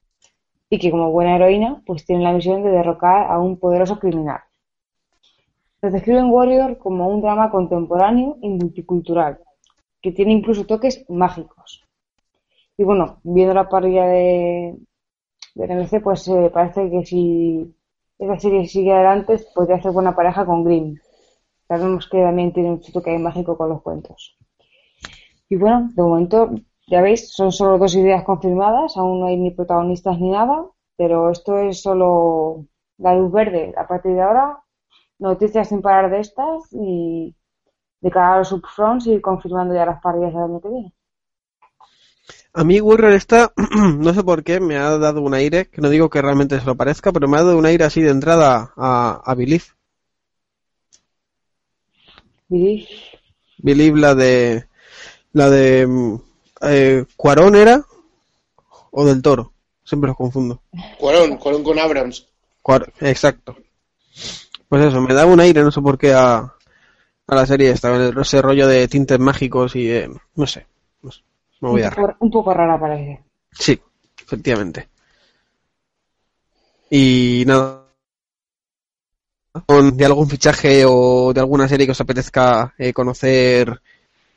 y 0.69 0.79
que 0.79 0.91
como 0.91 1.11
buena 1.11 1.37
heroína 1.37 1.83
pues 1.87 2.05
tiene 2.05 2.25
la 2.25 2.33
misión 2.33 2.63
de 2.63 2.71
derrocar 2.71 3.31
a 3.31 3.39
un 3.39 3.59
poderoso 3.59 3.99
criminal. 3.99 4.41
Lo 5.83 5.91
describen 5.91 6.31
Warrior 6.31 6.79
como 6.79 7.09
un 7.09 7.21
drama 7.21 7.51
contemporáneo 7.51 8.39
y 8.41 8.49
multicultural 8.49 9.39
que 10.03 10.13
tiene 10.13 10.33
incluso 10.33 10.65
toques 10.67 11.05
mágicos. 11.09 11.83
Y 12.77 12.85
bueno, 12.85 13.19
viendo 13.25 13.55
la 13.55 13.69
parrilla 13.69 14.07
de, 14.07 14.77
de 15.55 15.67
NBC, 15.67 16.03
pues 16.03 16.29
eh, 16.29 16.51
parece 16.53 16.91
que 16.91 17.05
si 17.05 17.75
esa 18.19 18.39
serie 18.39 18.67
sigue 18.67 18.93
adelante 18.93 19.39
podría 19.55 19.77
hacer 19.77 19.93
buena 19.93 20.15
pareja 20.15 20.47
con 20.47 20.65
Grimm. 20.65 20.97
Sabemos 21.69 22.09
que 22.09 22.23
también 22.23 22.53
tiene 22.53 22.71
un 22.71 22.81
toque 22.81 23.19
mágico 23.19 23.57
con 23.57 23.69
los 23.69 23.83
cuentos. 23.83 24.37
Y 25.49 25.57
bueno, 25.57 25.91
de 25.95 26.03
momento, 26.03 26.51
ya 26.87 27.03
veis, 27.03 27.33
son 27.33 27.53
solo 27.53 27.79
dos 27.79 27.95
ideas 27.95 28.25
confirmadas, 28.25 28.97
aún 28.97 29.21
no 29.21 29.27
hay 29.27 29.37
ni 29.37 29.51
protagonistas 29.51 30.19
ni 30.21 30.31
nada, 30.31 30.67
pero 30.97 31.31
esto 31.31 31.59
es 31.59 31.83
solo 31.83 32.67
la 32.99 33.15
luz 33.15 33.33
verde. 33.33 33.75
A 33.77 33.87
partir 33.87 34.15
de 34.15 34.23
ahora, 34.23 34.63
noticias 35.19 35.69
sin 35.69 35.83
parar 35.83 36.11
de 36.11 36.21
estas 36.21 36.69
y 36.73 37.35
de 38.01 38.11
cara 38.11 38.35
a 38.35 38.39
los 38.39 38.53
upfronts 38.53 39.07
ir 39.07 39.21
confirmando 39.21 39.75
ya 39.75 39.87
las 39.87 40.01
parrillas 40.01 40.33
del 40.33 40.43
año 40.43 40.61
que 40.61 40.69
viene. 40.69 40.93
A 42.53 42.65
mí 42.65 42.81
Warrior 42.81 43.13
está, 43.13 43.53
no 43.99 44.15
sé 44.15 44.23
por 44.23 44.43
qué, 44.43 44.61
me 44.61 44.77
ha 44.77 44.97
dado 44.97 45.21
un 45.21 45.35
aire, 45.35 45.69
que 45.69 45.81
no 45.81 45.91
digo 45.91 46.09
que 46.09 46.23
realmente 46.23 46.59
se 46.59 46.67
lo 46.67 46.75
parezca, 46.75 47.13
pero 47.13 47.29
me 47.29 47.37
ha 47.37 47.43
dado 47.43 47.59
un 47.59 47.67
aire 47.67 47.85
así 47.85 48.01
de 48.01 48.11
entrada 48.11 48.73
a, 48.77 49.21
a 49.25 49.35
Believe. 49.35 49.65
Believe. 52.49 52.87
Believe 53.59 54.01
la 54.01 54.15
de, 54.15 54.69
la 55.33 55.51
de, 55.51 55.87
mm, 55.87 56.17
eh, 56.63 57.05
Cuarón 57.17 57.55
era, 57.55 57.85
o 58.91 59.05
del 59.05 59.23
Toro, 59.23 59.53
siempre 59.85 60.09
los 60.09 60.17
confundo. 60.17 60.63
Cuarón, 60.99 61.37
Cuarón 61.37 61.63
con 61.63 61.79
Abrams. 61.79 62.27
Cuar- 62.63 62.93
exacto. 63.01 63.57
Pues 64.69 64.85
eso, 64.85 65.01
me 65.01 65.15
da 65.15 65.27
un 65.27 65.41
aire, 65.41 65.63
no 65.63 65.71
sé 65.71 65.81
por 65.81 65.97
qué, 65.99 66.13
a, 66.13 66.39
a 66.39 67.35
la 67.35 67.47
serie 67.47 67.71
esta, 67.71 67.95
ese 68.21 68.43
rollo 68.43 68.67
de 68.67 68.89
tintes 68.89 69.19
mágicos 69.19 69.77
y 69.77 69.87
de, 69.87 70.11
no 70.35 70.47
sé, 70.47 70.67
no 71.03 71.11
sé, 71.11 71.23
me 71.61 71.69
voy 71.69 71.83
a 71.83 71.89
un, 71.89 71.95
poco, 71.95 72.17
un 72.21 72.31
poco 72.31 72.55
rara 72.55 72.79
parece. 72.79 73.23
Sí, 73.53 73.81
efectivamente. 74.23 74.89
Y 76.91 77.45
nada. 77.47 77.83
De 79.95 80.05
algún 80.05 80.29
fichaje 80.29 80.85
o 80.87 81.33
de 81.33 81.41
alguna 81.41 81.67
serie 81.67 81.87
que 81.87 81.93
os 81.93 82.01
apetezca 82.01 82.75
eh, 82.77 82.93
conocer 82.93 83.81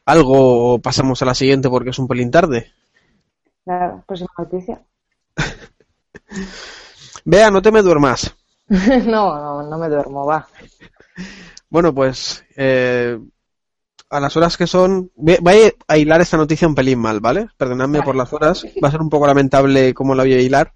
algo 0.09 0.73
o 0.73 0.79
pasamos 0.79 1.21
a 1.21 1.25
la 1.25 1.33
siguiente 1.33 1.69
porque 1.69 1.91
es 1.91 1.99
un 1.99 2.07
pelín 2.07 2.31
tarde. 2.31 2.71
La 3.65 4.01
próxima 4.05 4.31
noticia. 4.37 4.81
Vea, 7.25 7.51
no 7.51 7.61
te 7.61 7.71
me 7.71 7.81
duermas. 7.81 8.35
no, 8.67 9.05
no, 9.05 9.63
no 9.63 9.77
me 9.77 9.89
duermo, 9.89 10.25
va. 10.25 10.47
Bueno, 11.69 11.93
pues 11.93 12.43
eh, 12.55 13.19
a 14.09 14.19
las 14.19 14.35
horas 14.35 14.57
que 14.57 14.65
son, 14.65 15.11
voy 15.15 15.73
a 15.87 15.97
hilar 15.97 16.21
esta 16.21 16.37
noticia 16.37 16.67
un 16.67 16.75
pelín 16.75 16.99
mal, 16.99 17.19
¿vale? 17.19 17.47
Perdonadme 17.57 18.01
por 18.01 18.15
las 18.15 18.33
horas, 18.33 18.65
va 18.83 18.87
a 18.87 18.91
ser 18.91 19.01
un 19.01 19.09
poco 19.09 19.27
lamentable 19.27 19.93
cómo 19.93 20.15
la 20.15 20.23
voy 20.23 20.33
a 20.33 20.41
hilar, 20.41 20.73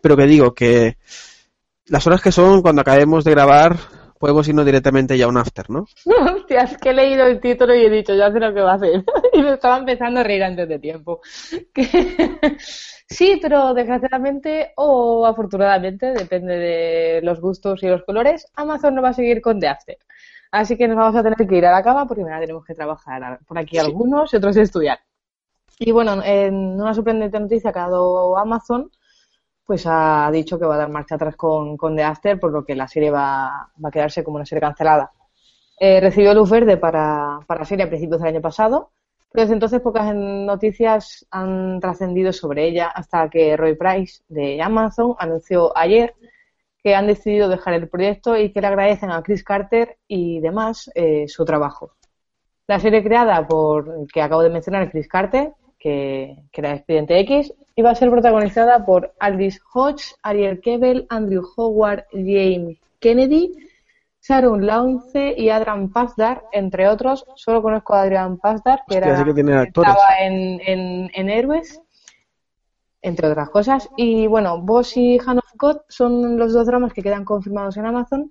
pero 0.00 0.16
que 0.16 0.26
digo 0.26 0.54
que 0.54 0.96
las 1.86 2.06
horas 2.06 2.20
que 2.20 2.30
son, 2.30 2.62
cuando 2.62 2.82
acabemos 2.82 3.24
de 3.24 3.32
grabar, 3.32 3.76
podemos 4.20 4.46
irnos 4.46 4.66
directamente 4.66 5.16
ya 5.16 5.24
a 5.24 5.28
un 5.28 5.38
after, 5.38 5.70
¿no? 5.70 5.86
Hostia, 6.36 6.60
es 6.60 6.76
que 6.76 6.90
he 6.90 6.94
leído 6.94 7.24
el 7.24 7.40
título 7.40 7.74
y 7.74 7.86
he 7.86 7.90
dicho, 7.90 8.14
ya 8.14 8.30
sé 8.30 8.38
lo 8.38 8.52
que 8.52 8.60
va 8.60 8.72
a 8.72 8.74
hacer. 8.74 9.02
y 9.32 9.42
me 9.42 9.54
estaba 9.54 9.78
empezando 9.78 10.20
a 10.20 10.22
reír 10.22 10.44
antes 10.44 10.68
de 10.68 10.78
tiempo. 10.78 11.20
Que- 11.74 12.56
sí, 13.08 13.38
pero 13.40 13.72
desgraciadamente 13.72 14.72
o 14.76 15.26
afortunadamente, 15.26 16.12
depende 16.12 16.56
de 16.58 17.20
los 17.22 17.40
gustos 17.40 17.82
y 17.82 17.86
los 17.88 18.04
colores, 18.04 18.46
Amazon 18.54 18.94
no 18.94 19.02
va 19.02 19.08
a 19.08 19.14
seguir 19.14 19.40
con 19.40 19.58
The 19.58 19.68
After. 19.68 19.98
Así 20.52 20.76
que 20.76 20.86
nos 20.86 20.96
vamos 20.98 21.16
a 21.16 21.22
tener 21.22 21.48
que 21.48 21.56
ir 21.56 21.64
a 21.64 21.72
la 21.72 21.82
cama 21.82 22.06
porque 22.06 22.22
mañana 22.22 22.42
tenemos 22.42 22.64
que 22.66 22.74
trabajar 22.74 23.38
por 23.46 23.58
aquí 23.58 23.78
algunos 23.78 24.32
y 24.34 24.36
otros 24.36 24.56
estudiar. 24.56 24.98
Y 25.78 25.92
bueno, 25.92 26.20
en 26.22 26.54
una 26.78 26.92
sorprendente 26.92 27.40
noticia 27.40 27.72
que 27.72 27.78
ha 27.78 27.82
dado 27.88 28.36
Amazon, 28.36 28.90
pues 29.70 29.84
ha 29.86 30.28
dicho 30.32 30.58
que 30.58 30.66
va 30.66 30.74
a 30.74 30.78
dar 30.78 30.88
marcha 30.88 31.14
atrás 31.14 31.36
con, 31.36 31.76
con 31.76 31.94
The 31.94 32.02
After, 32.02 32.40
por 32.40 32.50
lo 32.50 32.64
que 32.64 32.74
la 32.74 32.88
serie 32.88 33.12
va, 33.12 33.70
va 33.84 33.88
a 33.88 33.92
quedarse 33.92 34.24
como 34.24 34.34
una 34.34 34.44
serie 34.44 34.62
cancelada. 34.62 35.12
Eh, 35.78 36.00
recibió 36.00 36.34
luz 36.34 36.50
verde 36.50 36.76
para, 36.76 37.38
para 37.46 37.60
la 37.60 37.64
serie 37.64 37.84
a 37.84 37.88
principios 37.88 38.20
del 38.20 38.30
año 38.30 38.40
pasado, 38.40 38.90
pero 39.30 39.42
desde 39.42 39.54
entonces 39.54 39.80
pocas 39.80 40.12
noticias 40.12 41.24
han 41.30 41.78
trascendido 41.78 42.32
sobre 42.32 42.66
ella 42.66 42.88
hasta 42.88 43.30
que 43.30 43.56
Roy 43.56 43.76
Price 43.76 44.24
de 44.26 44.60
Amazon 44.60 45.14
anunció 45.20 45.70
ayer 45.78 46.16
que 46.82 46.96
han 46.96 47.06
decidido 47.06 47.48
dejar 47.48 47.74
el 47.74 47.88
proyecto 47.88 48.36
y 48.36 48.52
que 48.52 48.60
le 48.60 48.66
agradecen 48.66 49.12
a 49.12 49.22
Chris 49.22 49.44
Carter 49.44 49.98
y 50.08 50.40
demás 50.40 50.90
eh, 50.96 51.28
su 51.28 51.44
trabajo. 51.44 51.92
La 52.66 52.80
serie 52.80 53.04
creada 53.04 53.46
por 53.46 54.08
que 54.12 54.20
acabo 54.20 54.42
de 54.42 54.50
mencionar, 54.50 54.90
Chris 54.90 55.06
Carter, 55.06 55.52
que, 55.80 56.36
que 56.52 56.60
era 56.60 56.74
Expediente 56.74 57.18
X, 57.20 57.52
iba 57.74 57.90
a 57.90 57.94
ser 57.94 58.10
protagonizada 58.10 58.84
por 58.84 59.14
Aldis 59.18 59.60
Hodge, 59.72 60.14
Ariel 60.22 60.60
Kebel, 60.60 61.06
Andrew 61.08 61.42
Howard, 61.56 62.04
James 62.12 62.78
Kennedy, 63.00 63.52
Sharon 64.22 64.66
Launce 64.66 65.34
y 65.36 65.48
Adrian 65.48 65.90
Pasdar, 65.90 66.44
entre 66.52 66.86
otros. 66.86 67.24
Solo 67.34 67.62
conozco 67.62 67.94
a 67.94 68.02
Adrian 68.02 68.36
Pasdar, 68.36 68.82
que 68.86 68.98
Hostia, 68.98 69.14
era 69.14 69.24
que 69.24 69.34
tiene 69.34 69.62
estaba 69.62 70.18
en, 70.20 70.60
en, 70.66 71.10
en 71.14 71.30
Héroes, 71.30 71.80
entre 73.00 73.28
otras 73.28 73.48
cosas. 73.48 73.88
Y 73.96 74.26
bueno, 74.26 74.60
Boss 74.60 74.98
y 74.98 75.18
Hand 75.18 75.38
of 75.38 75.52
God 75.56 75.78
son 75.88 76.36
los 76.36 76.52
dos 76.52 76.66
dramas 76.66 76.92
que 76.92 77.02
quedan 77.02 77.24
confirmados 77.24 77.78
en 77.78 77.86
Amazon 77.86 78.30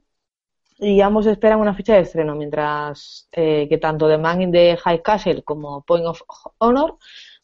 y 0.78 1.02
ambos 1.02 1.26
esperan 1.26 1.60
una 1.60 1.74
fecha 1.74 1.96
de 1.96 2.02
estreno, 2.02 2.36
mientras 2.36 3.28
eh, 3.34 3.68
que 3.68 3.80
tanto 3.80 4.08
The 4.08 4.18
Man 4.18 4.44
in 4.44 4.52
the 4.52 4.78
High 4.78 5.02
Castle 5.02 5.44
como 5.44 5.82
Point 5.82 6.06
of 6.06 6.22
Honor 6.60 6.98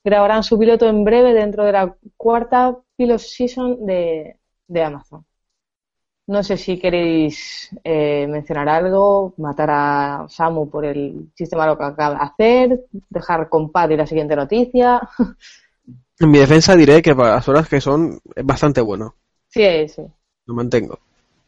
grabarán 0.05 0.43
su 0.43 0.59
piloto 0.59 0.87
en 0.87 1.03
breve 1.05 1.33
dentro 1.33 1.65
de 1.65 1.73
la 1.73 1.95
cuarta 2.17 2.77
pilot 2.97 3.19
season 3.19 3.85
de, 3.87 4.39
de 4.67 4.83
Amazon. 4.83 5.25
No 6.27 6.41
sé 6.43 6.57
si 6.57 6.79
queréis 6.79 7.69
eh, 7.83 8.25
mencionar 8.27 8.67
algo, 8.67 9.35
matar 9.37 9.69
a 9.71 10.25
Samu 10.27 10.67
por 10.71 10.83
el 10.85 11.29
sistema 11.35 11.67
lo 11.67 11.77
que 11.77 11.83
acaba 11.83 12.15
de 12.15 12.23
hacer, 12.25 12.85
dejar 13.09 13.47
con 13.47 13.71
Paddy 13.71 13.95
la 13.95 14.07
siguiente 14.07 14.35
noticia. 14.35 15.07
En 16.19 16.29
mi 16.29 16.39
defensa 16.39 16.75
diré 16.75 17.01
que 17.01 17.15
para 17.15 17.35
las 17.35 17.47
horas 17.47 17.69
que 17.69 17.79
son 17.79 18.19
es 18.35 18.45
bastante 18.45 18.81
bueno. 18.81 19.15
sí, 19.47 19.87
sí. 19.87 20.03
Lo 20.47 20.55
mantengo. 20.55 20.97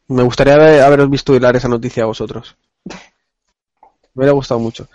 Me 0.08 0.22
gustaría 0.24 0.54
haber- 0.54 0.82
haberos 0.82 1.10
visto 1.10 1.34
hilar 1.34 1.56
esa 1.56 1.68
noticia 1.68 2.04
a 2.04 2.06
vosotros. 2.06 2.56
Me 4.14 4.20
hubiera 4.22 4.32
gustado 4.32 4.60
mucho. 4.60 4.88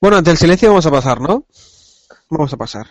Bueno, 0.00 0.18
ante 0.18 0.30
el 0.32 0.38
silencio 0.38 0.68
vamos 0.70 0.86
a 0.86 0.90
pasar, 0.90 1.20
¿no? 1.20 1.44
Vamos 2.30 2.52
a 2.52 2.56
pasar. 2.56 2.86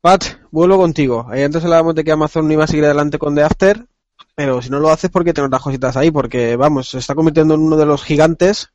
Pat, 0.00 0.24
vuelvo 0.50 0.76
contigo. 0.76 1.26
Ahí 1.30 1.42
antes 1.42 1.64
hablábamos 1.64 1.94
de 1.94 2.04
que 2.04 2.12
Amazon 2.12 2.50
iba 2.52 2.64
a 2.64 2.66
seguir 2.66 2.84
adelante 2.84 3.18
con 3.18 3.34
The 3.34 3.42
After, 3.42 3.86
pero 4.34 4.60
si 4.60 4.68
no 4.68 4.78
lo 4.78 4.90
haces, 4.90 5.10
¿por 5.10 5.24
qué 5.24 5.32
tener 5.32 5.50
las 5.50 5.62
cositas 5.62 5.96
ahí? 5.96 6.10
Porque, 6.10 6.56
vamos, 6.56 6.90
se 6.90 6.98
está 6.98 7.14
convirtiendo 7.14 7.54
en 7.54 7.60
uno 7.60 7.76
de 7.76 7.86
los 7.86 8.04
gigantes 8.04 8.68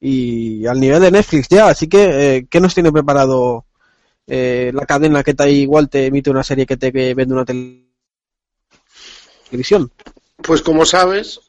y 0.00 0.66
al 0.66 0.78
nivel 0.80 1.00
de 1.00 1.10
Netflix 1.10 1.48
ya. 1.48 1.68
Así 1.68 1.88
que, 1.88 2.36
eh, 2.36 2.46
¿qué 2.50 2.60
nos 2.60 2.74
tiene 2.74 2.92
preparado 2.92 3.64
eh, 4.26 4.70
la 4.74 4.84
cadena 4.84 5.22
que 5.22 5.34
te 5.34 5.50
igual 5.50 5.88
te 5.88 6.06
emite 6.06 6.30
una 6.30 6.42
serie 6.44 6.66
que 6.66 6.76
te 6.76 6.92
que 6.92 7.14
vende 7.14 7.34
una 7.34 7.44
tel- 7.46 7.86
televisión? 9.48 9.90
Pues 10.42 10.60
como 10.60 10.84
sabes, 10.84 11.40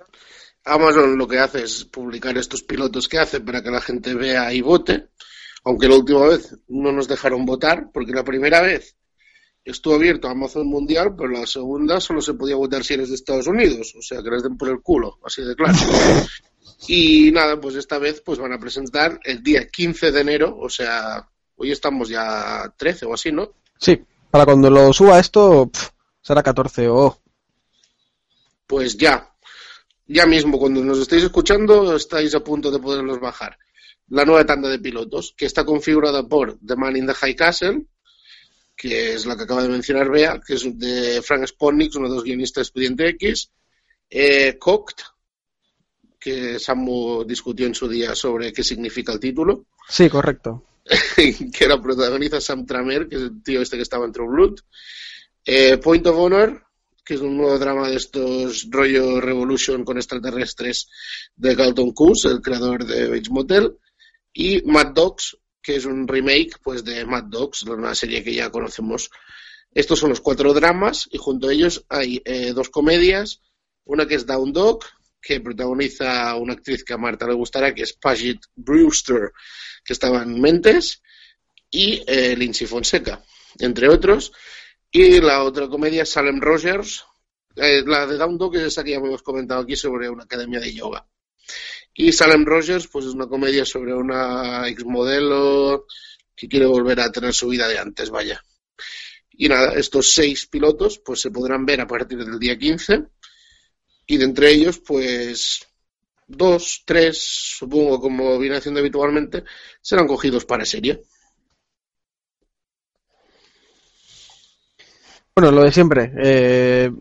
Amazon 0.63 1.17
lo 1.17 1.27
que 1.27 1.39
hace 1.39 1.63
es 1.63 1.83
publicar 1.83 2.37
estos 2.37 2.63
pilotos 2.63 3.09
que 3.09 3.19
hace 3.19 3.41
para 3.41 3.61
que 3.61 3.71
la 3.71 3.81
gente 3.81 4.13
vea 4.13 4.53
y 4.53 4.61
vote, 4.61 5.07
aunque 5.63 5.87
la 5.87 5.95
última 5.95 6.27
vez 6.27 6.57
no 6.67 6.91
nos 6.91 7.07
dejaron 7.07 7.45
votar, 7.45 7.89
porque 7.93 8.13
la 8.13 8.23
primera 8.23 8.61
vez 8.61 8.95
estuvo 9.63 9.95
abierto 9.95 10.27
Amazon 10.27 10.67
Mundial, 10.67 11.15
pero 11.15 11.29
la 11.29 11.45
segunda 11.45 11.99
solo 11.99 12.21
se 12.21 12.33
podía 12.33 12.55
votar 12.55 12.83
si 12.83 12.95
eres 12.95 13.09
de 13.09 13.15
Estados 13.15 13.47
Unidos, 13.47 13.93
o 13.97 14.01
sea 14.01 14.21
que 14.23 14.31
les 14.31 14.43
den 14.43 14.57
por 14.57 14.69
el 14.69 14.81
culo, 14.81 15.19
así 15.23 15.43
de 15.43 15.55
claro. 15.55 15.77
Y 16.87 17.31
nada, 17.31 17.59
pues 17.59 17.75
esta 17.75 17.99
vez 17.99 18.21
pues 18.25 18.39
van 18.39 18.53
a 18.53 18.59
presentar 18.59 19.19
el 19.23 19.43
día 19.43 19.67
15 19.67 20.11
de 20.11 20.21
enero, 20.21 20.57
o 20.57 20.69
sea, 20.69 21.27
hoy 21.55 21.71
estamos 21.71 22.09
ya 22.09 22.73
13 22.75 23.05
o 23.05 23.13
así, 23.13 23.31
¿no? 23.31 23.53
Sí, 23.77 23.99
para 24.31 24.45
cuando 24.45 24.69
lo 24.69 24.91
suba 24.93 25.19
esto, 25.19 25.69
será 26.21 26.41
14 26.41 26.87
o... 26.89 27.19
Pues 28.65 28.97
ya, 28.97 29.31
ya 30.07 30.25
mismo, 30.25 30.57
cuando 30.57 30.83
nos 30.83 30.99
estéis 30.99 31.23
escuchando, 31.23 31.95
estáis 31.95 32.33
a 32.33 32.43
punto 32.43 32.71
de 32.71 32.79
poderlos 32.79 33.19
bajar. 33.19 33.57
La 34.11 34.23
nueva 34.25 34.45
tanda 34.45 34.69
de 34.69 34.79
pilotos, 34.79 35.33
que 35.35 35.45
está 35.45 35.65
configurada 35.65 36.27
por 36.27 36.57
The 36.65 36.75
Man 36.75 36.95
in 36.95 37.07
the 37.07 37.13
High 37.13 37.35
Castle, 37.35 37.85
que 38.75 39.13
es 39.13 39.25
la 39.25 39.35
que 39.35 39.43
acaba 39.43 39.63
de 39.63 39.69
mencionar 39.69 40.09
Bea, 40.09 40.39
que 40.45 40.53
es 40.53 40.77
de 40.77 41.21
Frank 41.21 41.45
Sponick, 41.47 41.95
uno 41.95 42.09
de 42.09 42.15
los 42.15 42.23
guionistas 42.23 42.55
de 42.55 42.61
Expediente 42.63 43.07
X, 43.09 43.51
eh, 44.09 44.57
Cocked, 44.57 45.03
que 46.19 46.59
Samu 46.59 47.23
discutió 47.25 47.65
en 47.65 47.75
su 47.75 47.87
día 47.87 48.13
sobre 48.15 48.53
qué 48.53 48.63
significa 48.63 49.11
el 49.11 49.19
título, 49.19 49.65
Sí, 49.91 50.09
correcto. 50.09 50.63
que 51.53 51.67
la 51.67 51.81
protagoniza 51.81 52.39
Sam 52.39 52.65
Tramer, 52.65 53.09
que 53.09 53.17
es 53.17 53.21
el 53.23 53.43
tío 53.43 53.61
este 53.61 53.75
que 53.75 53.83
estaba 53.83 54.05
en 54.05 54.13
True 54.13 54.29
Blood, 54.29 54.59
eh, 55.45 55.77
Point 55.77 56.07
of 56.07 56.17
Honor, 56.17 56.63
que 57.03 57.15
es 57.15 57.21
un 57.21 57.35
nuevo 57.35 57.59
drama 57.59 57.89
de 57.89 57.97
estos 57.97 58.67
rollo 58.69 59.19
Revolution 59.19 59.83
con 59.83 59.97
extraterrestres 59.97 60.87
de 61.35 61.55
Carlton 61.57 61.91
Cuse, 61.91 62.29
el 62.29 62.41
creador 62.41 62.85
de 62.85 63.07
Bates 63.09 63.31
Motel, 63.31 63.77
y 64.33 64.61
Mad 64.63 64.93
Dogs, 64.93 65.37
que 65.61 65.75
es 65.75 65.85
un 65.85 66.07
remake 66.07 66.57
pues 66.63 66.83
de 66.83 67.05
Mad 67.05 67.25
Dogs, 67.25 67.63
una 67.63 67.95
serie 67.95 68.23
que 68.23 68.33
ya 68.33 68.49
conocemos. 68.49 69.09
Estos 69.73 69.99
son 69.99 70.09
los 70.09 70.21
cuatro 70.21 70.53
dramas 70.53 71.07
y 71.11 71.17
junto 71.17 71.47
a 71.47 71.53
ellos 71.53 71.85
hay 71.89 72.21
eh, 72.25 72.53
dos 72.53 72.69
comedias, 72.69 73.41
una 73.85 74.07
que 74.07 74.15
es 74.15 74.25
Down 74.25 74.51
Dog, 74.51 74.83
que 75.21 75.39
protagoniza 75.39 76.35
una 76.35 76.53
actriz 76.53 76.83
que 76.83 76.93
a 76.93 76.97
Marta 76.97 77.27
le 77.27 77.33
gustará, 77.33 77.73
que 77.73 77.83
es 77.83 77.93
Paget 77.93 78.39
Brewster, 78.55 79.31
que 79.83 79.93
estaba 79.93 80.23
en 80.23 80.41
Mentes, 80.41 81.01
y 81.69 82.03
eh, 82.05 82.35
Lindsay 82.35 82.67
Fonseca, 82.67 83.23
entre 83.59 83.87
otros. 83.87 84.33
Y 84.91 85.21
la 85.21 85.43
otra 85.43 85.69
comedia 85.69 86.03
es 86.03 86.09
Salem 86.09 86.41
Rogers, 86.41 87.05
eh, 87.55 87.83
la 87.85 88.07
de 88.07 88.17
Down 88.17 88.37
Dog 88.37 88.55
es 88.55 88.63
esa 88.63 88.83
que 88.83 88.91
ya 88.91 88.97
hemos 88.97 89.23
comentado 89.23 89.61
aquí 89.61 89.75
sobre 89.75 90.09
una 90.09 90.23
academia 90.23 90.59
de 90.59 90.73
yoga. 90.73 91.05
Y 91.93 92.11
Salem 92.11 92.45
Rogers, 92.45 92.87
pues 92.87 93.05
es 93.05 93.13
una 93.13 93.27
comedia 93.27 93.65
sobre 93.65 93.93
una 93.93 94.67
exmodelo 94.67 95.85
que 96.35 96.47
quiere 96.47 96.65
volver 96.65 96.99
a 97.01 97.11
tener 97.11 97.33
su 97.33 97.49
vida 97.49 97.67
de 97.67 97.77
antes, 97.77 98.09
vaya. 98.09 98.41
Y 99.31 99.49
nada, 99.49 99.73
estos 99.73 100.13
seis 100.13 100.47
pilotos 100.47 100.99
pues 100.99 101.21
se 101.21 101.31
podrán 101.31 101.65
ver 101.65 101.81
a 101.81 101.87
partir 101.87 102.17
del 102.23 102.39
día 102.39 102.57
15 102.57 103.03
y 104.07 104.17
de 104.17 104.25
entre 104.25 104.51
ellos 104.51 104.79
pues 104.79 105.67
dos, 106.27 106.83
tres, 106.85 107.19
supongo 107.19 107.99
como 107.99 108.39
viene 108.39 108.57
haciendo 108.57 108.79
habitualmente, 108.79 109.43
serán 109.81 110.07
cogidos 110.07 110.45
para 110.45 110.65
serie. 110.65 111.01
Bueno, 115.35 115.51
lo 115.51 115.63
de 115.63 115.71
siempre. 115.71 116.11
Eh, 116.21 116.91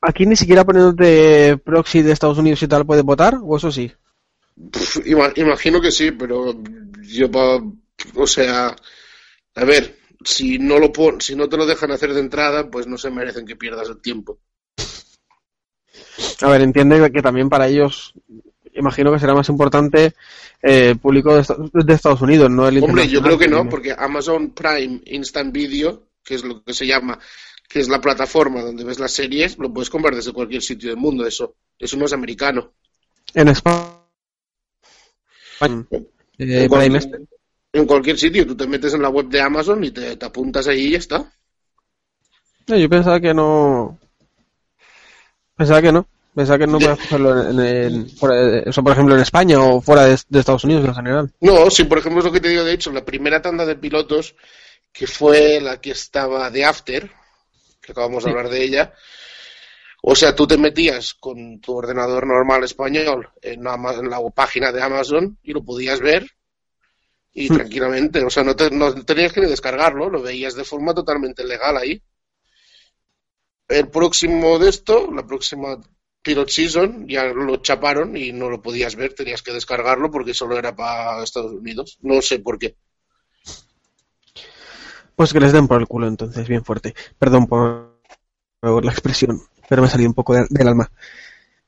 aquí 0.00 0.26
ni 0.26 0.36
siquiera 0.36 0.64
poniéndote 0.64 1.58
proxy 1.58 2.02
de 2.02 2.12
Estados 2.12 2.38
Unidos 2.38 2.62
y 2.62 2.68
tal 2.68 2.86
puedes 2.86 3.04
votar, 3.04 3.38
o 3.42 3.56
eso 3.56 3.72
sí. 3.72 3.92
Imagino 5.36 5.80
que 5.80 5.90
sí, 5.90 6.10
pero 6.12 6.54
yo 7.02 7.28
o 8.14 8.26
sea, 8.26 8.74
a 9.54 9.64
ver, 9.64 9.98
si 10.24 10.58
no 10.58 10.78
lo 10.78 10.92
pon, 10.92 11.20
si 11.20 11.34
no 11.36 11.48
te 11.48 11.56
lo 11.56 11.66
dejan 11.66 11.90
hacer 11.92 12.12
de 12.12 12.20
entrada, 12.20 12.70
pues 12.70 12.86
no 12.86 12.98
se 12.98 13.10
merecen 13.10 13.46
que 13.46 13.56
pierdas 13.56 13.88
el 13.88 14.00
tiempo. 14.00 14.38
A 16.40 16.48
ver, 16.48 16.62
entiende 16.62 17.10
que 17.12 17.22
también 17.22 17.48
para 17.48 17.68
ellos, 17.68 18.12
imagino 18.74 19.12
que 19.12 19.18
será 19.18 19.34
más 19.34 19.48
importante 19.48 20.14
eh, 20.62 20.90
el 20.90 20.98
público 20.98 21.34
de, 21.34 21.40
Esta- 21.42 21.56
de 21.72 21.94
Estados 21.94 22.22
Unidos, 22.22 22.50
no 22.50 22.68
el 22.68 22.82
Hombre, 22.82 23.08
yo 23.08 23.22
creo 23.22 23.38
que 23.38 23.48
no, 23.48 23.68
porque 23.68 23.94
Amazon 23.96 24.50
Prime 24.50 25.00
Instant 25.06 25.52
Video, 25.52 26.08
que 26.24 26.34
es 26.34 26.44
lo 26.44 26.62
que 26.62 26.74
se 26.74 26.86
llama, 26.86 27.18
que 27.68 27.80
es 27.80 27.88
la 27.88 28.00
plataforma 28.00 28.62
donde 28.62 28.84
ves 28.84 28.98
las 28.98 29.12
series, 29.12 29.58
lo 29.58 29.72
puedes 29.72 29.90
comprar 29.90 30.14
desde 30.14 30.32
cualquier 30.32 30.62
sitio 30.62 30.90
del 30.90 30.98
mundo, 30.98 31.26
eso. 31.26 31.54
Eso 31.78 31.96
no 31.96 32.06
es 32.06 32.12
americano. 32.12 32.72
En 33.34 33.48
España. 33.48 33.97
Eh, 35.60 36.62
en, 36.62 36.68
cualquier, 36.68 37.02
en 37.72 37.86
cualquier 37.86 38.18
sitio, 38.18 38.46
tú 38.46 38.56
te 38.56 38.66
metes 38.66 38.94
en 38.94 39.02
la 39.02 39.08
web 39.08 39.26
de 39.28 39.40
Amazon 39.40 39.82
y 39.84 39.90
te, 39.90 40.16
te 40.16 40.26
apuntas 40.26 40.66
ahí 40.68 40.86
y 40.86 40.90
ya 40.92 40.98
está. 40.98 41.32
No, 42.68 42.76
yo 42.76 42.88
pensaba 42.88 43.20
que 43.20 43.32
no. 43.34 43.98
Pensaba 45.56 45.82
que 45.82 45.92
no. 45.92 46.06
Pensaba 46.34 46.58
que 46.58 46.66
no 46.68 46.78
podías 46.78 46.98
cogerlo 47.00 47.50
en, 47.50 47.60
en- 47.60 48.08
fuera 48.10 48.58
eso, 48.60 48.82
por 48.82 48.92
ejemplo, 48.92 49.14
en 49.14 49.22
España 49.22 49.60
o 49.60 49.80
fuera 49.80 50.04
de, 50.04 50.16
de 50.28 50.38
Estados 50.38 50.62
Unidos 50.64 50.84
en 50.84 50.94
general. 50.94 51.32
No, 51.40 51.68
sí, 51.70 51.84
por 51.84 51.98
ejemplo, 51.98 52.20
es 52.20 52.26
lo 52.26 52.32
que 52.32 52.40
te 52.40 52.48
digo, 52.48 52.62
de 52.64 52.74
hecho, 52.74 52.92
la 52.92 53.04
primera 53.04 53.42
tanda 53.42 53.66
de 53.66 53.74
pilotos, 53.74 54.36
que 54.92 55.06
fue 55.06 55.60
la 55.60 55.80
que 55.80 55.90
estaba 55.92 56.50
de 56.50 56.64
After, 56.64 57.10
que 57.80 57.92
acabamos 57.92 58.22
de 58.24 58.30
hablar 58.30 58.48
de 58.50 58.62
ella, 58.62 58.94
o 60.02 60.14
sea, 60.14 60.34
tú 60.34 60.46
te 60.46 60.56
metías 60.56 61.14
con 61.14 61.60
tu 61.60 61.76
ordenador 61.76 62.26
normal 62.26 62.64
español 62.64 63.28
en, 63.42 63.66
Ama- 63.66 63.94
en 63.94 64.08
la 64.10 64.20
página 64.30 64.72
de 64.72 64.82
Amazon 64.82 65.38
y 65.42 65.52
lo 65.52 65.62
podías 65.64 66.00
ver 66.00 66.26
y 67.32 67.50
Hmm. 67.50 67.56
tranquilamente, 67.56 68.24
o 68.24 68.30
sea, 68.30 68.42
no, 68.44 68.56
te- 68.56 68.70
no 68.70 68.94
tenías 69.04 69.32
que 69.32 69.40
ni 69.40 69.48
descargarlo, 69.48 70.08
lo 70.08 70.22
veías 70.22 70.54
de 70.54 70.64
forma 70.64 70.94
totalmente 70.94 71.44
legal 71.44 71.76
ahí. 71.76 72.02
El 73.68 73.88
próximo 73.88 74.58
de 74.58 74.70
esto, 74.70 75.10
la 75.12 75.26
próxima 75.26 75.78
Pilot 76.22 76.48
Season, 76.48 77.06
ya 77.06 77.24
lo 77.24 77.58
chaparon 77.58 78.16
y 78.16 78.32
no 78.32 78.48
lo 78.50 78.60
podías 78.62 78.96
ver, 78.96 79.14
tenías 79.14 79.42
que 79.42 79.52
descargarlo 79.52 80.10
porque 80.10 80.34
solo 80.34 80.58
era 80.58 80.74
para 80.74 81.22
Estados 81.22 81.52
Unidos. 81.52 81.98
No 82.02 82.20
sé 82.22 82.38
por 82.40 82.58
qué. 82.58 82.76
Pues 85.16 85.32
que 85.32 85.40
les 85.40 85.52
den 85.52 85.68
por 85.68 85.80
el 85.80 85.86
culo 85.86 86.06
entonces, 86.06 86.46
bien 86.48 86.64
fuerte. 86.64 86.94
Perdón 87.18 87.46
por, 87.46 88.00
por 88.60 88.84
la 88.84 88.92
expresión, 88.92 89.40
pero 89.68 89.82
me 89.82 89.88
salió 89.88 90.06
un 90.08 90.14
poco 90.14 90.34
de- 90.34 90.46
del 90.48 90.68
alma. 90.68 90.90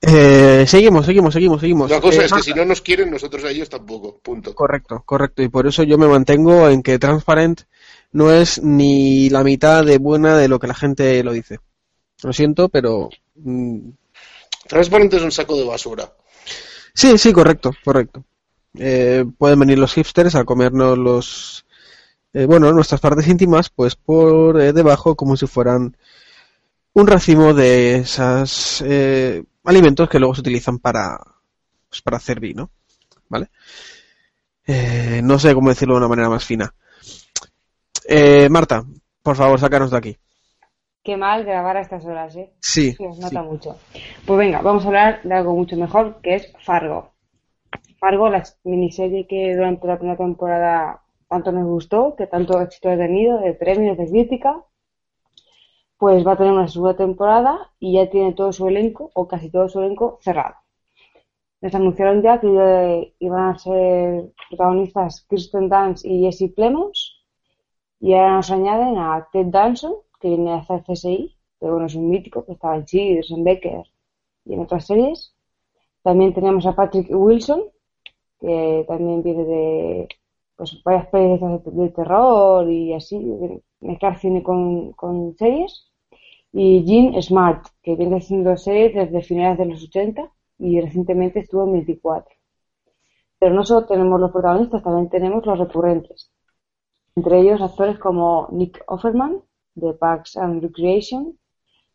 Eh, 0.02 0.64
seguimos, 0.66 1.04
seguimos, 1.04 1.34
seguimos, 1.34 1.60
seguimos. 1.60 1.90
La 1.90 2.00
cosa 2.00 2.22
Eh, 2.22 2.24
es 2.24 2.32
que 2.32 2.42
si 2.42 2.54
no 2.54 2.64
nos 2.64 2.80
quieren, 2.80 3.10
nosotros 3.10 3.44
a 3.44 3.50
ellos 3.50 3.68
tampoco. 3.68 4.18
Punto. 4.18 4.54
Correcto, 4.54 5.02
correcto. 5.04 5.42
Y 5.42 5.48
por 5.48 5.66
eso 5.66 5.82
yo 5.82 5.98
me 5.98 6.08
mantengo 6.08 6.68
en 6.70 6.82
que 6.82 6.98
Transparent 6.98 7.62
no 8.12 8.32
es 8.32 8.62
ni 8.62 9.28
la 9.28 9.44
mitad 9.44 9.84
de 9.84 9.98
buena 9.98 10.36
de 10.38 10.48
lo 10.48 10.58
que 10.58 10.66
la 10.68 10.74
gente 10.74 11.22
lo 11.22 11.32
dice. 11.32 11.58
Lo 12.22 12.32
siento, 12.32 12.68
pero... 12.70 13.10
mm, 13.36 13.90
Transparente 14.66 15.16
es 15.16 15.22
un 15.22 15.32
saco 15.32 15.56
de 15.56 15.64
basura. 15.64 16.10
Sí, 16.94 17.18
sí, 17.18 17.32
correcto, 17.32 17.72
correcto. 17.84 18.24
Eh, 18.78 19.24
pueden 19.36 19.58
venir 19.60 19.78
los 19.78 19.92
hipsters 19.94 20.34
a 20.34 20.44
comernos 20.44 20.96
los... 20.96 21.66
eh, 22.32 22.46
bueno, 22.46 22.72
nuestras 22.72 23.00
partes 23.00 23.26
íntimas, 23.28 23.68
pues 23.68 23.96
por 23.96 24.60
eh, 24.60 24.72
debajo, 24.72 25.14
como 25.16 25.36
si 25.36 25.46
fueran 25.46 25.96
un 26.94 27.06
racimo 27.06 27.54
de 27.54 27.96
esos 27.96 28.82
alimentos 29.64 30.08
que 30.08 30.18
luego 30.18 30.34
se 30.34 30.40
utilizan 30.40 30.78
para, 30.78 31.18
pues, 31.88 32.02
para 32.02 32.16
hacer 32.16 32.40
vino, 32.40 32.70
¿vale? 33.28 33.48
Eh, 34.66 35.20
no 35.22 35.38
sé 35.38 35.54
cómo 35.54 35.68
decirlo 35.68 35.94
de 35.94 35.98
una 35.98 36.08
manera 36.08 36.28
más 36.28 36.44
fina. 36.44 36.72
Eh, 38.06 38.48
Marta, 38.48 38.84
por 39.22 39.36
favor, 39.36 39.58
sácanos 39.58 39.90
de 39.90 39.98
aquí. 39.98 40.18
Qué 41.02 41.16
mal 41.16 41.44
grabar 41.44 41.76
a 41.76 41.80
estas 41.80 42.04
horas, 42.04 42.36
¿eh? 42.36 42.52
Sí, 42.60 42.92
Se 42.92 43.08
nota 43.20 43.42
mucho. 43.42 43.78
Pues 44.26 44.38
venga, 44.38 44.60
vamos 44.60 44.84
a 44.84 44.88
hablar 44.88 45.22
de 45.24 45.34
algo 45.34 45.54
mucho 45.54 45.76
mejor, 45.76 46.20
que 46.22 46.36
es 46.36 46.52
Fargo. 46.64 47.12
Fargo, 47.98 48.28
la 48.28 48.44
miniserie 48.64 49.26
que 49.26 49.54
durante 49.56 49.86
la 49.86 49.98
primera 49.98 50.18
temporada 50.18 51.02
tanto 51.28 51.52
nos 51.52 51.64
gustó, 51.64 52.14
que 52.16 52.26
tanto 52.26 52.60
éxito 52.60 52.90
ha 52.90 52.96
tenido, 52.96 53.40
de 53.40 53.54
premios, 53.54 53.96
de 53.96 54.08
crítica, 54.08 54.56
pues 56.00 56.26
va 56.26 56.32
a 56.32 56.36
tener 56.36 56.54
una 56.54 56.66
segunda 56.66 56.96
temporada 56.96 57.72
y 57.78 57.92
ya 57.92 58.08
tiene 58.08 58.32
todo 58.32 58.52
su 58.54 58.66
elenco, 58.66 59.10
o 59.14 59.28
casi 59.28 59.50
todo 59.50 59.68
su 59.68 59.80
elenco, 59.80 60.18
cerrado. 60.22 60.56
Les 61.60 61.74
anunciaron 61.74 62.22
ya 62.22 62.40
que 62.40 63.14
iban 63.18 63.50
a 63.50 63.58
ser 63.58 64.32
protagonistas 64.48 65.26
Kristen 65.28 65.68
Dunst 65.68 66.06
y 66.06 66.22
Jesse 66.22 66.50
Plemons, 66.56 66.98
y 68.00 68.14
ahora 68.14 68.36
nos 68.36 68.50
añaden 68.50 68.96
a 68.96 69.28
Ted 69.30 69.48
Danson, 69.48 69.96
que 70.18 70.28
viene 70.28 70.52
de 70.52 70.56
hacer 70.56 70.82
CSI, 70.84 71.36
que 71.60 71.66
bueno, 71.70 71.84
es 71.86 71.94
un 71.94 72.08
mítico, 72.08 72.46
que 72.46 72.52
estaba 72.52 72.76
en 72.76 72.86
Cheers, 72.86 73.30
en 73.32 73.44
Becker 73.44 73.84
y 74.46 74.54
en 74.54 74.60
otras 74.60 74.86
series. 74.86 75.34
También 76.02 76.32
tenemos 76.32 76.64
a 76.64 76.74
Patrick 76.74 77.08
Wilson, 77.10 77.64
que 78.40 78.86
también 78.88 79.22
viene 79.22 79.44
de 79.44 80.08
pues 80.56 80.82
varias 80.82 81.08
pelis 81.08 81.40
de, 81.40 81.88
terror 81.90 82.70
y 82.70 82.94
así, 82.94 83.18
mezclar 83.80 84.18
cine 84.18 84.42
con, 84.42 84.92
con 84.92 85.36
series. 85.36 85.89
Y 86.52 86.84
Jean 86.84 87.20
Smart, 87.22 87.66
que 87.82 87.94
viene 87.94 88.16
haciendo 88.16 88.56
series 88.56 88.94
desde 88.94 89.22
finales 89.22 89.58
de 89.58 89.66
los 89.66 89.82
80 89.84 90.30
y 90.58 90.80
recientemente 90.80 91.40
estuvo 91.40 91.64
en 91.64 91.72
24. 91.72 92.34
Pero 93.38 93.54
no 93.54 93.64
solo 93.64 93.86
tenemos 93.86 94.20
los 94.20 94.32
protagonistas, 94.32 94.82
también 94.82 95.08
tenemos 95.08 95.46
los 95.46 95.58
recurrentes. 95.58 96.30
Entre 97.16 97.40
ellos 97.40 97.60
actores 97.60 97.98
como 97.98 98.48
Nick 98.52 98.82
Offerman, 98.86 99.42
de 99.74 99.94
Parks 99.94 100.36
and 100.36 100.62
Recreation, 100.62 101.38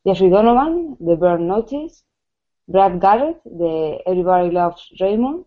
Jeffrey 0.03 0.30
Donovan, 0.30 0.95
de 0.99 1.16
Burn 1.16 1.47
Notice, 1.47 2.03
Brad 2.68 2.99
Garrett, 2.99 3.41
de 3.43 4.01
Everybody 4.06 4.51
Loves 4.51 4.89
Raymond, 4.99 5.45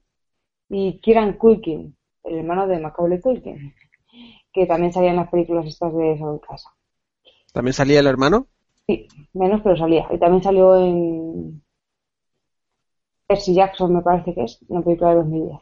y 0.69 1.01
Kieran 1.01 1.35
Culkin, 1.35 1.97
el 2.25 2.39
hermano 2.39 2.67
de 2.67 2.79
Macaulay 2.79 3.21
Culkin, 3.21 3.75
que 4.53 4.67
también 4.67 4.93
salía 4.93 5.11
en 5.11 5.17
las 5.17 5.31
películas 5.31 5.67
estas 5.67 5.95
de 5.95 6.19
Solo 6.19 6.33
en 6.35 6.39
Casa. 6.39 6.71
¿También 7.53 7.73
salía 7.73 8.01
el 8.01 8.07
hermano? 8.07 8.47
Sí, 8.89 9.07
menos, 9.35 9.61
pero 9.63 9.77
salía. 9.77 10.07
Y 10.11 10.19
también 10.19 10.43
salió 10.43 10.75
en 10.77 11.63
Percy 13.27 13.55
Jackson, 13.55 13.95
me 13.95 14.01
parece 14.03 14.35
que 14.35 14.45
es, 14.45 14.59
una 14.69 14.83
película 14.83 15.11
de 15.11 15.17
2010. 15.17 15.61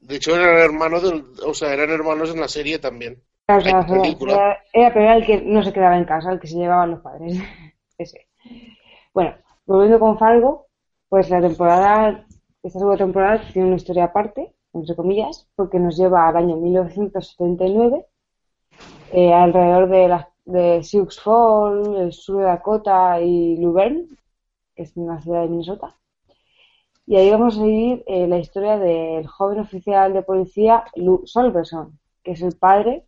De 0.00 0.16
hecho, 0.16 0.36
eran 0.36 0.58
hermanos 0.58 1.02
del, 1.02 1.24
o 1.44 1.52
sea, 1.52 1.74
eran 1.74 1.90
hermanos 1.90 2.30
en 2.30 2.40
la 2.40 2.46
serie 2.46 2.78
también. 2.78 3.20
Claro, 3.46 3.60
o 3.60 3.64
sea, 3.64 3.80
Hay 3.80 4.00
película. 4.00 4.32
era, 4.32 4.62
era- 4.72 4.94
pero 4.94 5.04
era 5.06 5.16
el 5.16 5.26
que 5.26 5.42
no 5.42 5.64
se 5.64 5.72
quedaba 5.72 5.98
en 5.98 6.04
casa, 6.04 6.30
el 6.30 6.38
que 6.38 6.46
se 6.46 6.56
llevaban 6.56 6.92
los 6.92 7.00
padres. 7.00 7.36
Ese. 7.98 8.28
Bueno, 9.12 9.34
volviendo 9.66 9.98
con 9.98 10.16
Fargo, 10.16 10.68
pues 11.08 11.28
la 11.30 11.40
temporada, 11.40 12.24
esta 12.62 12.78
segunda 12.78 12.98
temporada 12.98 13.42
tiene 13.52 13.66
una 13.66 13.76
historia 13.76 14.04
aparte, 14.04 14.54
entre 14.72 14.94
comillas, 14.94 15.48
porque 15.56 15.80
nos 15.80 15.96
lleva 15.96 16.28
al 16.28 16.36
año 16.36 16.56
1979, 16.56 18.06
eh, 19.10 19.32
alrededor 19.32 19.88
de, 19.88 20.06
las 20.06 20.26
de 20.48 20.82
Sioux 20.82 21.10
Falls, 21.10 21.88
el 21.98 22.12
sur 22.12 22.38
de 22.38 22.44
Dakota 22.44 23.20
y 23.20 23.56
Luverne, 23.58 24.06
que 24.74 24.82
es 24.82 24.96
una 24.96 25.20
ciudad 25.20 25.42
de 25.42 25.48
Minnesota. 25.48 25.94
Y 27.06 27.16
ahí 27.16 27.30
vamos 27.30 27.56
a 27.56 27.60
seguir 27.60 28.02
eh, 28.06 28.26
la 28.26 28.38
historia 28.38 28.78
del 28.78 29.26
joven 29.26 29.60
oficial 29.60 30.14
de 30.14 30.22
policía 30.22 30.84
Lou 30.96 31.26
Solverson, 31.26 31.98
que 32.22 32.32
es 32.32 32.42
el 32.42 32.56
padre 32.56 33.04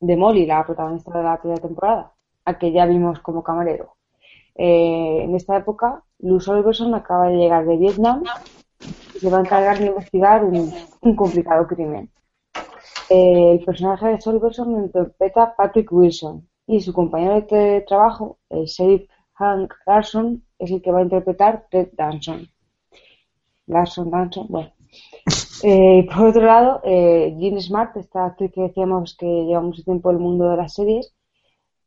de 0.00 0.16
Molly, 0.16 0.44
la 0.44 0.64
protagonista 0.66 1.16
de 1.16 1.24
la 1.24 1.40
primera 1.40 1.62
temporada, 1.62 2.12
a 2.44 2.58
que 2.58 2.72
ya 2.72 2.84
vimos 2.84 3.20
como 3.20 3.42
camarero. 3.42 3.96
Eh, 4.54 5.22
en 5.22 5.34
esta 5.34 5.56
época, 5.56 6.04
Lou 6.18 6.40
Solverson 6.40 6.94
acaba 6.94 7.28
de 7.28 7.36
llegar 7.36 7.64
de 7.64 7.78
Vietnam 7.78 8.22
y 9.14 9.18
se 9.18 9.30
va 9.30 9.38
a 9.38 9.40
encargar 9.40 9.78
de 9.78 9.86
investigar 9.86 10.44
un, 10.44 10.70
complicado 11.16 11.66
crimen. 11.66 12.10
Eh, 13.08 13.52
el 13.52 13.64
personaje 13.64 14.08
de 14.08 14.20
Solverson 14.20 14.72
lo 14.72 14.78
interpreta 14.80 15.54
Patrick 15.56 15.90
Wilson 15.90 16.49
y 16.74 16.80
su 16.80 16.92
compañero 16.92 17.40
de 17.42 17.82
trabajo, 17.82 18.38
el 18.50 18.64
sheriff 18.66 19.10
Hank 19.34 19.74
Larson, 19.86 20.44
es 20.58 20.70
el 20.70 20.82
que 20.82 20.92
va 20.92 21.00
a 21.00 21.08
interpretar 21.08 21.66
Ted 21.70 21.90
Danson. 21.94 22.48
Larson, 23.66 24.10
Danson, 24.10 24.46
bueno. 24.48 24.70
Eh, 25.62 26.06
por 26.10 26.26
otro 26.28 26.42
lado, 26.46 26.80
eh, 26.84 27.34
Jean 27.38 27.60
Smart, 27.60 27.94
esta 27.98 28.24
actriz 28.24 28.50
que 28.52 28.62
decíamos 28.62 29.14
que 29.18 29.26
lleva 29.26 29.60
mucho 29.60 29.82
tiempo 29.84 30.08
en 30.10 30.16
el 30.16 30.22
mundo 30.22 30.48
de 30.50 30.56
las 30.56 30.72
series, 30.74 31.14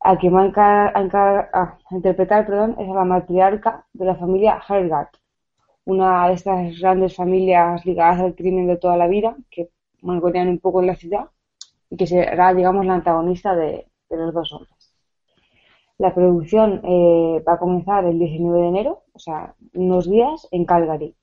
a 0.01 0.17
quien 0.17 0.35
va 0.35 0.43
a, 0.43 0.47
encar- 0.49 0.91
a 0.95 1.01
encar- 1.03 1.49
a 1.53 1.79
interpretar 1.91 2.45
perdón, 2.47 2.75
es 2.79 2.89
a 2.89 2.93
la 2.95 3.05
matriarca 3.05 3.87
de 3.93 4.05
la 4.05 4.15
familia 4.15 4.61
Hergard, 4.69 5.09
una 5.85 6.27
de 6.29 6.33
estas 6.35 6.79
grandes 6.79 7.15
familias 7.15 7.85
ligadas 7.85 8.21
al 8.21 8.35
crimen 8.35 8.67
de 8.67 8.77
toda 8.77 8.97
la 8.97 9.07
vida, 9.07 9.35
que 9.51 9.69
mangonean 10.01 10.49
un 10.49 10.59
poco 10.59 10.81
en 10.81 10.87
la 10.87 10.95
ciudad 10.97 11.25
y 11.89 11.97
que 11.97 12.07
será, 12.07 12.53
digamos, 12.53 12.85
la 12.85 12.95
antagonista 12.95 13.55
de, 13.55 13.87
de 14.09 14.17
los 14.17 14.33
dos 14.33 14.53
hombres. 14.53 14.72
La 15.97 16.13
producción 16.13 16.81
eh, 16.83 17.43
va 17.47 17.53
a 17.53 17.59
comenzar 17.59 18.05
el 18.05 18.19
19 18.19 18.61
de 18.61 18.67
enero, 18.67 19.03
o 19.13 19.19
sea, 19.19 19.55
unos 19.73 20.09
días 20.09 20.47
en 20.51 20.65
Calgary 20.65 21.15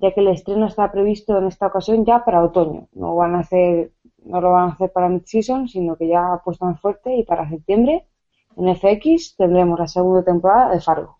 ya 0.00 0.12
que 0.14 0.20
el 0.20 0.28
estreno 0.28 0.66
está 0.66 0.90
previsto 0.92 1.38
en 1.38 1.46
esta 1.46 1.66
ocasión 1.66 2.04
ya 2.04 2.24
para 2.24 2.44
otoño. 2.44 2.88
No 2.92 3.16
van 3.16 3.34
a 3.34 3.40
hacer, 3.40 3.92
no 4.24 4.40
lo 4.40 4.52
van 4.52 4.70
a 4.70 4.72
hacer 4.72 4.92
para 4.92 5.08
mid-season, 5.08 5.68
sino 5.68 5.96
que 5.96 6.08
ya 6.08 6.34
apuestan 6.34 6.78
fuerte 6.78 7.14
y 7.16 7.24
para 7.24 7.48
septiembre 7.48 8.06
en 8.56 8.74
FX 8.76 9.36
tendremos 9.36 9.78
la 9.78 9.88
segunda 9.88 10.24
temporada 10.24 10.70
de 10.70 10.80
Fargo. 10.80 11.18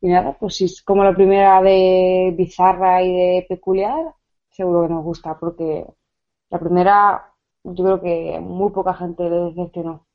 Y 0.00 0.08
nada, 0.08 0.36
pues 0.38 0.56
si 0.56 0.66
es 0.66 0.82
como 0.82 1.04
la 1.04 1.14
primera 1.14 1.60
de 1.62 2.34
bizarra 2.36 3.02
y 3.02 3.12
de 3.12 3.46
peculiar, 3.48 4.14
seguro 4.50 4.82
que 4.82 4.94
nos 4.94 5.04
gusta, 5.04 5.38
porque 5.38 5.86
la 6.50 6.58
primera 6.58 7.32
yo 7.64 7.84
creo 7.84 8.00
que 8.00 8.40
muy 8.40 8.70
poca 8.72 8.94
gente 8.94 9.28
le 9.28 9.36
decepcionó. 9.36 10.05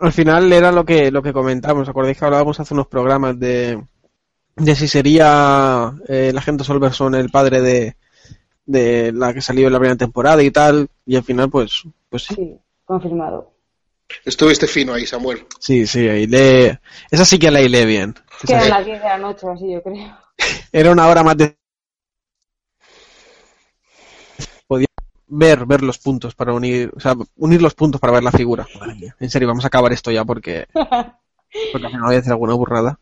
Al 0.00 0.12
final 0.12 0.52
era 0.52 0.72
lo 0.72 0.84
que 0.84 1.10
lo 1.10 1.22
que 1.22 1.32
comentamos. 1.32 1.88
¿Acordáis 1.88 2.18
que 2.18 2.24
hablábamos 2.24 2.58
hace 2.58 2.74
unos 2.74 2.86
programas 2.86 3.38
de 3.38 3.82
de 4.56 4.76
si 4.76 4.88
sería 4.88 5.94
eh, 6.08 6.32
la 6.34 6.42
gente 6.42 6.64
Solverson 6.64 7.14
el 7.14 7.30
padre 7.30 7.62
de, 7.62 7.96
de 8.66 9.12
la 9.12 9.32
que 9.32 9.40
salió 9.40 9.66
en 9.66 9.72
la 9.72 9.78
primera 9.78 9.96
temporada 9.96 10.42
y 10.42 10.50
tal, 10.50 10.88
y 11.06 11.16
al 11.16 11.22
final 11.22 11.50
pues, 11.50 11.82
pues 12.08 12.24
sí. 12.24 12.34
Sí, 12.34 12.58
confirmado. 12.84 13.52
Estuviste 14.24 14.66
fino 14.66 14.92
ahí, 14.92 15.06
Samuel. 15.06 15.46
Sí, 15.58 15.86
sí, 15.86 16.08
ahí 16.08 16.26
lee. 16.26 16.76
Esa 17.10 17.24
sí 17.24 17.38
que 17.38 17.50
la 17.50 17.60
hilé 17.60 17.84
bien. 17.86 18.14
Que 18.44 18.54
eran 18.54 18.68
las 18.68 18.84
10 18.84 19.00
de 19.00 19.08
la 19.08 19.18
noche 19.18 19.46
así, 19.48 19.72
yo 19.72 19.82
creo. 19.82 20.16
Era 20.72 20.90
una 20.90 21.06
hora 21.06 21.22
más 21.22 21.36
de. 21.36 21.56
Ver, 25.30 25.66
ver 25.66 25.82
los 25.82 25.98
puntos 25.98 26.34
para 26.34 26.52
unir, 26.52 26.92
o 26.94 27.00
sea, 27.00 27.14
unir 27.36 27.62
los 27.62 27.74
puntos 27.74 28.00
para 28.00 28.12
ver 28.12 28.22
la 28.22 28.32
figura. 28.32 28.66
En 29.18 29.30
serio, 29.30 29.48
vamos 29.48 29.64
a 29.64 29.68
acabar 29.68 29.92
esto 29.92 30.10
ya 30.10 30.24
porque, 30.24 30.66
porque 30.74 31.86
al 31.86 31.92
final 31.92 32.06
voy 32.06 32.16
a 32.16 32.18
hacer 32.18 32.32
alguna 32.32 32.54
burrada. 32.54 32.98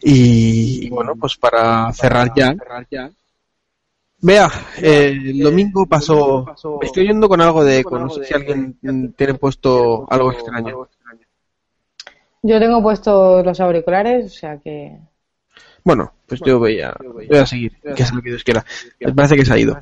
Y, 0.00 0.86
y 0.86 0.90
bueno, 0.90 1.14
pues 1.16 1.36
para 1.36 1.92
cerrar 1.92 2.32
ya. 2.34 2.54
Vea, 4.20 4.50
eh, 4.82 5.16
el 5.16 5.40
domingo 5.40 5.86
pasó. 5.86 6.44
me 6.80 6.86
Estoy 6.86 7.04
oyendo 7.04 7.28
con 7.28 7.40
algo 7.40 7.64
de 7.64 7.78
eco. 7.78 7.98
No 7.98 8.10
sé 8.10 8.24
si 8.24 8.34
alguien 8.34 8.76
tiene 9.16 9.34
puesto 9.34 10.06
algo 10.10 10.32
extraño. 10.32 10.88
Yo 12.42 12.58
tengo 12.60 12.82
puestos 12.82 13.44
los 13.44 13.60
auriculares, 13.60 14.26
o 14.26 14.36
sea 14.36 14.58
que. 14.58 14.98
Bueno, 15.84 16.12
pues 16.26 16.40
yo 16.44 16.58
voy 16.58 16.80
a, 16.80 16.94
voy 17.00 17.36
a 17.36 17.46
seguir. 17.46 17.78
Que 17.80 18.04
sea 18.04 18.14
lo 18.14 18.22
que 18.22 18.30
Dios 18.30 18.44
quiera. 18.44 18.64
Me 19.00 19.12
parece 19.12 19.36
que 19.36 19.44
se 19.44 19.54
ha 19.54 19.58
ido. 19.58 19.80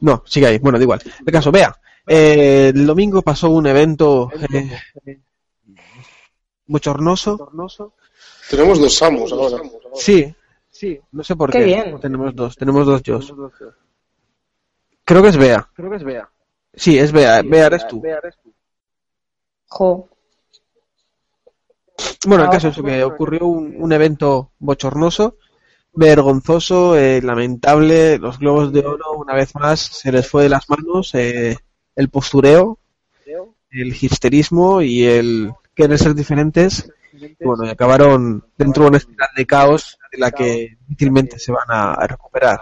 No, 0.00 0.22
sigue 0.26 0.46
ahí. 0.46 0.58
Bueno, 0.58 0.78
da 0.78 0.84
igual. 0.84 1.02
El 1.26 1.32
caso, 1.32 1.50
vea. 1.50 1.74
eh, 2.06 2.70
el 2.74 2.86
domingo 2.86 3.22
pasó 3.22 3.50
un 3.50 3.66
evento 3.66 4.30
eh, 4.52 5.20
bochornoso. 6.66 7.50
Tenemos 8.50 8.80
dos 8.80 8.94
Samus 8.94 9.32
ahora. 9.32 9.62
Sí, 9.94 10.34
sí. 10.70 10.98
No 11.12 11.22
sé 11.24 11.36
por 11.36 11.50
Qué 11.50 11.58
qué. 11.58 11.64
bien. 11.64 12.00
Tenemos 12.00 12.34
dos. 12.34 12.56
Tenemos 12.56 12.86
dos 12.86 13.02
Jos. 13.04 13.34
Creo 15.04 15.22
que 15.22 15.28
es 15.28 15.36
Bea. 15.36 15.68
Creo 15.74 15.90
que 15.90 15.96
es 15.96 16.04
Bea. 16.04 16.28
Sí, 16.74 16.98
es 16.98 17.12
Bea. 17.12 17.42
Bea 17.42 17.66
eres 17.66 17.86
tú. 17.88 18.02
Jo. 19.68 20.08
Bueno, 22.26 22.44
el 22.44 22.50
caso 22.50 22.68
es 22.68 22.76
que 22.80 23.04
ocurrió 23.04 23.46
un, 23.46 23.74
un 23.78 23.92
evento 23.92 24.52
bochornoso, 24.58 25.36
vergonzoso, 25.92 26.96
eh, 26.96 27.20
lamentable. 27.22 28.18
Los 28.18 28.38
globos 28.38 28.72
de 28.72 28.80
oro, 28.80 29.12
una 29.16 29.34
vez 29.34 29.54
más, 29.54 29.80
se 29.80 30.12
les 30.12 30.26
fue 30.26 30.44
de 30.44 30.48
las 30.48 30.68
manos 30.68 31.14
eh, 31.14 31.56
el 31.96 32.08
postureo, 32.08 32.78
el 33.70 33.94
hipsterismo 33.94 34.80
y 34.80 35.04
el 35.04 35.52
querer 35.74 35.98
ser 35.98 36.14
diferentes. 36.14 36.90
Bueno, 37.40 37.64
y 37.64 37.68
acabaron 37.68 38.44
dentro 38.56 38.84
de 38.84 38.88
una 38.90 38.98
espiral 38.98 39.28
de 39.36 39.46
caos 39.46 39.98
de 40.12 40.18
la 40.18 40.30
que 40.30 40.76
difícilmente 40.86 41.38
se 41.38 41.52
van 41.52 41.66
a, 41.68 42.06
recuperar. 42.06 42.60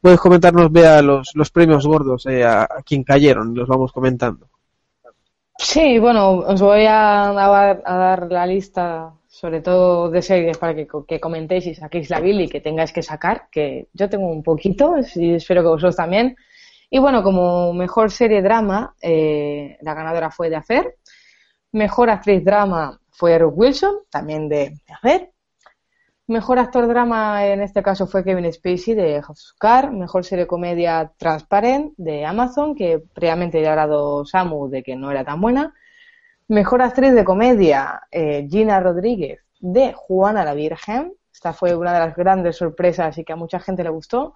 Puedes 0.00 0.20
comentarnos, 0.20 0.72
vea, 0.72 1.00
los, 1.02 1.30
los 1.34 1.50
premios 1.50 1.86
gordos 1.86 2.26
eh, 2.26 2.44
a, 2.44 2.62
a 2.62 2.82
quien 2.84 3.04
cayeron, 3.04 3.54
los 3.54 3.68
vamos 3.68 3.92
comentando. 3.92 4.48
Sí, 5.58 5.98
bueno, 5.98 6.30
os 6.38 6.60
voy 6.60 6.84
a 6.86 7.28
a 7.30 7.96
dar 7.96 8.30
la 8.30 8.46
lista, 8.46 9.14
sobre 9.36 9.60
todo 9.60 10.10
de 10.10 10.22
series, 10.22 10.56
para 10.56 10.74
que, 10.74 11.20
comentéis 11.20 11.66
y 11.66 11.74
saquéis 11.74 12.08
la 12.08 12.20
Billy 12.20 12.48
que 12.48 12.62
tengáis 12.62 12.90
que 12.90 13.02
sacar, 13.02 13.48
que 13.50 13.88
yo 13.92 14.08
tengo 14.08 14.28
un 14.28 14.42
poquito, 14.42 14.94
y 15.14 15.34
espero 15.34 15.60
que 15.60 15.68
vosotros 15.68 15.94
también. 15.94 16.36
Y 16.88 16.98
bueno, 17.00 17.22
como 17.22 17.74
mejor 17.74 18.10
serie 18.10 18.40
drama, 18.40 18.94
eh, 19.02 19.76
la 19.82 19.92
ganadora 19.92 20.30
fue 20.30 20.48
de 20.48 20.56
Hacer. 20.56 20.96
Mejor 21.72 22.08
actriz 22.08 22.42
drama 22.42 22.98
fue 23.10 23.34
Eric 23.34 23.50
Wilson, 23.52 23.96
también 24.08 24.48
de, 24.48 24.80
de. 25.02 25.30
Mejor 26.28 26.58
actor 26.58 26.88
drama 26.88 27.46
en 27.46 27.60
este 27.60 27.82
caso 27.82 28.06
fue 28.06 28.24
Kevin 28.24 28.50
Spacey 28.50 28.94
de 28.94 29.20
House 29.20 29.54
Cards. 29.58 29.92
Mejor 29.92 30.24
serie 30.24 30.46
comedia 30.46 31.12
Transparent 31.18 31.92
de 31.98 32.24
Amazon, 32.24 32.74
que 32.74 33.02
previamente 33.12 33.60
ya 33.60 33.68
ha 33.68 33.72
hablado 33.72 34.24
Samu 34.24 34.70
de 34.70 34.82
que 34.82 34.96
no 34.96 35.10
era 35.10 35.24
tan 35.24 35.42
buena. 35.42 35.74
Mejor 36.48 36.80
actriz 36.80 37.12
de 37.12 37.24
comedia 37.24 38.02
eh, 38.12 38.46
Gina 38.48 38.78
Rodríguez 38.78 39.40
de 39.58 39.92
Juana 39.92 40.44
la 40.44 40.54
Virgen. 40.54 41.12
Esta 41.32 41.52
fue 41.52 41.74
una 41.74 41.92
de 41.92 41.98
las 41.98 42.14
grandes 42.14 42.54
sorpresas 42.56 43.18
y 43.18 43.24
que 43.24 43.32
a 43.32 43.36
mucha 43.36 43.58
gente 43.58 43.82
le 43.82 43.90
gustó. 43.90 44.32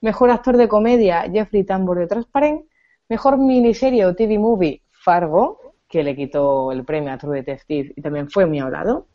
Mejor 0.00 0.30
actor 0.30 0.56
de 0.56 0.68
comedia 0.68 1.28
Jeffrey 1.32 1.64
Tambor 1.64 1.98
de 1.98 2.06
Transparent. 2.06 2.62
Mejor 3.08 3.38
miniserie 3.38 4.06
o 4.06 4.14
TV 4.14 4.38
movie 4.38 4.82
Fargo, 4.92 5.74
que 5.88 6.04
le 6.04 6.14
quitó 6.14 6.70
el 6.70 6.84
premio 6.84 7.12
a 7.12 7.18
True 7.18 7.38
Detective 7.38 7.92
y 7.96 8.00
también 8.00 8.30
fue 8.30 8.46
muy 8.46 8.60
hablado. 8.60 9.08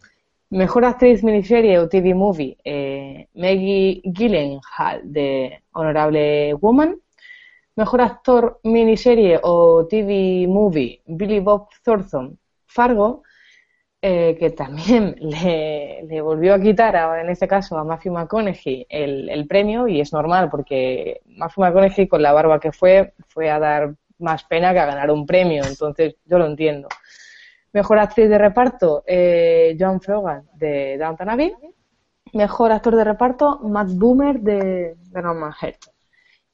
Mejor 0.50 0.84
actriz 0.84 1.24
miniserie 1.24 1.80
o 1.80 1.88
TV 1.88 2.14
movie, 2.14 2.58
eh, 2.62 3.30
Maggie 3.36 4.02
Gyllenhaal 4.04 5.02
de 5.06 5.64
Honorable 5.72 6.54
Woman. 6.56 7.00
Mejor 7.78 8.02
actor 8.02 8.60
miniserie 8.64 9.40
o 9.44 9.86
TV 9.88 10.48
movie, 10.48 11.04
Billy 11.06 11.40
Bob 11.40 11.68
Thornton, 11.84 12.40
Fargo, 12.66 13.22
eh, 14.02 14.36
que 14.40 14.50
también 14.50 15.16
le, 15.22 16.04
le 16.10 16.22
volvió 16.22 16.56
a 16.56 16.60
quitar, 16.60 16.96
en 17.20 17.30
este 17.30 17.48
caso, 17.48 17.78
a 17.78 17.84
Matthew 17.84 18.14
McConaughey 18.14 18.88
el, 18.90 19.48
premio, 19.48 19.88
y 19.88 20.02
es 20.02 20.12
normal 20.12 20.50
porque 20.50 21.22
Matthew 21.26 21.66
McConaughey 21.66 22.08
con 22.08 22.24
la 22.24 22.34
barba 22.34 22.60
que 22.60 22.72
fue, 22.72 23.14
fue 23.28 23.52
a 23.52 23.60
dar 23.60 23.94
más 24.18 24.44
pena 24.46 24.74
que 24.74 24.80
a 24.80 24.88
ganar 24.88 25.12
un 25.12 25.28
premio, 25.28 25.64
entonces 25.64 26.16
yo 26.26 26.40
lo 26.40 26.48
entiendo. 26.48 26.88
Mejor 27.74 28.00
actriz 28.00 28.28
de 28.28 28.40
reparto, 28.40 29.04
eh, 29.06 29.78
John 29.80 30.02
Frogan 30.02 30.50
de 30.56 30.98
Downton 30.98 31.30
Abbey. 31.30 31.54
Mejor 32.34 32.72
actor 32.72 32.96
de 32.96 33.04
reparto, 33.04 33.60
Matt 33.60 33.90
Boomer 33.92 34.40
de, 34.40 34.96
de 34.96 35.22
Norman. 35.22 35.54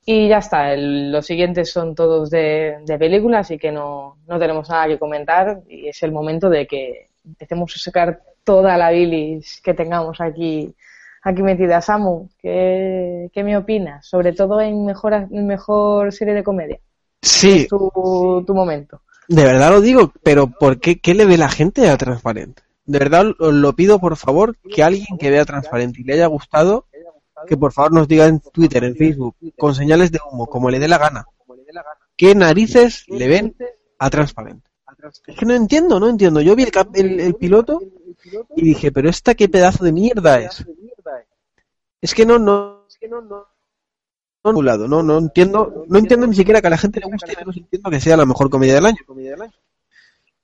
Y 0.06 0.28
ya 0.28 0.40
está, 0.40 0.74
el- 0.74 1.12
los 1.12 1.26
siguientes 1.26 1.72
son 1.72 1.96
todos 1.96 2.30
de, 2.30 2.78
de 2.86 2.98
película, 3.00 3.40
así 3.40 3.58
que 3.58 3.72
no, 3.72 4.18
no 4.28 4.38
tenemos 4.40 4.70
nada 4.70 4.88
que 4.88 5.00
comentar 5.00 5.62
y 5.70 5.88
es 5.88 6.04
el 6.04 6.12
momento 6.12 6.50
de 6.50 6.68
que 6.68 7.10
empecemos 7.26 7.74
a 7.76 7.80
sacar 7.80 8.22
toda 8.44 8.78
la 8.78 8.92
bilis 8.92 9.62
que 9.64 9.74
tengamos 9.74 10.20
aquí, 10.20 10.76
aquí 11.24 11.42
metida. 11.42 11.82
Samu, 11.82 12.28
¿qué, 12.42 13.30
qué 13.34 13.44
me 13.46 13.56
opinas? 13.56 14.06
Sobre 14.06 14.34
todo 14.34 14.60
en 14.60 14.86
mejor, 14.86 15.30
mejor 15.32 16.12
serie 16.12 16.34
de 16.34 16.44
comedia. 16.44 16.80
Sí, 17.22 17.62
Es 17.62 17.68
tu, 17.70 18.44
tu 18.46 18.54
momento. 18.54 19.02
De 19.30 19.46
verdad 19.46 19.72
lo 19.72 19.80
digo, 19.80 20.12
pero 20.22 20.48
¿por 20.48 20.82
qué, 20.82 21.00
qué 21.00 21.14
le 21.14 21.26
ve 21.26 21.38
la 21.38 21.48
gente 21.48 21.90
a 21.90 21.96
Transparente? 21.98 22.64
De 22.86 23.00
verdad 23.00 23.28
os 23.40 23.54
lo 23.54 23.72
pido 23.74 24.00
por 24.00 24.18
favor 24.18 24.58
que 24.70 24.84
alguien 24.84 25.18
que 25.18 25.30
vea 25.32 25.46
Transparente 25.46 26.02
y 26.02 26.04
le 26.04 26.16
haya 26.16 26.28
gustado, 26.28 26.88
que 27.48 27.58
por 27.58 27.72
favor 27.72 27.94
nos 27.94 28.08
diga 28.08 28.28
en 28.28 28.40
Twitter, 28.40 28.84
en 28.84 28.96
Facebook, 28.96 29.36
con 29.58 29.76
señales 29.76 30.12
de 30.12 30.20
humo, 30.30 30.48
como 30.48 30.70
le 30.70 30.80
dé 30.80 30.88
la 30.88 30.98
gana. 30.98 31.26
¿Qué 32.16 32.36
narices 32.36 33.06
le 33.08 33.28
ven 33.28 33.56
a 34.00 34.10
Transparente? 34.10 34.70
Es 35.28 35.36
que 35.38 35.46
no 35.46 35.54
entiendo, 35.54 36.00
no 36.00 36.08
entiendo. 36.08 36.42
Yo 36.42 36.56
vi 36.56 36.64
el, 36.64 36.72
el, 36.94 37.20
el 37.20 37.36
piloto 37.36 37.82
y 38.56 38.62
dije, 38.64 38.92
pero 38.92 39.10
esta 39.10 39.36
qué 39.36 39.50
pedazo 39.50 39.84
de 39.84 39.92
mierda 39.92 40.40
es. 40.40 40.66
Es 42.02 42.14
que 42.14 42.26
no, 42.26 42.38
no, 42.38 42.86
no, 43.10 43.48
a 44.44 44.50
un 44.50 44.66
lado, 44.66 44.88
no, 44.88 45.02
no 45.02 45.18
entiendo, 45.18 45.86
no 45.88 46.00
entiendo 46.00 46.28
ni 46.28 46.36
siquiera 46.36 46.60
que 46.62 46.68
a 46.68 46.72
la 46.72 46.78
gente 46.78 47.00
le 47.00 47.06
guste, 47.06 47.32
y 47.32 47.36
menos 47.38 47.56
entiendo 47.56 47.90
que 47.90 48.02
sea 48.02 48.18
la 48.18 48.26
mejor 48.26 48.50
comedia 48.50 48.76
del 48.76 48.86
año. 48.86 48.98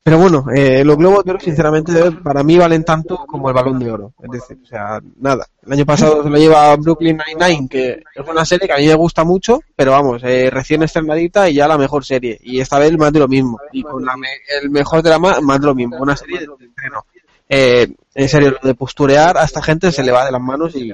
Pero 0.10 0.22
bueno, 0.22 0.44
eh, 0.56 0.84
los 0.84 0.98
Globos 0.98 1.24
de 1.24 1.30
Oro, 1.30 1.40
sinceramente, 1.40 1.94
para 2.24 2.42
mí 2.44 2.58
valen 2.58 2.84
tanto 2.84 3.16
como 3.28 3.48
el 3.50 3.54
Balón 3.54 3.78
de 3.78 3.92
Oro. 3.92 4.12
Es 4.24 4.32
decir, 4.32 4.58
o 4.64 4.66
sea, 4.66 5.00
nada. 5.20 5.46
El 5.64 5.74
año 5.74 5.86
pasado 5.86 6.24
se 6.24 6.30
lo 6.32 6.38
lleva 6.40 6.76
Brooklyn 6.78 7.16
Nine-Nine, 7.28 7.68
que 7.70 8.02
es 8.16 8.28
una 8.28 8.44
serie 8.44 8.66
que 8.68 8.74
a 8.74 8.78
mí 8.78 8.88
me 8.88 8.96
gusta 8.96 9.24
mucho, 9.24 9.60
pero 9.76 9.92
vamos, 9.92 10.24
eh, 10.24 10.50
recién 10.52 10.82
estrenadita 10.82 11.48
y 11.48 11.54
ya 11.54 11.68
la 11.68 11.78
mejor 11.78 12.04
serie. 12.04 12.40
Y 12.42 12.60
esta 12.60 12.80
vez 12.80 12.98
más 12.98 13.14
de 13.14 13.20
lo 13.20 13.28
mismo. 13.28 13.60
Y 13.72 13.84
con 13.84 14.04
la 14.04 14.18
me- 14.18 14.28
el 14.64 14.72
mejor 14.72 15.04
drama, 15.04 15.40
más 15.42 15.60
de 15.62 15.68
lo 15.68 15.76
mismo. 15.76 15.98
Una 16.00 16.16
serie 16.18 16.40
de 16.40 16.46
estreno. 16.66 17.06
Eh, 17.52 17.88
en 18.14 18.30
serio, 18.30 18.52
lo 18.62 18.68
de 18.68 18.76
posturear 18.76 19.36
a 19.38 19.44
esta 19.44 19.62
gente 19.62 19.92
se 19.92 20.04
le 20.04 20.12
va 20.12 20.26
de 20.26 20.32
las 20.32 20.42
manos 20.42 20.76
y, 20.76 20.94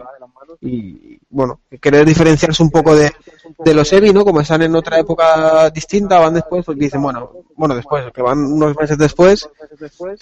y 0.62 1.20
bueno, 1.30 1.60
querer 1.82 2.06
diferenciarse 2.06 2.64
un 2.64 2.70
poco 2.70 2.95
de, 2.95 3.12
de 3.60 3.74
los 3.74 3.91
Evi, 3.91 4.14
¿no? 4.14 4.24
Como 4.24 4.39
están 4.39 4.62
en 4.62 4.76
otra 4.76 4.99
época 4.99 5.70
distinta, 5.70 6.20
van 6.20 6.36
después, 6.36 6.64
pues 6.66 6.78
dicen, 6.78 7.01
bueno, 7.01 7.32
bueno, 7.56 7.76
después, 7.76 8.06
que 8.14 8.22
van 8.22 8.39
unos 8.39 8.76
meses 8.78 8.97
después, 8.97 9.49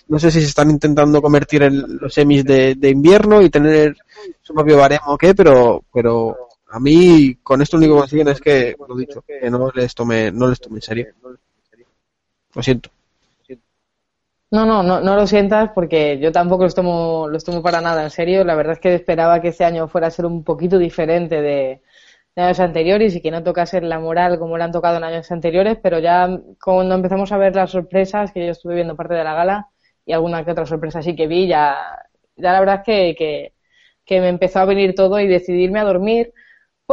no 0.08 0.18
sé 0.18 0.32
si 0.32 0.42
se 0.42 0.48
están 0.48 0.72
intentando 0.72 1.22
convertir 1.22 1.64
en 1.64 1.98
los 1.98 2.14
semis 2.14 2.44
de, 2.44 2.76
de 2.76 2.90
invierno 2.90 3.42
y 3.42 3.50
tener 3.50 3.96
su 4.42 4.54
propio 4.54 4.78
baremo 4.78 5.04
o 5.08 5.18
qué, 5.18 5.36
pero, 5.36 5.84
pero 5.94 6.36
a 6.70 6.80
mí 6.80 7.38
con 7.44 7.62
esto 7.62 7.78
lo 7.78 7.82
único 7.82 7.96
que 7.96 8.02
consiguen 8.02 8.28
es 8.30 8.42
que, 8.42 8.76
lo 8.88 8.96
dicho, 8.96 9.22
que 9.22 9.50
no 9.52 9.70
les 9.72 9.94
tome, 9.94 10.32
no 10.32 10.48
les 10.48 10.60
tome 10.60 10.78
en 10.78 10.82
serio. 10.82 11.08
Lo 12.56 12.64
siento. 12.64 12.90
No, 14.54 14.66
no, 14.68 14.84
no, 14.84 15.00
no 15.02 15.16
lo 15.16 15.26
sientas 15.26 15.72
porque 15.74 16.20
yo 16.20 16.32
tampoco 16.32 16.64
los 16.66 16.76
tomo, 16.76 17.28
los 17.28 17.44
tomo 17.44 17.64
para 17.64 17.82
nada 17.82 18.04
en 18.04 18.12
serio. 18.12 18.44
La 18.44 18.54
verdad 18.56 18.74
es 18.74 18.80
que 18.80 18.94
esperaba 18.94 19.42
que 19.42 19.48
este 19.48 19.66
año 19.66 19.88
fuera 19.88 20.08
a 20.08 20.12
ser 20.12 20.26
un 20.28 20.44
poquito 20.44 20.78
diferente 20.78 21.42
de, 21.42 21.82
de 22.36 22.42
años 22.42 22.60
anteriores 22.60 23.16
y 23.16 23.22
que 23.22 23.32
no 23.32 23.44
tocase 23.44 23.82
la 23.82 24.00
moral 24.00 24.38
como 24.40 24.58
le 24.58 24.64
han 24.64 24.72
tocado 24.72 24.98
en 24.98 25.04
años 25.06 25.32
anteriores, 25.32 25.80
pero 25.82 25.98
ya 26.00 26.30
cuando 26.64 26.94
empezamos 26.96 27.32
a 27.32 27.38
ver 27.38 27.56
las 27.56 27.72
sorpresas, 27.72 28.32
que 28.32 28.46
yo 28.46 28.52
estuve 28.52 28.76
viendo 28.76 28.96
parte 28.96 29.16
de 29.16 29.24
la 29.24 29.34
gala 29.36 29.70
y 30.06 30.14
alguna 30.14 30.46
que 30.46 30.52
otra 30.52 30.66
sorpresa 30.68 31.02
sí 31.02 31.16
que 31.16 31.28
vi, 31.28 31.48
ya, 31.48 31.76
ya 32.36 32.54
la 32.54 32.60
verdad 32.60 32.76
es 32.78 32.84
que, 32.86 33.16
que 33.18 33.54
que 34.06 34.20
me 34.22 34.30
empezó 34.30 34.60
a 34.60 34.66
venir 34.66 34.96
todo 34.96 35.20
y 35.20 35.28
decidirme 35.28 35.80
a 35.80 35.84
dormir 35.86 36.34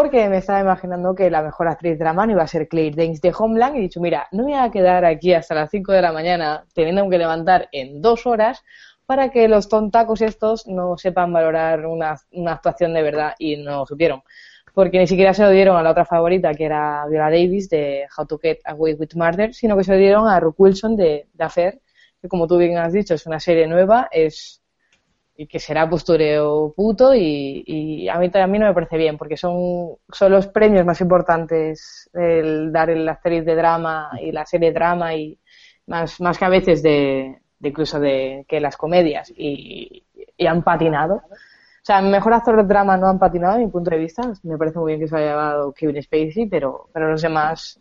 porque 0.01 0.31
me 0.31 0.39
estaba 0.39 0.61
imaginando 0.61 1.15
que 1.15 1.29
la 1.29 1.43
mejor 1.43 1.69
actriz 1.69 1.99
drama 1.99 2.25
no 2.25 2.33
iba 2.33 2.43
a 2.43 2.47
ser 2.47 2.69
Claire 2.69 2.97
Danes 2.97 3.21
de 3.21 3.35
Homeland 3.39 3.77
y 3.77 3.81
he 3.81 3.83
dicho, 3.83 4.01
mira, 4.01 4.29
no 4.33 4.45
me 4.45 4.53
voy 4.53 4.61
a 4.61 4.71
quedar 4.71 5.05
aquí 5.05 5.35
hasta 5.35 5.55
las 5.55 5.69
5 5.69 5.93
de 5.93 6.01
la 6.01 6.11
mañana 6.11 6.65
teniendo 6.73 7.07
que 7.11 7.19
levantar 7.19 7.69
en 7.71 8.01
dos 8.01 8.25
horas 8.25 8.63
para 9.05 9.29
que 9.29 9.47
los 9.47 9.69
tontacos 9.69 10.23
estos 10.23 10.67
no 10.67 10.97
sepan 10.97 11.31
valorar 11.35 11.85
una, 11.85 12.17
actuación 12.47 12.95
de 12.95 13.03
verdad 13.03 13.35
y 13.39 13.59
no 13.59 13.85
supieron. 13.85 14.23
Porque 14.73 14.99
ni 14.99 15.07
siquiera 15.07 15.35
se 15.35 15.43
lo 15.43 15.51
dieron 15.51 15.77
a 15.77 15.83
la 15.83 15.91
otra 15.91 16.07
favorita, 16.07 16.55
que 16.55 16.65
era 16.65 17.05
Viola 17.07 17.29
Davis 17.29 17.69
de 17.69 18.07
How 18.17 18.25
to 18.25 18.39
Get 18.39 18.61
Away 18.65 18.95
with 18.95 19.11
Murder, 19.17 19.53
sino 19.53 19.77
que 19.77 19.85
se 19.85 19.93
lo 19.93 19.99
dieron 19.99 20.27
a 20.27 20.41
Rook 20.41 20.55
Wilson 20.59 20.97
de, 20.97 21.29
de 21.31 21.45
Affair, 21.45 21.83
que 22.23 22.29
como 22.29 22.47
tú 22.47 22.57
bien 22.57 22.79
has 22.79 22.95
dicho, 22.95 23.13
es 23.13 23.27
una 23.27 23.39
serie 23.39 23.67
nueva, 23.67 24.09
es 24.11 24.60
que 25.47 25.59
será 25.59 25.89
postureo 25.89 26.73
puto 26.75 27.15
y, 27.15 27.63
y 27.67 28.09
a 28.09 28.17
mí 28.19 28.31
también 28.31 28.63
no 28.63 28.69
me 28.69 28.75
parece 28.75 28.97
bien 28.97 29.17
porque 29.17 29.37
son, 29.37 29.97
son 30.13 30.33
los 30.33 30.47
premios 30.49 30.85
más 30.85 31.01
importantes 31.01 32.11
el 32.13 32.73
dar 32.73 32.91
el 32.91 33.09
actriz 33.09 33.45
de 33.45 33.55
drama 33.55 34.11
y 34.21 34.33
la 34.33 34.45
serie 34.47 34.73
drama 34.73 35.15
y 35.15 35.39
más, 35.87 36.21
más 36.21 36.39
que 36.39 36.45
a 36.45 36.49
veces 36.49 36.83
de, 36.83 37.41
incluso 37.61 38.01
de 38.01 38.45
que 38.49 38.61
las 38.61 38.77
comedias 38.77 39.33
y, 39.37 40.05
y 40.37 40.47
han 40.47 40.63
patinado. 40.63 41.17
O 41.17 41.83
sea, 41.83 42.01
mejor 42.03 42.35
actor 42.35 42.57
de 42.57 42.65
drama 42.65 42.97
no 42.97 43.09
han 43.09 43.19
patinado, 43.19 43.55
a 43.55 43.59
mi 43.59 43.69
punto 43.69 43.91
de 43.91 43.99
vista. 43.99 44.33
Me 44.43 44.59
parece 44.59 44.79
muy 44.79 44.93
bien 44.93 45.01
que 45.01 45.09
se 45.09 45.17
haya 45.17 45.29
llevado 45.29 45.73
Kevin 45.73 46.03
Spacey, 46.03 46.47
pero, 46.47 46.89
pero 46.93 47.11
los 47.11 47.23
demás 47.23 47.81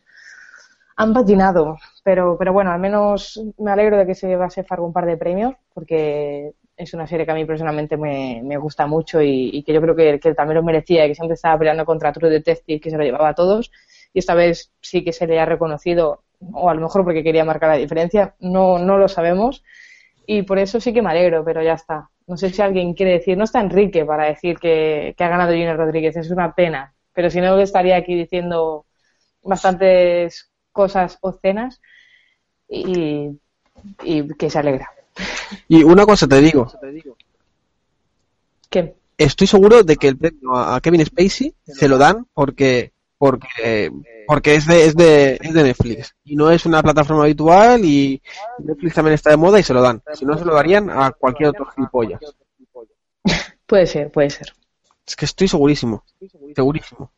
han 0.95 1.13
patinado. 1.13 1.77
Pero, 2.03 2.37
pero 2.37 2.53
bueno, 2.53 2.71
al 2.71 2.79
menos 2.79 3.41
me 3.57 3.71
alegro 3.71 3.97
de 3.97 4.05
que 4.05 4.15
se 4.15 4.27
llevase 4.27 4.63
Fargo 4.63 4.85
un 4.85 4.93
par 4.93 5.05
de 5.05 5.17
premios, 5.17 5.53
porque 5.73 6.53
es 6.79 6.93
una 6.93 7.05
serie 7.05 7.25
que 7.25 7.31
a 7.33 7.35
mí 7.35 7.43
personalmente 7.43 7.97
me, 7.97 8.41
me 8.41 8.55
gusta 8.55 8.87
mucho 8.87 9.21
y, 9.21 9.63
que 9.63 9.73
yo 9.73 9.81
creo 9.81 9.95
que, 9.95 10.33
también 10.33 10.55
lo 10.55 10.63
merecía 10.63 11.05
y 11.05 11.09
que 11.09 11.15
siempre 11.15 11.35
estaba 11.35 11.59
peleando 11.59 11.85
contra 11.85 12.13
True 12.13 12.29
Detective, 12.29 12.79
que 12.79 12.89
se 12.89 12.97
lo 12.97 13.03
llevaba 13.03 13.29
a 13.29 13.35
todos. 13.35 13.69
Y 14.13 14.19
esta 14.19 14.33
vez 14.33 14.71
sí 14.79 15.03
que 15.03 15.11
se 15.11 15.27
le 15.27 15.39
ha 15.41 15.45
reconocido, 15.45 16.23
o 16.53 16.69
a 16.69 16.73
lo 16.73 16.79
mejor 16.79 17.03
porque 17.03 17.21
quería 17.21 17.43
marcar 17.43 17.69
la 17.69 17.75
diferencia, 17.75 18.33
no, 18.39 18.79
no 18.79 18.97
lo 18.97 19.09
sabemos. 19.09 19.61
Y 20.25 20.43
por 20.43 20.57
eso 20.57 20.79
sí 20.79 20.93
que 20.93 21.01
me 21.01 21.09
alegro, 21.09 21.43
pero 21.43 21.61
ya 21.61 21.73
está. 21.73 22.09
No 22.27 22.37
sé 22.37 22.49
si 22.49 22.61
alguien 22.61 22.93
quiere 22.93 23.11
decir, 23.11 23.37
no 23.37 23.43
está 23.43 23.59
Enrique 23.59 24.05
para 24.05 24.27
decir 24.27 24.57
que, 24.57 25.13
que 25.17 25.23
ha 25.25 25.29
ganado 25.29 25.51
Junior 25.51 25.75
Rodríguez, 25.75 26.15
es 26.15 26.31
una 26.31 26.55
pena. 26.55 26.95
Pero 27.13 27.29
si 27.29 27.41
no, 27.41 27.59
estaría 27.59 27.97
aquí 27.97 28.15
diciendo 28.15 28.85
bastantes 29.43 30.49
cosas 30.71 31.17
obscenas 31.19 31.81
y, 32.69 33.37
y 34.03 34.27
que 34.37 34.49
se 34.49 34.59
alegra. 34.59 34.89
Y 35.67 35.83
una 35.83 36.05
cosa 36.05 36.27
te 36.27 36.41
digo. 36.41 36.71
¿Qué? 38.69 38.95
Estoy 39.17 39.47
seguro 39.47 39.83
de 39.83 39.97
que 39.97 40.07
el 40.07 40.17
premio 40.17 40.55
a 40.55 40.79
Kevin 40.81 41.05
Spacey 41.05 41.53
se 41.65 41.87
lo 41.87 41.97
dan 41.97 42.25
porque 42.33 42.93
porque 43.17 43.91
porque 44.25 44.55
es 44.55 44.65
de, 44.65 44.85
es 44.85 44.95
de 44.95 45.37
es 45.41 45.53
de 45.53 45.63
Netflix 45.63 46.15
y 46.23 46.35
no 46.35 46.49
es 46.51 46.65
una 46.65 46.81
plataforma 46.81 47.23
habitual 47.23 47.83
y 47.83 48.21
Netflix 48.59 48.95
también 48.95 49.15
está 49.15 49.31
de 49.31 49.37
moda 49.37 49.59
y 49.59 49.63
se 49.63 49.73
lo 49.73 49.81
dan. 49.81 50.01
Si 50.13 50.25
no 50.25 50.37
se 50.37 50.45
lo 50.45 50.53
darían 50.53 50.89
a 50.89 51.11
cualquier 51.11 51.49
otro 51.49 51.65
gilipollas. 51.65 52.21
Puede 53.65 53.85
ser, 53.85 54.09
puede 54.11 54.31
ser. 54.31 54.51
Es 55.05 55.15
que 55.15 55.25
estoy 55.25 55.47
segurísimo, 55.47 56.03
segurísimo. 56.55 57.11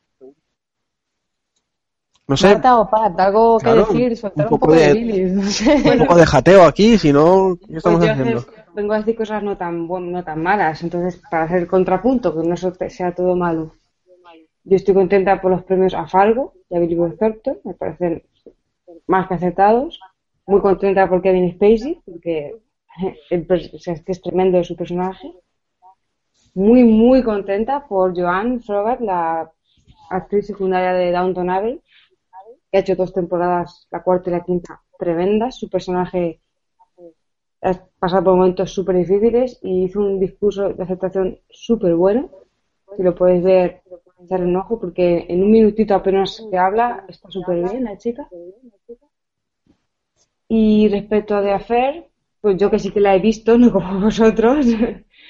No 2.32 2.38
sé. 2.38 2.48
Marta 2.48 2.80
o 2.80 2.90
Pat, 2.90 3.20
algo 3.20 3.60
claro, 3.60 3.88
que 3.88 3.94
decir, 3.94 4.16
soltar 4.16 4.46
un 4.46 4.50
poco, 4.52 4.68
un 4.68 4.72
poco 4.72 4.80
de, 4.80 4.88
de 4.88 4.94
bilis, 4.94 5.34
no 5.34 5.44
sé. 5.44 5.76
Un 5.76 5.98
poco 5.98 6.16
de 6.16 6.26
jateo 6.26 6.64
aquí, 6.64 6.98
si 6.98 7.12
no, 7.12 7.58
¿qué 7.68 7.76
estamos 7.76 8.00
pues 8.00 8.10
haciendo? 8.10 8.40
Hacer, 8.40 8.66
vengo 8.74 8.94
a 8.94 9.00
decir 9.00 9.18
cosas 9.18 9.44
no 9.44 9.58
tan, 9.58 9.86
no 9.86 10.24
tan 10.24 10.42
malas, 10.42 10.82
entonces 10.82 11.22
para 11.30 11.44
hacer 11.44 11.58
el 11.58 11.68
contrapunto, 11.68 12.34
que 12.34 12.48
no 12.48 12.56
sea 12.56 13.14
todo 13.14 13.36
malo. 13.36 13.74
Yo 14.64 14.78
estoy 14.78 14.94
contenta 14.94 15.42
por 15.42 15.52
los 15.52 15.64
premios 15.64 15.94
a 15.94 16.08
Fargo 16.08 16.54
y 16.70 16.78
a 16.78 16.80
Billy 16.80 16.96
Bob 16.96 17.18
Thornton, 17.18 17.58
me 17.66 17.74
parecen 17.74 18.24
más 19.08 19.28
que 19.28 19.34
acertados. 19.34 20.00
Muy 20.48 20.62
contenta 20.62 21.10
por 21.10 21.22
Kevin 21.22 21.52
Spacey, 21.52 22.02
porque 22.06 22.56
es 23.30 24.02
que 24.04 24.12
es 24.14 24.22
tremendo 24.22 24.64
su 24.64 24.78
personaje. 24.78 25.34
Muy, 26.54 26.86
muy 26.86 27.24
contenta 27.24 27.86
por 27.86 28.18
Joanne 28.18 28.62
Frogart, 28.62 29.02
la 29.02 29.52
actriz 30.10 30.48
secundaria 30.48 30.94
de 30.94 31.12
Downton 31.12 31.50
Abbey, 31.50 31.82
que 32.72 32.78
ha 32.78 32.82
hecho 32.82 32.96
dos 32.96 33.14
temporadas, 33.14 33.88
la 33.92 34.02
cuarta 34.02 34.30
y 34.30 34.34
la 34.34 34.44
quinta, 34.44 34.82
tremendas. 34.98 35.58
Su 35.58 35.70
personaje 35.70 36.40
ha 37.62 37.74
pasado 38.00 38.24
por 38.24 38.36
momentos 38.36 38.72
súper 38.72 38.96
difíciles 38.96 39.60
y 39.62 39.84
hizo 39.84 40.00
un 40.00 40.20
discurso 40.20 40.70
de 40.74 40.84
aceptación 40.84 41.40
súper 41.50 41.96
bueno. 41.96 42.30
Si 42.96 43.04
lo 43.04 43.14
podéis 43.14 43.44
ver, 43.44 43.82
echarle 44.24 44.46
un 44.46 44.56
ojo, 44.56 44.80
porque 44.80 45.26
en 45.28 45.44
un 45.44 45.52
minutito 45.52 45.94
apenas 45.94 46.44
que 46.50 46.58
habla, 46.58 47.06
está 47.08 47.30
súper 47.30 47.70
bien 47.70 47.84
la 47.84 47.98
chica. 47.98 48.28
Y 50.48 50.88
respecto 50.90 51.36
a 51.36 51.42
The 51.42 51.52
Affair, 51.52 52.08
pues 52.42 52.58
yo 52.58 52.70
que 52.70 52.80
sí 52.80 52.92
que 52.92 53.00
la 53.00 53.16
he 53.16 53.20
visto, 53.20 53.58
no 53.58 53.72
como 53.72 54.00
vosotros, 54.00 54.66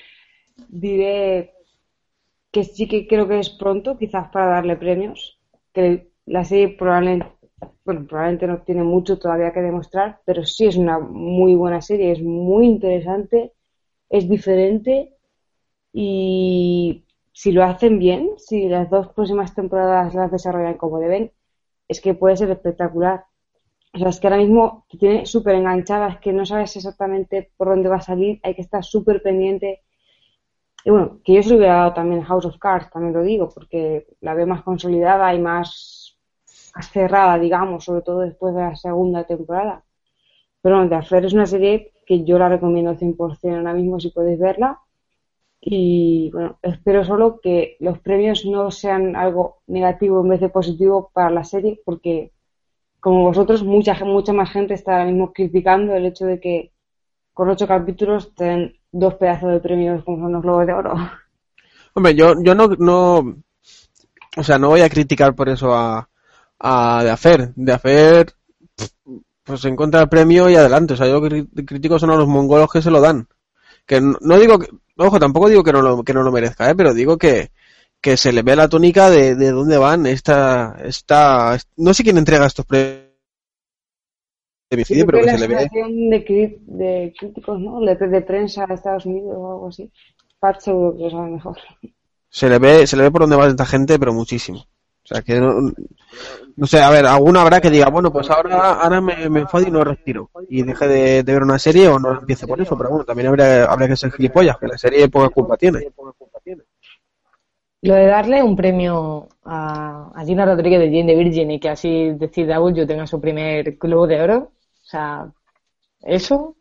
diré 0.70 1.54
que 2.52 2.64
sí 2.64 2.88
que 2.88 3.08
creo 3.08 3.28
que 3.28 3.40
es 3.40 3.50
pronto, 3.50 3.98
quizás 3.98 4.30
para 4.30 4.48
darle 4.48 4.76
premios, 4.76 5.40
que 5.74 6.11
la 6.26 6.44
serie 6.46 6.70
probablemente, 6.70 7.28
bueno, 7.86 8.06
probablemente 8.08 8.48
no 8.48 8.62
tiene 8.64 8.84
mucho 8.84 9.20
todavía 9.20 9.54
que 9.54 9.62
demostrar, 9.62 10.20
pero 10.26 10.46
sí 10.46 10.68
es 10.68 10.78
una 10.78 11.00
muy 11.00 11.56
buena 11.56 11.82
serie, 11.82 12.12
es 12.12 12.22
muy 12.22 12.66
interesante, 12.68 13.54
es 14.10 14.30
diferente 14.30 15.16
y 15.94 17.06
si 17.34 17.52
lo 17.52 17.64
hacen 17.64 18.00
bien, 18.00 18.32
si 18.38 18.68
las 18.68 18.90
dos 18.90 19.10
próximas 19.10 19.56
temporadas 19.56 20.14
las 20.14 20.32
desarrollan 20.32 20.78
como 20.78 21.00
deben, 21.00 21.32
es 21.88 22.02
que 22.02 22.14
puede 22.14 22.38
ser 22.38 22.50
espectacular. 22.52 23.26
O 23.94 23.98
sea, 24.00 24.10
es 24.10 24.20
que 24.20 24.28
ahora 24.28 24.38
mismo 24.38 24.86
te 24.90 24.98
tiene 24.98 25.26
súper 25.26 25.56
enganchada, 25.56 26.10
es 26.10 26.20
que 26.20 26.32
no 26.34 26.46
sabes 26.46 26.76
exactamente 26.78 27.52
por 27.58 27.68
dónde 27.70 27.90
va 27.90 27.98
a 27.98 28.02
salir, 28.02 28.40
hay 28.44 28.56
que 28.56 28.62
estar 28.62 28.84
súper 28.84 29.22
pendiente. 29.22 29.82
Y 30.86 30.90
bueno, 30.90 31.20
que 31.24 31.34
yo 31.34 31.44
se 31.44 31.50
lo 31.50 31.58
hubiera 31.58 31.76
dado 31.76 31.94
también 31.94 32.24
House 32.24 32.46
of 32.46 32.58
Cards, 32.58 32.90
también 32.90 33.14
lo 33.14 33.22
digo, 33.22 33.50
porque 33.50 34.08
la 34.22 34.34
veo 34.34 34.48
más 34.48 34.64
consolidada 34.64 35.34
y 35.34 35.40
más, 35.40 36.11
cerrada, 36.92 37.38
digamos, 37.38 37.86
sobre 37.86 38.02
todo 38.02 38.20
después 38.20 38.56
de 38.56 38.62
la 38.62 38.76
segunda 38.76 39.24
temporada. 39.26 39.84
Pero 40.62 40.76
bueno, 40.76 40.90
The 40.90 40.96
Affair 40.96 41.26
es 41.26 41.34
una 41.34 41.46
serie 41.46 41.92
que 42.06 42.24
yo 42.24 42.38
la 42.38 42.50
recomiendo 42.50 42.96
100% 42.96 43.58
ahora 43.58 43.74
mismo 43.74 44.00
si 44.00 44.10
podéis 44.10 44.40
verla. 44.40 44.80
Y 45.60 46.32
bueno, 46.32 46.58
espero 46.62 47.04
solo 47.06 47.40
que 47.40 47.78
los 47.80 48.00
premios 48.00 48.46
no 48.46 48.72
sean 48.72 49.16
algo 49.16 49.62
negativo 49.68 50.22
en 50.22 50.30
vez 50.30 50.42
de 50.42 50.50
positivo 50.50 51.12
para 51.14 51.30
la 51.30 51.44
serie, 51.44 51.80
porque 51.86 52.32
como 53.00 53.24
vosotros, 53.24 53.64
mucha, 53.64 53.94
mucha 54.06 54.34
más 54.34 54.52
gente 54.52 54.74
está 54.74 54.94
ahora 54.94 55.06
mismo 55.06 55.34
criticando 55.34 55.94
el 55.96 56.06
hecho 56.06 56.26
de 56.26 56.40
que 56.40 56.72
con 57.34 57.50
ocho 57.50 57.68
capítulos 57.68 58.34
ten 58.36 58.76
dos 58.92 59.16
pedazos 59.16 59.52
de 59.52 59.60
premios 59.60 60.04
como 60.04 60.20
son 60.24 60.34
los 60.34 60.44
Globos 60.44 60.68
de 60.68 60.74
Oro. 60.74 60.94
Hombre, 61.94 62.16
yo, 62.16 62.36
yo 62.44 62.56
no, 62.56 62.68
no, 62.78 63.36
o 64.38 64.44
sea, 64.44 64.58
no 64.58 64.70
voy 64.70 64.82
a 64.82 64.90
criticar 64.90 65.36
por 65.36 65.50
eso 65.50 65.74
a, 65.74 66.08
a 66.62 67.04
De 67.04 67.10
Afer. 67.10 67.54
De 67.56 67.74
Afer, 67.74 68.34
pues 69.44 69.66
encuentra 69.66 70.02
el 70.02 70.10
premio 70.10 70.50
y 70.50 70.56
adelante. 70.56 70.94
O 70.94 70.98
sea, 70.98 71.08
yo 71.08 71.22
critico 71.22 72.00
son 72.00 72.12
a 72.12 72.16
los 72.16 72.28
mongolos 72.28 72.72
que 72.72 72.82
se 72.82 72.92
lo 72.92 73.02
dan. 73.02 73.28
Que 73.86 74.00
no, 74.00 74.18
no 74.22 74.40
digo 74.40 74.60
que, 74.60 74.68
ojo, 74.98 75.20
tampoco 75.20 75.50
digo 75.50 75.64
que 75.64 75.74
no 75.74 75.82
lo, 75.82 76.04
que 76.04 76.14
no 76.14 76.24
lo 76.24 76.32
merezca, 76.32 76.70
¿eh? 76.70 76.76
pero 76.76 76.94
digo 76.94 77.18
que, 77.18 77.50
que 78.00 78.18
se 78.18 78.32
le 78.32 78.44
ve 78.44 78.56
la 78.56 78.70
tónica 78.70 79.10
de, 79.10 79.36
de 79.36 79.52
dónde 79.52 79.78
van 79.78 80.06
esta, 80.06 80.78
esta, 80.84 81.58
no 81.78 81.94
sé 81.94 82.04
quién 82.04 82.18
entrega 82.18 82.46
estos 82.46 82.66
premios. 82.66 83.12
Sí, 84.86 85.04
pero 85.04 85.20
que 85.20 85.38
se 85.38 85.38
le 85.38 85.48
ve. 85.48 85.70
De, 85.70 86.60
de 86.66 87.14
críticos, 87.18 87.60
¿no? 87.60 87.82
De, 87.82 87.96
de, 87.96 88.22
prensa 88.22 88.66
de 88.66 88.76
Estados 88.76 89.06
Unidos 89.06 89.34
o 89.36 89.52
algo 89.52 89.68
así. 89.68 89.92
Pat 90.40 90.62
seguro 90.62 90.96
que 90.96 91.04
lo 91.04 91.10
sabe 91.12 91.32
mejor. 91.32 91.58
Se 92.30 92.48
le 92.48 92.58
ve, 92.58 92.88
se 92.88 92.96
le 92.96 93.04
ve 93.04 93.12
por 93.12 93.22
dónde 93.22 93.36
va 93.36 93.48
esta 93.48 93.66
gente, 93.66 94.00
pero 94.00 94.14
muchísimo. 94.14 94.66
O 95.12 95.14
sea 95.14 95.24
que 95.24 95.40
no, 95.40 95.72
no 96.56 96.68
sé, 96.68 96.80
a 96.82 96.90
ver, 96.90 97.06
alguno 97.06 97.42
habrá 97.42 97.60
que 97.60 97.70
diga, 97.70 97.90
bueno, 97.90 98.12
pues 98.14 98.30
ahora, 98.30 98.76
ahora 98.76 99.02
me, 99.02 99.30
me 99.30 99.42
enfado 99.42 99.68
y 99.68 99.72
no 99.72 99.84
respiro. 99.84 100.30
Y 100.50 100.64
deje 100.64 100.88
de, 100.88 101.24
de, 101.24 101.34
ver 101.34 101.44
una 101.44 101.60
serie 101.60 101.90
o 101.90 102.00
no 102.00 102.20
empiece 102.20 102.48
por 102.48 102.62
eso, 102.62 102.78
pero 102.78 102.92
bueno, 102.92 103.04
también 103.04 103.28
habría, 103.28 103.66
habría 103.66 103.90
que 103.90 103.98
ser 103.98 104.12
gilipollas, 104.12 104.58
que 104.58 104.68
la 104.68 104.78
serie 104.78 105.10
poca 105.10 105.30
culpa 105.30 105.58
tiene. 105.58 105.80
Lo 107.82 107.96
de 107.96 108.06
darle 108.06 108.42
un 108.42 108.56
premio 108.56 109.28
a, 109.44 110.12
a 110.16 110.24
Gina 110.24 110.46
Rodríguez 110.46 110.80
de 110.80 110.86
Jane 110.86 111.12
de 111.12 111.16
Virgin 111.16 111.52
y 111.52 111.60
que 111.60 111.70
así 111.70 112.12
decida 112.12 112.58
yo 112.74 112.88
tenga 112.88 113.06
su 113.08 113.20
primer 113.20 113.76
globo 113.78 114.08
de 114.08 114.22
oro, 114.22 114.38
o 114.38 114.86
sea, 114.86 115.30
eso. 116.04 116.56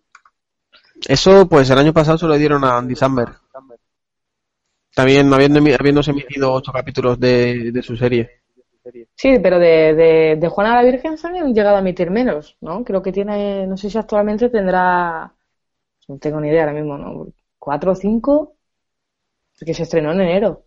Eso, 1.07 1.47
pues 1.49 1.71
el 1.71 1.79
año 1.79 1.93
pasado 1.93 2.19
se 2.19 2.27
lo 2.27 2.37
dieron 2.37 2.65
a 2.65 2.79
Andy 2.79 2.97
Samberg. 2.97 3.39
También 4.93 5.33
habiendo, 5.33 5.61
habiéndose 5.79 6.11
emitido 6.11 6.53
ocho 6.53 6.73
capítulos 6.73 7.21
de, 7.21 7.71
de 7.71 7.83
su 7.83 7.97
serie. 7.97 8.40
Sí, 9.17 9.39
pero 9.43 9.59
de, 9.59 9.95
de, 9.95 10.37
de, 10.37 10.49
Juana 10.49 10.75
la 10.77 10.83
Virgen 10.83 11.19
se 11.19 11.27
han 11.29 11.53
llegado 11.55 11.77
a 11.77 11.81
emitir 11.81 12.11
menos, 12.11 12.57
¿no? 12.61 12.83
Creo 12.85 13.03
que 13.03 13.13
tiene, 13.13 13.67
no 13.67 13.77
sé 13.77 13.91
si 13.91 13.99
actualmente 13.99 14.49
tendrá, 14.49 15.35
no 16.09 16.19
tengo 16.19 16.41
ni 16.41 16.49
idea 16.49 16.63
ahora 16.65 16.75
mismo, 16.75 16.99
¿no? 16.99 17.29
¿Cuatro 17.59 17.93
o 17.93 17.95
cinco? 17.97 18.57
porque 19.59 19.75
se 19.75 19.83
estrenó 19.85 20.13
en 20.13 20.21
enero, 20.23 20.65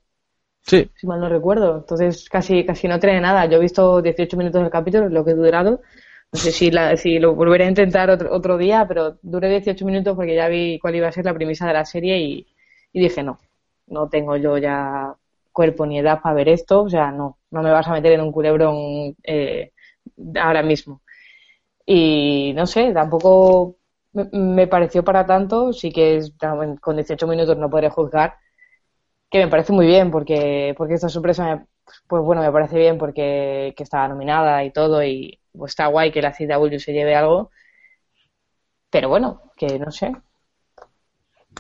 Sí. 0.61 0.89
si 0.95 1.07
mal 1.07 1.19
no 1.21 1.29
recuerdo. 1.29 1.77
Entonces 1.79 2.29
casi 2.29 2.65
casi 2.65 2.87
no 2.87 2.99
tiene 2.99 3.21
nada. 3.21 3.45
Yo 3.47 3.57
he 3.57 3.61
visto 3.61 4.01
18 4.01 4.37
minutos 4.37 4.61
del 4.61 4.71
capítulo, 4.71 5.09
lo 5.09 5.25
que 5.25 5.31
he 5.31 5.35
durado. 5.35 5.81
No 6.33 6.39
sé 6.39 6.51
si, 6.51 6.71
la, 6.71 6.97
si 6.97 7.19
lo 7.19 7.35
volveré 7.35 7.65
a 7.65 7.69
intentar 7.69 8.09
otro, 8.09 8.33
otro 8.33 8.57
día, 8.57 8.85
pero 8.87 9.19
duré 9.21 9.49
18 9.49 9.85
minutos 9.85 10.15
porque 10.15 10.35
ya 10.35 10.47
vi 10.49 10.79
cuál 10.79 10.95
iba 10.95 11.07
a 11.09 11.11
ser 11.11 11.25
la 11.25 11.33
premisa 11.33 11.67
de 11.67 11.73
la 11.73 11.85
serie 11.85 12.19
y, 12.19 12.47
y 12.93 13.01
dije 13.01 13.23
no, 13.23 13.39
no 13.87 14.09
tengo 14.09 14.37
yo 14.37 14.57
ya 14.57 15.15
cuerpo 15.53 15.85
ni 15.87 15.99
edad 15.99 16.21
para 16.23 16.35
ver 16.35 16.49
esto, 16.49 16.83
o 16.83 16.89
sea, 16.89 17.11
no, 17.11 17.39
no 17.51 17.63
me 17.63 17.71
vas 17.71 17.87
a 17.87 17.93
meter 17.93 18.13
en 18.13 18.21
un 18.21 18.33
culebrón 18.33 19.15
eh, 19.23 19.71
ahora 20.41 20.63
mismo. 20.63 21.01
Y 21.85 22.53
no 22.55 22.65
sé, 22.67 22.93
tampoco 22.93 23.77
me, 24.13 24.67
pareció 24.67 25.03
para 25.03 25.25
tanto, 25.25 25.73
sí 25.73 25.91
que 25.91 26.17
es, 26.17 26.33
con 26.81 26.95
18 26.97 27.27
minutos 27.27 27.57
no 27.57 27.69
podré 27.69 27.89
juzgar, 27.89 28.35
que 29.29 29.39
me 29.39 29.49
parece 29.49 29.73
muy 29.73 29.87
bien 29.87 30.11
porque, 30.11 30.73
porque 30.77 30.95
esta 30.95 31.09
sorpresa, 31.09 31.45
me- 31.55 31.67
pues 32.07 32.23
bueno, 32.23 32.41
me 32.41 32.51
parece 32.51 32.77
bien 32.77 32.97
porque 32.97 33.73
que 33.77 33.83
estaba 33.83 34.07
nominada 34.07 34.63
y 34.63 34.71
todo 34.71 35.03
y 35.03 35.39
pues 35.53 35.71
está 35.73 35.87
guay 35.87 36.11
que 36.11 36.21
la 36.21 36.33
CW 36.33 36.79
se 36.79 36.93
lleve 36.93 37.15
algo, 37.15 37.51
pero 38.89 39.09
bueno, 39.09 39.41
que 39.57 39.77
no 39.79 39.91
sé. 39.91 40.13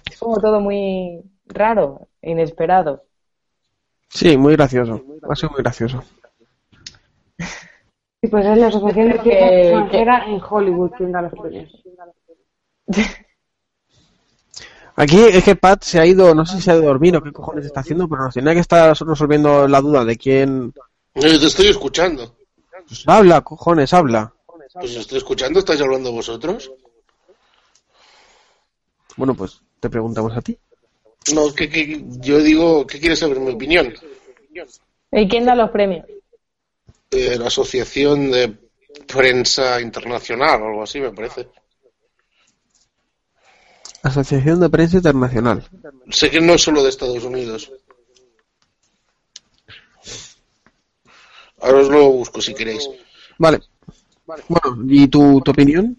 Es 0.09 0.17
como 0.17 0.39
todo 0.39 0.59
muy 0.61 1.23
raro, 1.45 2.07
inesperado. 2.21 3.03
Sí, 4.13 4.37
muy 4.37 4.53
gracioso. 4.53 5.03
Ha 5.29 5.35
sido 5.35 5.49
muy 5.51 5.61
gracioso. 5.61 6.03
Sí, 7.39 8.27
pues 8.29 8.45
es 8.45 8.57
la 8.57 8.67
Asociación 8.67 9.07
de 9.09 9.13
que- 9.15 9.21
Ciencia 9.23 9.59
Extranjera 9.61 10.25
en 10.27 10.41
Hollywood 10.49 10.91
quien 10.91 11.11
da 11.11 11.21
los 11.23 11.31
premios. 11.33 11.71
Aquí 14.95 15.19
es 15.19 15.43
que 15.43 15.55
Pat 15.55 15.83
se 15.83 15.99
ha 15.99 16.05
ido, 16.05 16.35
no 16.35 16.45
sé 16.45 16.57
si 16.57 16.61
se 16.61 16.71
ha 16.71 16.75
ido 16.75 16.83
a 16.83 16.87
dormir 16.87 17.15
o 17.17 17.23
qué 17.23 17.31
cojones 17.31 17.65
está 17.65 17.79
haciendo, 17.79 18.07
pero 18.07 18.23
nos 18.25 18.33
tenía 18.35 18.53
que 18.53 18.59
estar 18.59 18.95
resolviendo 18.95 19.67
la 19.67 19.81
duda 19.81 20.05
de 20.05 20.15
quién. 20.17 20.73
Te 21.13 21.35
estoy 21.35 21.67
escuchando. 21.67 22.35
Pues 22.87 23.03
habla, 23.07 23.41
cojones, 23.41 23.91
habla. 23.93 24.31
Pues 24.73 24.95
estoy 24.95 25.17
escuchando, 25.17 25.59
¿estáis 25.59 25.81
hablando 25.81 26.11
vosotros? 26.11 26.71
Bueno, 29.17 29.33
pues 29.33 29.61
te 29.79 29.89
preguntamos 29.89 30.35
a 30.37 30.41
ti. 30.41 30.57
No, 31.33 31.53
que, 31.53 31.69
que- 31.69 32.03
yo 32.19 32.39
digo, 32.39 32.85
¿qué 32.85 32.99
quieres 32.99 33.19
saber 33.19 33.39
mi 33.39 33.51
opinión? 33.53 33.93
¿Y 35.11 35.27
quién 35.27 35.45
da 35.45 35.55
los 35.55 35.69
premios? 35.69 36.05
Eh, 37.11 37.37
la 37.37 37.47
Asociación 37.47 38.31
de 38.31 38.57
Prensa 39.07 39.79
Internacional 39.79 40.61
o 40.61 40.67
algo 40.67 40.83
así, 40.83 40.99
me 40.99 41.11
parece. 41.11 41.47
Asociación 44.01 44.59
de 44.59 44.69
Prensa 44.69 44.97
Internacional. 44.97 45.63
Sé 46.09 46.29
que 46.29 46.41
no 46.41 46.53
es 46.55 46.61
solo 46.61 46.83
de 46.83 46.89
Estados 46.89 47.23
Unidos. 47.23 47.71
Ahora 51.61 51.77
os 51.79 51.89
lo 51.89 52.09
busco 52.11 52.41
si 52.41 52.53
queréis. 52.53 52.89
Vale. 53.37 53.61
Bueno, 54.25 54.83
¿y 54.89 55.07
tu, 55.07 55.39
tu 55.41 55.51
opinión? 55.51 55.97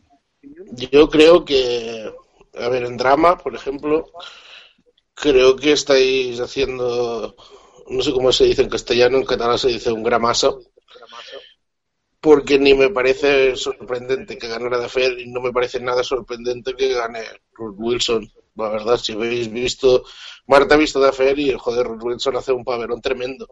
Yo 0.92 1.08
creo 1.08 1.44
que, 1.44 2.12
a 2.58 2.68
ver, 2.68 2.84
en 2.84 2.96
drama, 2.96 3.38
por 3.38 3.54
ejemplo, 3.54 4.10
creo 5.14 5.56
que 5.56 5.72
estáis 5.72 6.40
haciendo, 6.40 7.36
no 7.88 8.02
sé 8.02 8.12
cómo 8.12 8.32
se 8.32 8.44
dice 8.44 8.62
en 8.62 8.68
castellano, 8.68 9.18
en 9.18 9.24
catalán 9.24 9.58
se 9.58 9.68
dice 9.68 9.92
un 9.92 10.02
gramazo, 10.02 10.60
porque 12.20 12.58
ni 12.58 12.74
me 12.74 12.90
parece 12.90 13.54
sorprendente 13.56 14.38
que 14.38 14.48
ganara 14.48 14.78
de 14.78 15.22
y 15.22 15.26
no 15.30 15.40
me 15.40 15.52
parece 15.52 15.80
nada 15.80 16.02
sorprendente 16.02 16.74
que 16.74 16.94
gane 16.94 17.20
Ruth 17.52 17.76
Wilson. 17.78 18.32
La 18.56 18.70
verdad, 18.70 18.96
si 18.96 19.12
habéis 19.12 19.50
visto, 19.50 20.04
Marta 20.46 20.74
ha 20.74 20.78
visto 20.78 21.00
de 21.00 21.12
Fer 21.12 21.38
y 21.38 21.52
joder, 21.52 21.86
Ruth 21.86 22.02
Wilson 22.02 22.36
hace 22.36 22.52
un 22.52 22.64
paverón 22.64 23.00
tremendo. 23.00 23.48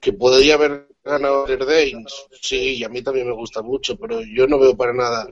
Que 0.00 0.12
podría 0.12 0.54
haber 0.54 0.88
ganado 1.04 1.46
Danes, 1.46 2.26
sí, 2.40 2.76
y 2.76 2.84
a 2.84 2.88
mí 2.88 3.02
también 3.02 3.28
me 3.28 3.34
gusta 3.34 3.62
mucho, 3.62 3.96
pero 3.96 4.20
yo 4.20 4.46
no 4.46 4.58
veo 4.58 4.76
para 4.76 4.92
nada 4.92 5.26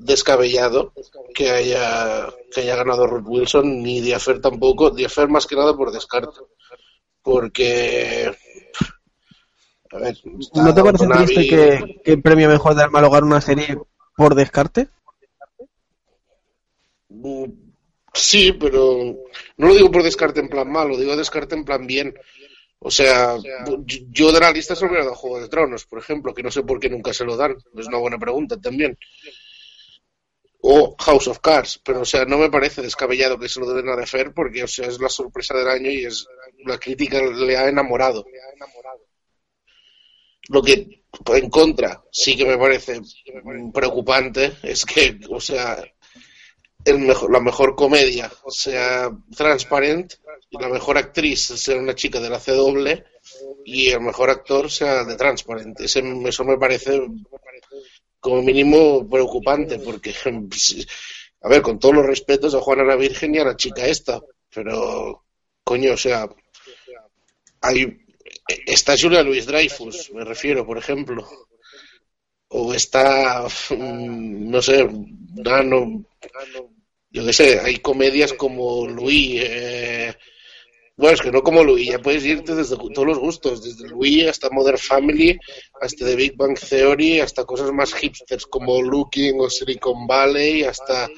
descabellado 0.00 0.92
que 1.34 1.50
haya 1.50 2.28
que 2.52 2.62
haya 2.62 2.76
ganado 2.76 3.06
Ruth 3.06 3.26
Wilson 3.26 3.82
ni 3.82 4.00
Diafer 4.00 4.40
tampoco 4.40 4.90
Diafer 4.90 5.28
más 5.28 5.46
que 5.46 5.56
nada 5.56 5.76
por 5.76 5.92
descarte 5.92 6.40
porque 7.22 8.34
a 9.92 9.98
ver, 9.98 10.16
¿No 10.54 10.74
te 10.74 10.82
parece 10.82 11.06
triste 11.06 11.34
Abbey, 11.34 11.48
que, 11.48 12.00
que 12.04 12.12
el 12.12 12.22
premio 12.22 12.48
mejor 12.48 12.74
de 12.74 12.88
mal 12.88 13.04
hogar 13.04 13.24
una 13.24 13.40
serie 13.40 13.76
por 14.16 14.34
descarte? 14.34 14.88
mm, 17.08 17.44
sí 18.14 18.52
pero 18.52 18.96
no 19.56 19.68
lo 19.68 19.74
digo 19.74 19.90
por 19.90 20.02
descarte 20.02 20.40
en 20.40 20.48
plan 20.48 20.70
mal 20.70 20.88
lo 20.88 20.96
digo 20.98 21.16
descarte 21.16 21.54
en 21.54 21.64
plan 21.64 21.86
bien 21.86 22.14
o 22.82 22.90
sea, 22.90 23.36
yo- 23.66 23.84
yo 24.10 24.32
de 24.32 24.40
la 24.40 24.50
lista 24.52 24.74
se 24.74 24.86
hubiera 24.86 25.04
dado 25.04 25.14
Juego 25.14 25.38
de 25.38 25.50
Tronos, 25.50 25.84
por 25.84 25.98
ejemplo, 25.98 26.32
que 26.32 26.42
no 26.42 26.50
sé 26.50 26.62
por 26.62 26.80
qué 26.80 26.88
nunca 26.88 27.12
se 27.12 27.26
lo 27.26 27.36
dan. 27.36 27.54
Es 27.76 27.88
una 27.88 27.98
buena 27.98 28.16
pregunta 28.18 28.56
también. 28.58 28.96
O 30.62 30.94
House 30.98 31.28
of 31.28 31.38
Cards, 31.40 31.80
pero 31.84 32.00
o 32.02 32.04
sea, 32.04 32.24
no 32.24 32.38
me 32.38 32.50
parece 32.50 32.82
descabellado 32.82 33.38
que 33.38 33.48
se 33.48 33.60
lo 33.60 33.72
den 33.72 33.88
a 33.88 33.96
De 33.96 34.06
Fer 34.06 34.32
porque 34.34 34.62
o 34.64 34.68
sea, 34.68 34.86
es 34.88 35.00
la 35.00 35.08
sorpresa 35.08 35.54
del 35.56 35.68
año 35.68 35.90
y 35.90 36.04
es 36.04 36.26
la 36.66 36.78
crítica 36.78 37.20
le 37.22 37.56
ha 37.56 37.68
enamorado. 37.68 38.24
Lo 40.48 40.62
que 40.62 40.74
en 41.42 41.48
contra 41.50 42.02
sí 42.10 42.36
que 42.36 42.44
me 42.44 42.58
parece 42.58 43.00
preocupante 43.72 44.52
es 44.62 44.84
que, 44.84 45.18
o 45.30 45.40
sea, 45.40 45.82
el 46.84 46.98
mejor, 46.98 47.30
la 47.32 47.40
mejor 47.40 47.74
comedia 47.76 48.30
sea 48.48 49.10
Transparent 49.36 50.14
y 50.50 50.58
la 50.60 50.68
mejor 50.68 50.98
actriz 50.98 51.40
sea 51.40 51.76
una 51.76 51.94
chica 51.94 52.20
de 52.20 52.30
la 52.30 52.38
CW 52.40 53.02
y 53.64 53.90
el 53.90 54.00
mejor 54.00 54.30
actor 54.30 54.70
sea 54.70 55.04
de 55.04 55.16
Transparent. 55.16 55.80
Ese- 55.80 56.02
eso 56.26 56.44
me 56.44 56.58
parece 56.58 57.00
como 58.20 58.42
mínimo 58.42 59.08
preocupante 59.08 59.78
porque, 59.78 60.14
a 61.40 61.48
ver, 61.48 61.62
con 61.62 61.78
todos 61.78 61.94
los 61.94 62.06
respetos 62.06 62.54
a 62.54 62.60
Juana 62.60 62.84
la 62.84 62.96
Virgen 62.96 63.34
y 63.34 63.38
a 63.38 63.44
la 63.44 63.56
chica 63.56 63.86
esta, 63.86 64.20
pero, 64.54 65.24
coño, 65.64 65.94
o 65.94 65.96
sea, 65.96 66.28
hay, 67.62 68.06
está 68.66 68.94
Julia 68.98 69.22
Louis 69.22 69.46
Dreyfus, 69.46 70.12
me 70.12 70.24
refiero, 70.24 70.66
por 70.66 70.78
ejemplo, 70.78 71.26
o 72.48 72.74
está, 72.74 73.46
mm, 73.70 74.50
no 74.50 74.60
sé, 74.60 74.84
no, 74.84 75.62
no, 75.62 76.04
yo 77.10 77.26
qué 77.26 77.32
sé, 77.32 77.60
hay 77.60 77.78
comedias 77.78 78.32
como 78.34 78.86
Louis, 78.86 79.42
eh, 79.42 80.14
bueno, 80.96 81.14
es 81.14 81.22
que 81.22 81.30
no 81.30 81.42
como 81.42 81.64
Louis, 81.64 81.88
ya 81.88 81.98
puedes 81.98 82.24
irte 82.24 82.54
desde 82.54 82.76
todos 82.76 83.06
los 83.06 83.18
gustos, 83.18 83.64
desde 83.64 83.88
Louis 83.88 84.28
hasta 84.28 84.50
Modern 84.50 84.76
Family, 84.76 85.38
hasta 85.80 86.04
The 86.04 86.14
Big 86.14 86.36
Bang 86.36 86.58
Theory, 86.58 87.20
hasta 87.20 87.44
cosas 87.44 87.72
más 87.72 87.94
hipsters 87.94 88.44
como 88.46 88.82
Looking 88.82 89.40
o 89.40 89.48
Silicon 89.48 90.06
Valley, 90.06 90.64
hasta, 90.64 91.08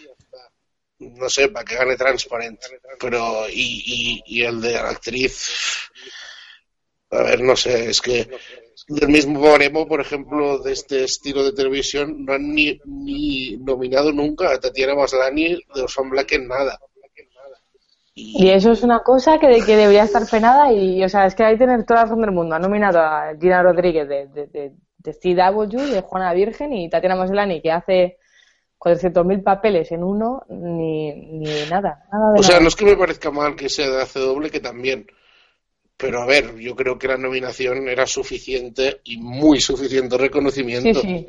no 0.99 1.29
sé, 1.29 1.49
para 1.49 1.65
que 1.65 1.75
gane 1.75 1.97
Transparent. 1.97 2.61
Pero, 3.01 3.49
y, 3.49 4.23
y, 4.25 4.43
el 4.43 4.61
de 4.61 4.73
la 4.73 4.91
actriz, 4.91 5.49
a 7.11 7.23
ver, 7.23 7.41
no 7.41 7.57
sé, 7.57 7.91
es 7.91 8.01
que 8.01 8.29
del 8.89 9.09
mismo 9.09 9.41
baremo, 9.41 9.87
por 9.87 10.01
ejemplo, 10.01 10.59
de 10.59 10.73
este 10.73 11.05
estilo 11.05 11.45
de 11.45 11.53
televisión, 11.53 12.25
no 12.25 12.35
han 12.35 12.55
ni, 12.55 12.81
ni 12.85 13.57
nominado 13.59 14.13
nunca 14.13 14.53
a 14.53 14.61
Tatiana 14.61 14.95
Maslany 14.95 15.59
de 15.75 15.83
Orphan 15.83 16.11
Black 16.11 16.33
en 16.33 16.49
nada. 16.49 16.79
Y 18.15 18.51
eso 18.51 18.73
es 18.73 18.83
una 18.83 19.01
cosa 19.01 19.39
que, 19.39 19.47
de- 19.49 19.65
que 19.65 19.77
debería 19.77 20.05
estar 20.05 20.29
penada 20.29 20.73
y, 20.73 21.03
o 21.05 21.09
sea, 21.09 21.27
es 21.27 21.35
que 21.35 21.45
hay 21.45 21.55
que 21.55 21.65
tener 21.65 21.85
toda 21.85 22.01
la 22.01 22.05
razón 22.07 22.21
del 22.23 22.33
mundo. 22.33 22.55
Ha 22.55 22.59
nominado 22.59 23.01
a 23.01 23.35
Gina 23.41 23.63
Rodríguez 23.63 24.09
de, 24.09 24.27
de, 24.29 24.47
de, 24.49 24.73
de 24.99 25.15
CW, 25.15 25.89
de 25.89 26.01
Juana 26.03 26.33
Virgen 26.35 26.73
y 26.73 26.89
Tatiana 26.91 27.17
Maslany, 27.17 27.61
que 27.63 27.71
hace 27.73 28.19
400.000 28.79 29.43
papeles 29.43 29.93
en 29.93 30.05
uno, 30.05 30.45
ni, 30.49 31.13
ni 31.15 31.67
nada. 31.67 32.05
nada 32.13 32.33
de 32.35 32.41
O 32.41 32.43
sea, 32.43 32.59
nada. 32.59 32.61
no 32.61 32.69
es 32.69 32.77
que 32.77 32.85
me 32.85 32.97
parezca 32.97 33.31
mal 33.31 33.57
que 33.57 33.69
sea 33.69 33.89
de 33.91 34.03
ACW, 34.03 34.51
que 34.51 34.61
también. 34.61 35.07
Pero 35.97 36.23
a 36.23 36.27
ver, 36.27 36.57
yo 36.59 36.77
creo 36.77 36.99
que 36.99 37.09
la 37.09 37.19
nominación 37.19 37.89
era 37.89 38.07
suficiente 38.07 39.01
y 39.05 39.19
muy 39.19 39.61
suficiente 39.61 40.19
Sí, 40.83 40.95
reconocimiento. 40.99 41.01
sí. 41.01 41.27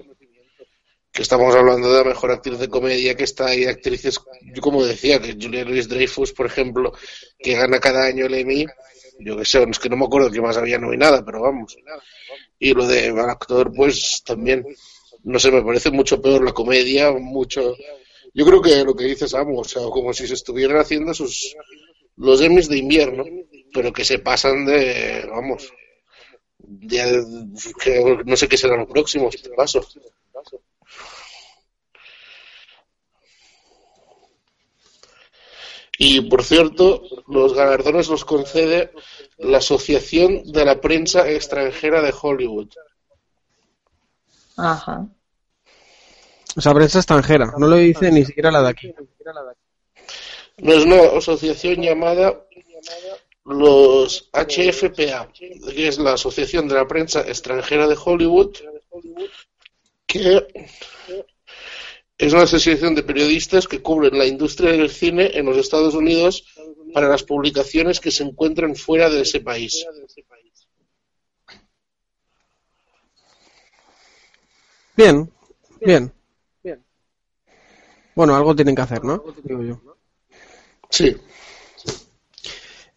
Que 1.14 1.22
estamos 1.22 1.56
hablando 1.56 1.94
de 1.94 2.04
la 2.04 2.10
mejor 2.10 2.32
actriz 2.32 2.58
de 2.58 2.68
comedia 2.68 3.16
que 3.16 3.24
está 3.24 3.46
ahí, 3.46 3.66
actrices, 3.66 4.20
yo 4.54 4.62
como 4.62 4.84
decía, 4.84 5.22
que 5.22 5.38
Julia 5.40 5.64
Louis 5.64 5.88
Dreyfus, 5.88 6.34
por 6.34 6.48
ejemplo, 6.48 6.92
que 7.38 7.54
gana 7.54 7.80
cada 7.80 8.06
año 8.06 8.26
el 8.26 8.34
Emmy, 8.34 8.66
yo 9.20 9.38
que 9.38 9.46
sé, 9.46 9.64
es 9.64 9.80
que 9.80 9.90
no 9.90 9.98
me 9.98 10.06
acuerdo 10.06 10.32
qué 10.32 10.42
más 10.42 10.58
había 10.58 10.80
nominada, 10.80 11.24
pero 11.24 11.42
vamos. 11.42 11.78
Y 12.58 12.74
lo 12.74 12.88
de 12.88 13.10
al 13.10 13.30
actor, 13.30 13.72
pues 13.76 14.24
también, 14.26 14.66
no 15.24 15.40
sé, 15.40 15.52
me 15.52 15.62
parece 15.62 15.92
mucho 15.92 16.20
peor 16.20 16.44
la 16.44 16.52
comedia, 16.52 17.12
mucho. 17.12 17.76
Yo 18.34 18.46
creo 18.46 18.62
que 18.62 18.84
lo 18.84 18.96
que 18.96 19.06
dices, 19.06 19.32
Samu, 19.32 19.60
o 19.60 19.64
sea, 19.64 19.84
como 19.84 20.14
si 20.14 20.28
se 20.28 20.34
estuvieran 20.34 20.78
haciendo 20.78 21.14
sus 21.14 21.56
los 22.18 22.42
Emmys 22.42 22.70
de 22.70 22.78
invierno, 22.78 23.24
pero 23.74 23.92
que 23.92 24.06
se 24.06 24.20
pasan 24.20 24.66
de, 24.66 25.26
vamos, 25.30 25.72
que 26.90 28.24
no 28.26 28.36
sé 28.36 28.48
qué 28.48 28.58
será 28.58 28.78
lo 28.78 28.88
próximo, 28.88 29.30
este 29.30 29.50
Y 35.98 36.22
por 36.22 36.44
cierto, 36.44 37.04
los 37.28 37.54
galardones 37.54 38.08
los 38.10 38.26
concede 38.26 38.92
la 39.38 39.60
Asociación 39.60 40.52
de 40.52 40.66
la 40.66 40.82
Prensa 40.82 41.30
Extranjera 41.30 42.02
de 42.02 42.14
Hollywood. 42.20 42.70
Ajá. 44.58 45.08
O 46.56 46.62
sea, 46.62 46.74
prensa 46.74 47.00
extranjera. 47.00 47.54
No 47.58 47.68
lo 47.68 47.76
dice 47.78 48.12
ni 48.12 48.26
siquiera 48.26 48.52
la 48.52 48.62
de 48.62 48.70
aquí. 48.70 48.94
No 50.58 50.74
es 50.74 50.86
una 50.86 51.18
asociación 51.18 51.82
llamada 51.82 52.46
los 53.46 54.30
HFPA, 54.32 55.32
que 55.34 55.88
es 55.88 55.98
la 55.98 56.14
Asociación 56.14 56.68
de 56.68 56.76
la 56.76 56.88
Prensa 56.88 57.22
Extranjera 57.22 57.88
de 57.88 57.98
Hollywood, 58.04 58.56
que 60.06 60.48
es 62.18 62.34
una 62.34 62.44
asociación 62.44 62.96
de 62.96 63.04
periodistas 63.04 63.68
que 63.68 63.82
cubren 63.82 64.18
la 64.18 64.26
industria 64.26 64.72
del 64.72 64.90
cine 64.90 65.32
en 65.34 65.46
los 65.46 65.58
Estados 65.58 65.94
Unidos 65.96 66.46
para 66.94 67.08
las 67.08 67.24
publicaciones 67.24 68.00
que 68.00 68.12
se 68.12 68.24
encuentran 68.24 68.76
fuera 68.76 69.10
de 69.10 69.22
ese 69.22 69.42
país. 69.42 69.86
Bien, 74.96 75.32
bien. 75.82 76.14
Bueno, 78.16 78.36
algo 78.36 78.56
tienen 78.56 78.76
que 78.76 78.82
hacer, 78.84 79.04
¿no? 79.04 79.24
Digo 79.44 79.64
yo. 79.64 79.82
Sí. 80.90 81.18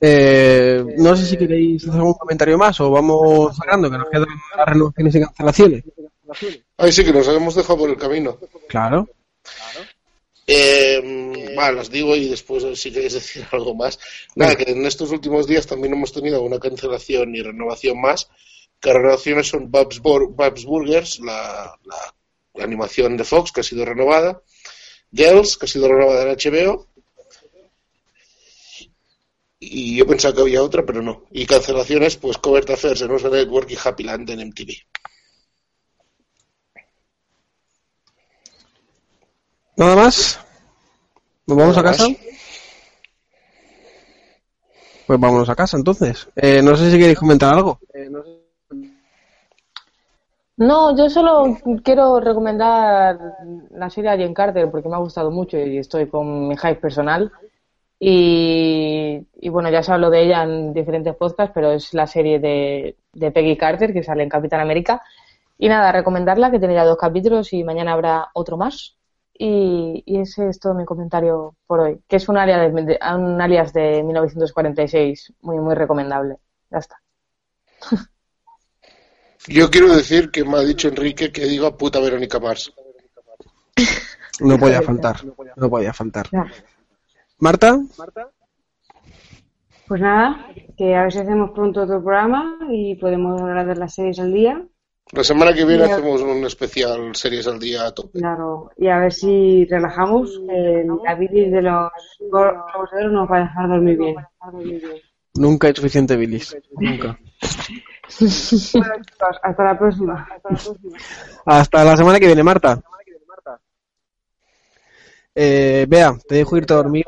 Eh, 0.01 0.85
no 0.99 1.17
sé 1.17 1.27
si 1.27 1.37
queréis 1.39 1.83
hacer 1.85 1.95
algún 2.01 2.15
comentario 2.15 2.59
más 2.59 2.79
o 2.81 2.91
vamos 2.91 3.57
sacando, 3.57 3.91
que 3.91 3.99
nos 3.99 4.09
quedan 4.11 4.27
las 4.57 4.67
renovaciones 4.69 5.15
y 5.15 5.21
cancelaciones. 5.21 5.85
Ahí 6.77 6.93
sí 6.93 7.05
que 7.05 7.13
nos 7.13 7.27
habíamos 7.29 7.55
dejado 7.55 7.79
por 7.79 7.91
el 7.91 7.97
camino. 7.97 8.39
Claro. 8.69 9.09
Eh, 10.49 11.53
bueno, 11.57 11.81
os 11.81 11.91
digo 11.91 12.15
y 12.15 12.29
después 12.29 12.65
si 12.79 12.93
queréis 12.93 13.15
decir 13.15 13.45
algo 13.53 13.75
más. 13.75 13.99
Nada, 14.35 14.55
que 14.57 14.71
en 14.71 14.85
estos 14.87 15.11
últimos 15.11 15.47
días 15.47 15.67
también 15.67 15.95
hemos 15.95 16.13
tenido 16.13 16.43
una 16.43 16.59
cancelación 16.59 17.35
y 17.35 17.43
renovación 17.43 18.01
más. 18.01 18.29
Que 18.81 18.89
las 18.91 18.99
renovaciones 18.99 19.49
son 19.49 19.71
Babs, 19.71 20.03
Bur- 20.03 20.35
Babs 20.35 20.65
Burgers, 20.65 21.19
la, 21.21 21.77
la- 21.85 22.15
la 22.55 22.65
animación 22.65 23.17
de 23.17 23.25
Fox, 23.25 23.53
que 23.53 23.61
ha 23.61 23.65
sido 23.65 23.85
renovada. 23.85 24.41
Girls, 25.13 25.57
que 25.59 25.67
ha 25.67 25.69
sido 25.69 25.89
renovada 25.89 26.23
en 26.23 26.37
HBO. 26.37 26.87
Y 29.59 29.97
yo 29.97 30.07
pensaba 30.07 30.35
que 30.35 30.43
había 30.43 30.63
otra, 30.63 30.85
pero 30.85 31.03
no. 31.03 31.25
Y 31.31 31.47
cancelaciones, 31.47 32.17
pues 32.17 32.39
Covert 32.39 32.71
Affairs 32.71 33.01
en 33.01 33.11
USA 33.11 33.31
Network 33.31 33.71
y 33.71 33.79
Happy 33.83 34.05
Land 34.05 34.31
en 34.31 34.41
MTV. 34.41 34.73
¿Nada 39.77 39.97
más? 39.97 40.41
¿Nos 41.47 41.57
vamos 41.57 41.79
a 41.79 41.83
casa? 41.83 42.09
más. 42.09 42.17
Pues 45.07 45.21
vámonos 45.21 45.49
a 45.49 45.55
casa 45.55 45.77
entonces. 45.77 46.29
Eh, 46.35 46.61
no 46.63 46.75
sé 46.75 46.91
si 46.91 46.99
queréis 46.99 47.19
comentar 47.19 47.55
algo. 47.55 47.79
No, 50.57 50.97
yo 50.97 51.09
solo 51.11 51.57
quiero 51.85 52.19
recomendar 52.19 53.19
la 53.71 53.91
serie 53.91 54.11
Agent 54.11 54.35
Carter 54.35 54.71
porque 54.71 54.89
me 54.89 54.97
ha 54.97 55.01
gustado 55.01 55.31
mucho 55.31 55.59
y 55.59 55.79
estoy 55.79 56.09
con 56.09 56.49
mi 56.49 56.57
hype 56.57 56.77
personal. 56.77 57.31
Y, 57.99 59.27
y 59.41 59.49
bueno, 59.49 59.71
ya 59.71 59.83
se 59.83 59.93
habló 59.93 60.11
de 60.11 60.23
ella 60.25 60.43
en 60.43 60.73
diferentes 60.75 61.15
podcasts, 61.17 61.53
pero 61.55 61.73
es 61.73 61.95
la 61.95 62.07
serie 62.07 62.39
de, 62.39 62.97
de 63.13 63.31
Peggy 63.31 63.57
Carter 63.57 63.93
que 63.93 64.03
sale 64.03 64.23
en 64.23 64.29
Capitán 64.29 64.61
América. 64.61 65.03
Y 65.59 65.69
nada, 65.69 65.93
recomendarla, 65.93 66.51
que 66.51 66.59
tiene 66.59 66.75
ya 66.75 66.85
dos 66.85 66.99
capítulos 66.99 67.53
y 67.53 67.65
mañana 67.65 67.93
habrá 67.95 68.29
otro 68.35 68.57
más. 68.59 68.97
Y, 69.39 70.03
y 70.07 70.21
ese 70.21 70.49
es 70.49 70.59
todo 70.61 70.75
mi 70.75 70.85
comentario 70.85 71.57
por 71.67 71.81
hoy, 71.81 72.01
que 72.09 72.17
es 72.17 72.29
un 72.29 72.39
alias 72.39 72.73
de, 72.75 72.83
de- 72.83 72.99
un 73.15 73.41
alias 73.41 73.73
de 73.73 74.03
1946, 74.03 75.33
muy, 75.43 75.59
muy 75.59 75.75
recomendable. 75.75 76.37
Ya 76.71 76.79
está. 76.79 76.97
Yo 79.49 79.71
quiero 79.71 79.95
decir 79.95 80.31
que 80.31 80.45
me 80.45 80.57
ha 80.59 80.61
dicho 80.61 80.89
Enrique 80.89 81.31
que 81.33 81.45
diga 81.45 81.77
puta 81.77 82.01
Verónica 82.01 82.41
Mars. 82.41 82.73
No 84.41 84.59
podía 84.59 84.83
faltar. 84.83 85.17
No 85.57 85.69
podía 85.71 85.93
faltar. 85.93 86.27
Marta, 87.39 87.79
Pues 89.87 90.01
nada, 90.01 90.47
que 90.77 90.95
a 90.95 91.03
ver 91.03 91.13
si 91.13 91.19
hacemos 91.19 91.51
pronto 91.51 91.83
otro 91.83 92.03
programa 92.03 92.59
y 92.71 92.95
podemos 92.97 93.41
hablar 93.41 93.67
de 93.67 93.77
las 93.77 93.95
series 93.95 94.19
al 94.19 94.33
día. 94.33 94.67
La 95.13 95.23
semana 95.23 95.53
que 95.53 95.65
viene 95.65 95.85
hacemos 95.85 96.23
un 96.23 96.45
especial 96.47 97.15
series 97.15 97.47
al 97.47 97.61
día 97.61 97.87
a 97.87 97.93
tope. 97.93 98.19
Claro, 98.19 98.71
y 98.79 98.89
a 98.89 98.99
ver 98.99 99.13
si 99.13 99.67
relajamos. 99.67 100.41
que 100.49 100.85
la 101.05 101.15
bilis 101.15 101.53
de 101.53 101.63
los 101.63 101.91
oro 102.33 103.11
nos 103.11 103.31
va 103.31 103.37
a 103.37 103.41
dejar 103.41 103.69
dormir 103.69 103.99
bien. 103.99 104.17
nunca 105.35 105.69
hay 105.69 105.75
suficiente 105.75 106.17
bilis. 106.17 106.57
Nunca. 106.73 107.19
Bueno, 108.73 108.95
chicos, 109.05 109.37
hasta 109.43 109.65
la 109.65 109.77
próxima. 109.77 110.29
Hasta 111.45 111.85
la 111.85 111.97
semana 111.97 112.21
que 112.21 112.27
viene, 112.27 112.45
Marta. 112.45 112.81
Eh, 115.39 115.85
Bea, 115.87 116.17
te 116.27 116.37
dejo 116.37 116.57
irte 116.57 116.73
a 116.73 116.77
dormir, 116.77 117.05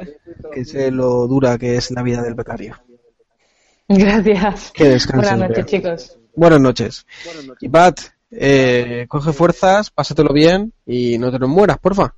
que 0.52 0.64
sé 0.66 0.90
lo 0.90 1.26
dura 1.26 1.56
que 1.56 1.76
es 1.76 1.90
la 1.90 2.02
vida 2.02 2.22
del 2.22 2.34
becario. 2.34 2.76
Gracias. 3.88 4.70
Que 4.72 4.84
descanses, 4.84 5.30
Buenas 5.30 5.48
noches, 5.48 5.56
Bea. 5.56 5.64
chicos. 5.64 6.18
Buenas 6.34 6.60
noches. 6.60 7.06
Y 7.60 7.68
Pat, 7.70 8.00
eh, 8.30 9.06
coge 9.08 9.32
fuerzas, 9.32 9.90
pásatelo 9.90 10.34
bien 10.34 10.74
y 10.84 11.16
no 11.16 11.32
te 11.32 11.38
nos 11.38 11.48
mueras, 11.48 11.78
porfa. 11.78 12.14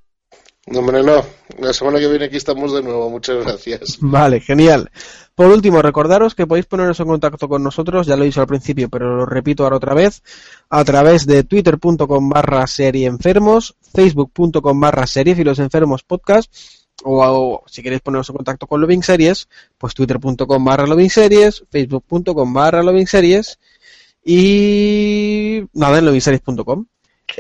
No, 0.66 0.80
hombre, 0.80 1.02
no. 1.02 1.22
La 1.58 1.72
semana 1.72 1.98
que 1.98 2.08
viene 2.08 2.26
aquí 2.26 2.36
estamos 2.36 2.72
de 2.72 2.82
nuevo. 2.82 3.11
Muchas 3.11 3.44
gracias. 3.44 3.98
Vale, 4.00 4.40
genial. 4.40 4.90
Por 5.34 5.46
último, 5.46 5.80
recordaros 5.80 6.34
que 6.34 6.46
podéis 6.46 6.66
poneros 6.66 7.00
en 7.00 7.06
contacto 7.06 7.48
con 7.48 7.62
nosotros, 7.62 8.06
ya 8.06 8.14
lo 8.14 8.22
he 8.22 8.26
dicho 8.26 8.42
al 8.42 8.46
principio, 8.46 8.90
pero 8.90 9.16
lo 9.16 9.26
repito 9.26 9.64
ahora 9.64 9.76
otra 9.76 9.94
vez, 9.94 10.22
a 10.68 10.84
través 10.84 11.26
de 11.26 11.44
twitter.com 11.44 12.28
barra 12.28 12.66
serie 12.66 13.06
enfermos, 13.06 13.74
facebook.com 13.94 14.78
barra 14.78 15.06
enfermos 15.14 16.02
podcast, 16.02 16.54
o, 17.04 17.22
o 17.24 17.64
si 17.66 17.82
queréis 17.82 18.02
poneros 18.02 18.28
en 18.28 18.36
contacto 18.36 18.66
con 18.66 18.82
Loving 18.82 19.02
Series, 19.02 19.48
pues 19.78 19.94
twitter.com 19.94 20.62
barra 20.62 20.86
Loving 20.86 21.08
Series, 21.08 21.64
facebook.com 21.70 22.52
barra 22.52 22.82
Loving 22.82 23.06
Series, 23.06 23.58
y 24.24 25.62
nada, 25.72 25.98
en 25.98 26.04
lovingseries.com. 26.04 26.86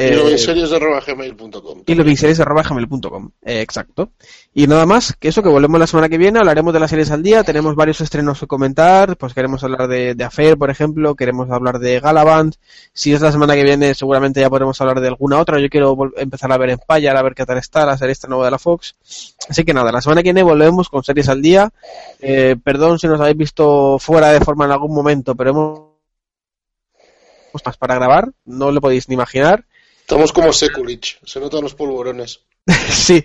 y 0.00 0.02
Eh, 0.02 0.16
lo 0.16 0.28
en 0.30 0.38
series 0.38 0.72
arroba 0.72 1.00
gmail.com. 1.06 1.82
y 1.84 1.94
lovingseries.gmail.com. 1.94 3.30
Eh, 3.42 3.60
exacto. 3.60 4.12
Y 4.54 4.66
nada 4.66 4.86
más, 4.86 5.14
que 5.18 5.28
eso, 5.28 5.42
que 5.42 5.50
volvemos 5.50 5.78
la 5.78 5.86
semana 5.86 6.08
que 6.08 6.16
viene, 6.16 6.38
hablaremos 6.38 6.72
de 6.72 6.80
las 6.80 6.88
series 6.88 7.10
al 7.10 7.22
día, 7.22 7.44
tenemos 7.44 7.74
varios 7.74 8.00
estrenos 8.00 8.40
que 8.40 8.46
comentar, 8.46 9.16
pues 9.18 9.34
queremos 9.34 9.62
hablar 9.62 9.88
de, 9.88 10.14
de 10.14 10.24
Affair, 10.24 10.56
por 10.56 10.70
ejemplo, 10.70 11.14
queremos 11.14 11.50
hablar 11.50 11.78
de 11.78 12.00
Galavant, 12.00 12.54
si 12.94 13.12
es 13.12 13.20
la 13.20 13.30
semana 13.30 13.54
que 13.54 13.62
viene 13.62 13.94
seguramente 13.94 14.40
ya 14.40 14.48
podremos 14.48 14.80
hablar 14.80 15.00
de 15.00 15.08
alguna 15.08 15.38
otra, 15.38 15.60
yo 15.60 15.68
quiero 15.68 15.96
empezar 16.16 16.50
a 16.50 16.58
ver 16.58 16.70
Empire, 16.70 17.10
a 17.10 17.22
ver 17.22 17.34
qué 17.34 17.44
tal 17.44 17.58
está, 17.58 17.84
la 17.84 17.98
serie 17.98 18.12
esta 18.12 18.26
nueva 18.26 18.46
de 18.46 18.50
la 18.52 18.58
Fox. 18.58 18.96
Así 19.48 19.64
que 19.64 19.74
nada, 19.74 19.92
la 19.92 20.00
semana 20.00 20.22
que 20.22 20.28
viene 20.28 20.42
volvemos 20.42 20.88
con 20.88 21.04
series 21.04 21.28
al 21.28 21.42
día. 21.42 21.70
Eh, 22.20 22.56
perdón 22.62 22.98
si 22.98 23.06
nos 23.06 23.20
habéis 23.20 23.36
visto 23.36 23.98
fuera 23.98 24.32
de 24.32 24.40
forma 24.40 24.64
en 24.64 24.72
algún 24.72 24.94
momento, 24.94 25.34
pero 25.34 25.50
hemos 25.50 25.80
cosas 27.52 27.76
para 27.76 27.96
grabar, 27.96 28.30
no 28.44 28.70
lo 28.70 28.80
podéis 28.80 29.08
ni 29.08 29.14
imaginar. 29.14 29.64
Estamos 30.10 30.32
como 30.32 30.52
Sekulich. 30.52 31.20
Se 31.24 31.38
notan 31.38 31.62
los 31.62 31.76
polvorones. 31.76 32.40
sí. 32.90 33.24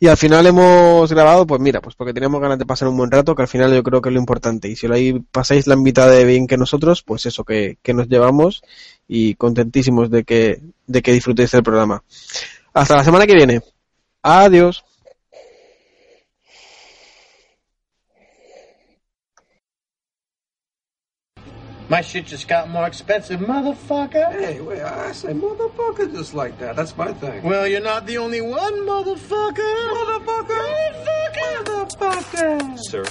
Y 0.00 0.08
al 0.08 0.16
final 0.16 0.44
hemos 0.44 1.08
grabado, 1.12 1.46
pues 1.46 1.60
mira, 1.60 1.80
pues 1.80 1.94
porque 1.94 2.12
teníamos 2.12 2.40
ganas 2.40 2.58
de 2.58 2.66
pasar 2.66 2.88
un 2.88 2.96
buen 2.96 3.12
rato, 3.12 3.36
que 3.36 3.42
al 3.42 3.48
final 3.48 3.72
yo 3.72 3.84
creo 3.84 4.02
que 4.02 4.08
es 4.08 4.12
lo 4.12 4.18
importante. 4.18 4.66
Y 4.66 4.74
si 4.74 4.88
lo 4.88 4.96
ahí 4.96 5.20
pasáis 5.30 5.68
la 5.68 5.76
mitad 5.76 6.10
de 6.10 6.24
bien 6.24 6.48
que 6.48 6.56
nosotros, 6.56 7.04
pues 7.04 7.26
eso 7.26 7.44
que, 7.44 7.78
que 7.80 7.94
nos 7.94 8.08
llevamos 8.08 8.64
y 9.06 9.36
contentísimos 9.36 10.10
de 10.10 10.24
que, 10.24 10.60
de 10.88 11.00
que 11.00 11.12
disfrutéis 11.12 11.52
del 11.52 11.62
programa. 11.62 12.02
Hasta 12.74 12.96
la 12.96 13.04
semana 13.04 13.24
que 13.24 13.36
viene. 13.36 13.60
Adiós. 14.20 14.84
My 21.92 22.00
shit 22.00 22.24
just 22.24 22.48
got 22.48 22.70
more 22.70 22.86
expensive, 22.86 23.38
motherfucker. 23.40 24.32
Hey, 24.32 24.62
wait, 24.62 24.80
I 24.80 25.12
say 25.12 25.34
motherfucker 25.34 26.10
just 26.10 26.32
like 26.32 26.58
that. 26.58 26.74
That's 26.74 26.96
my 26.96 27.12
thing. 27.12 27.42
Well, 27.42 27.66
you're 27.66 27.82
not 27.82 28.06
the 28.06 28.16
only 28.16 28.40
one, 28.40 28.86
motherfucker. 28.86 29.90
Motherfucker. 29.92 30.56
Motherfucker. 31.04 31.64
Motherfucker. 31.66 32.78
Sir. 32.78 33.02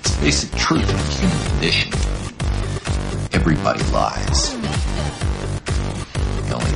It's 0.00 0.16
the 0.16 0.22
basic 0.22 0.50
truth 0.52 0.90
of 0.90 1.18
human 1.20 1.38
condition. 1.50 1.92
Everybody 3.34 3.82
lies 3.92 4.61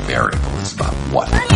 variable. 0.07 0.59
It's 0.61 0.73
about 0.73 0.95
what. 1.13 1.56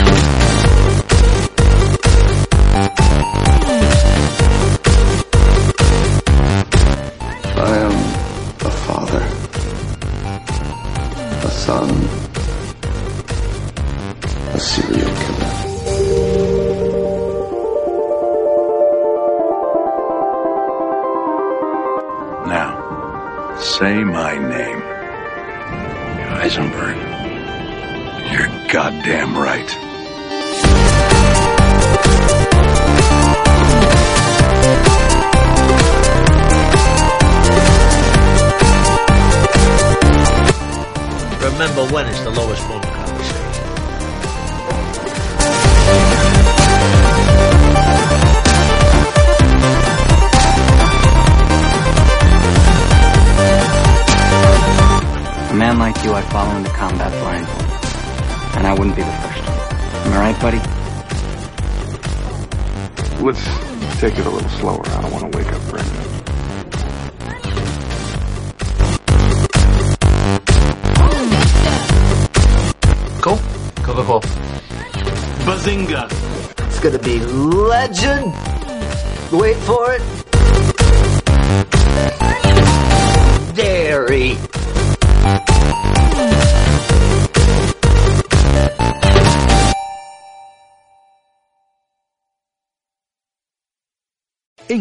regularly. 64.11 64.49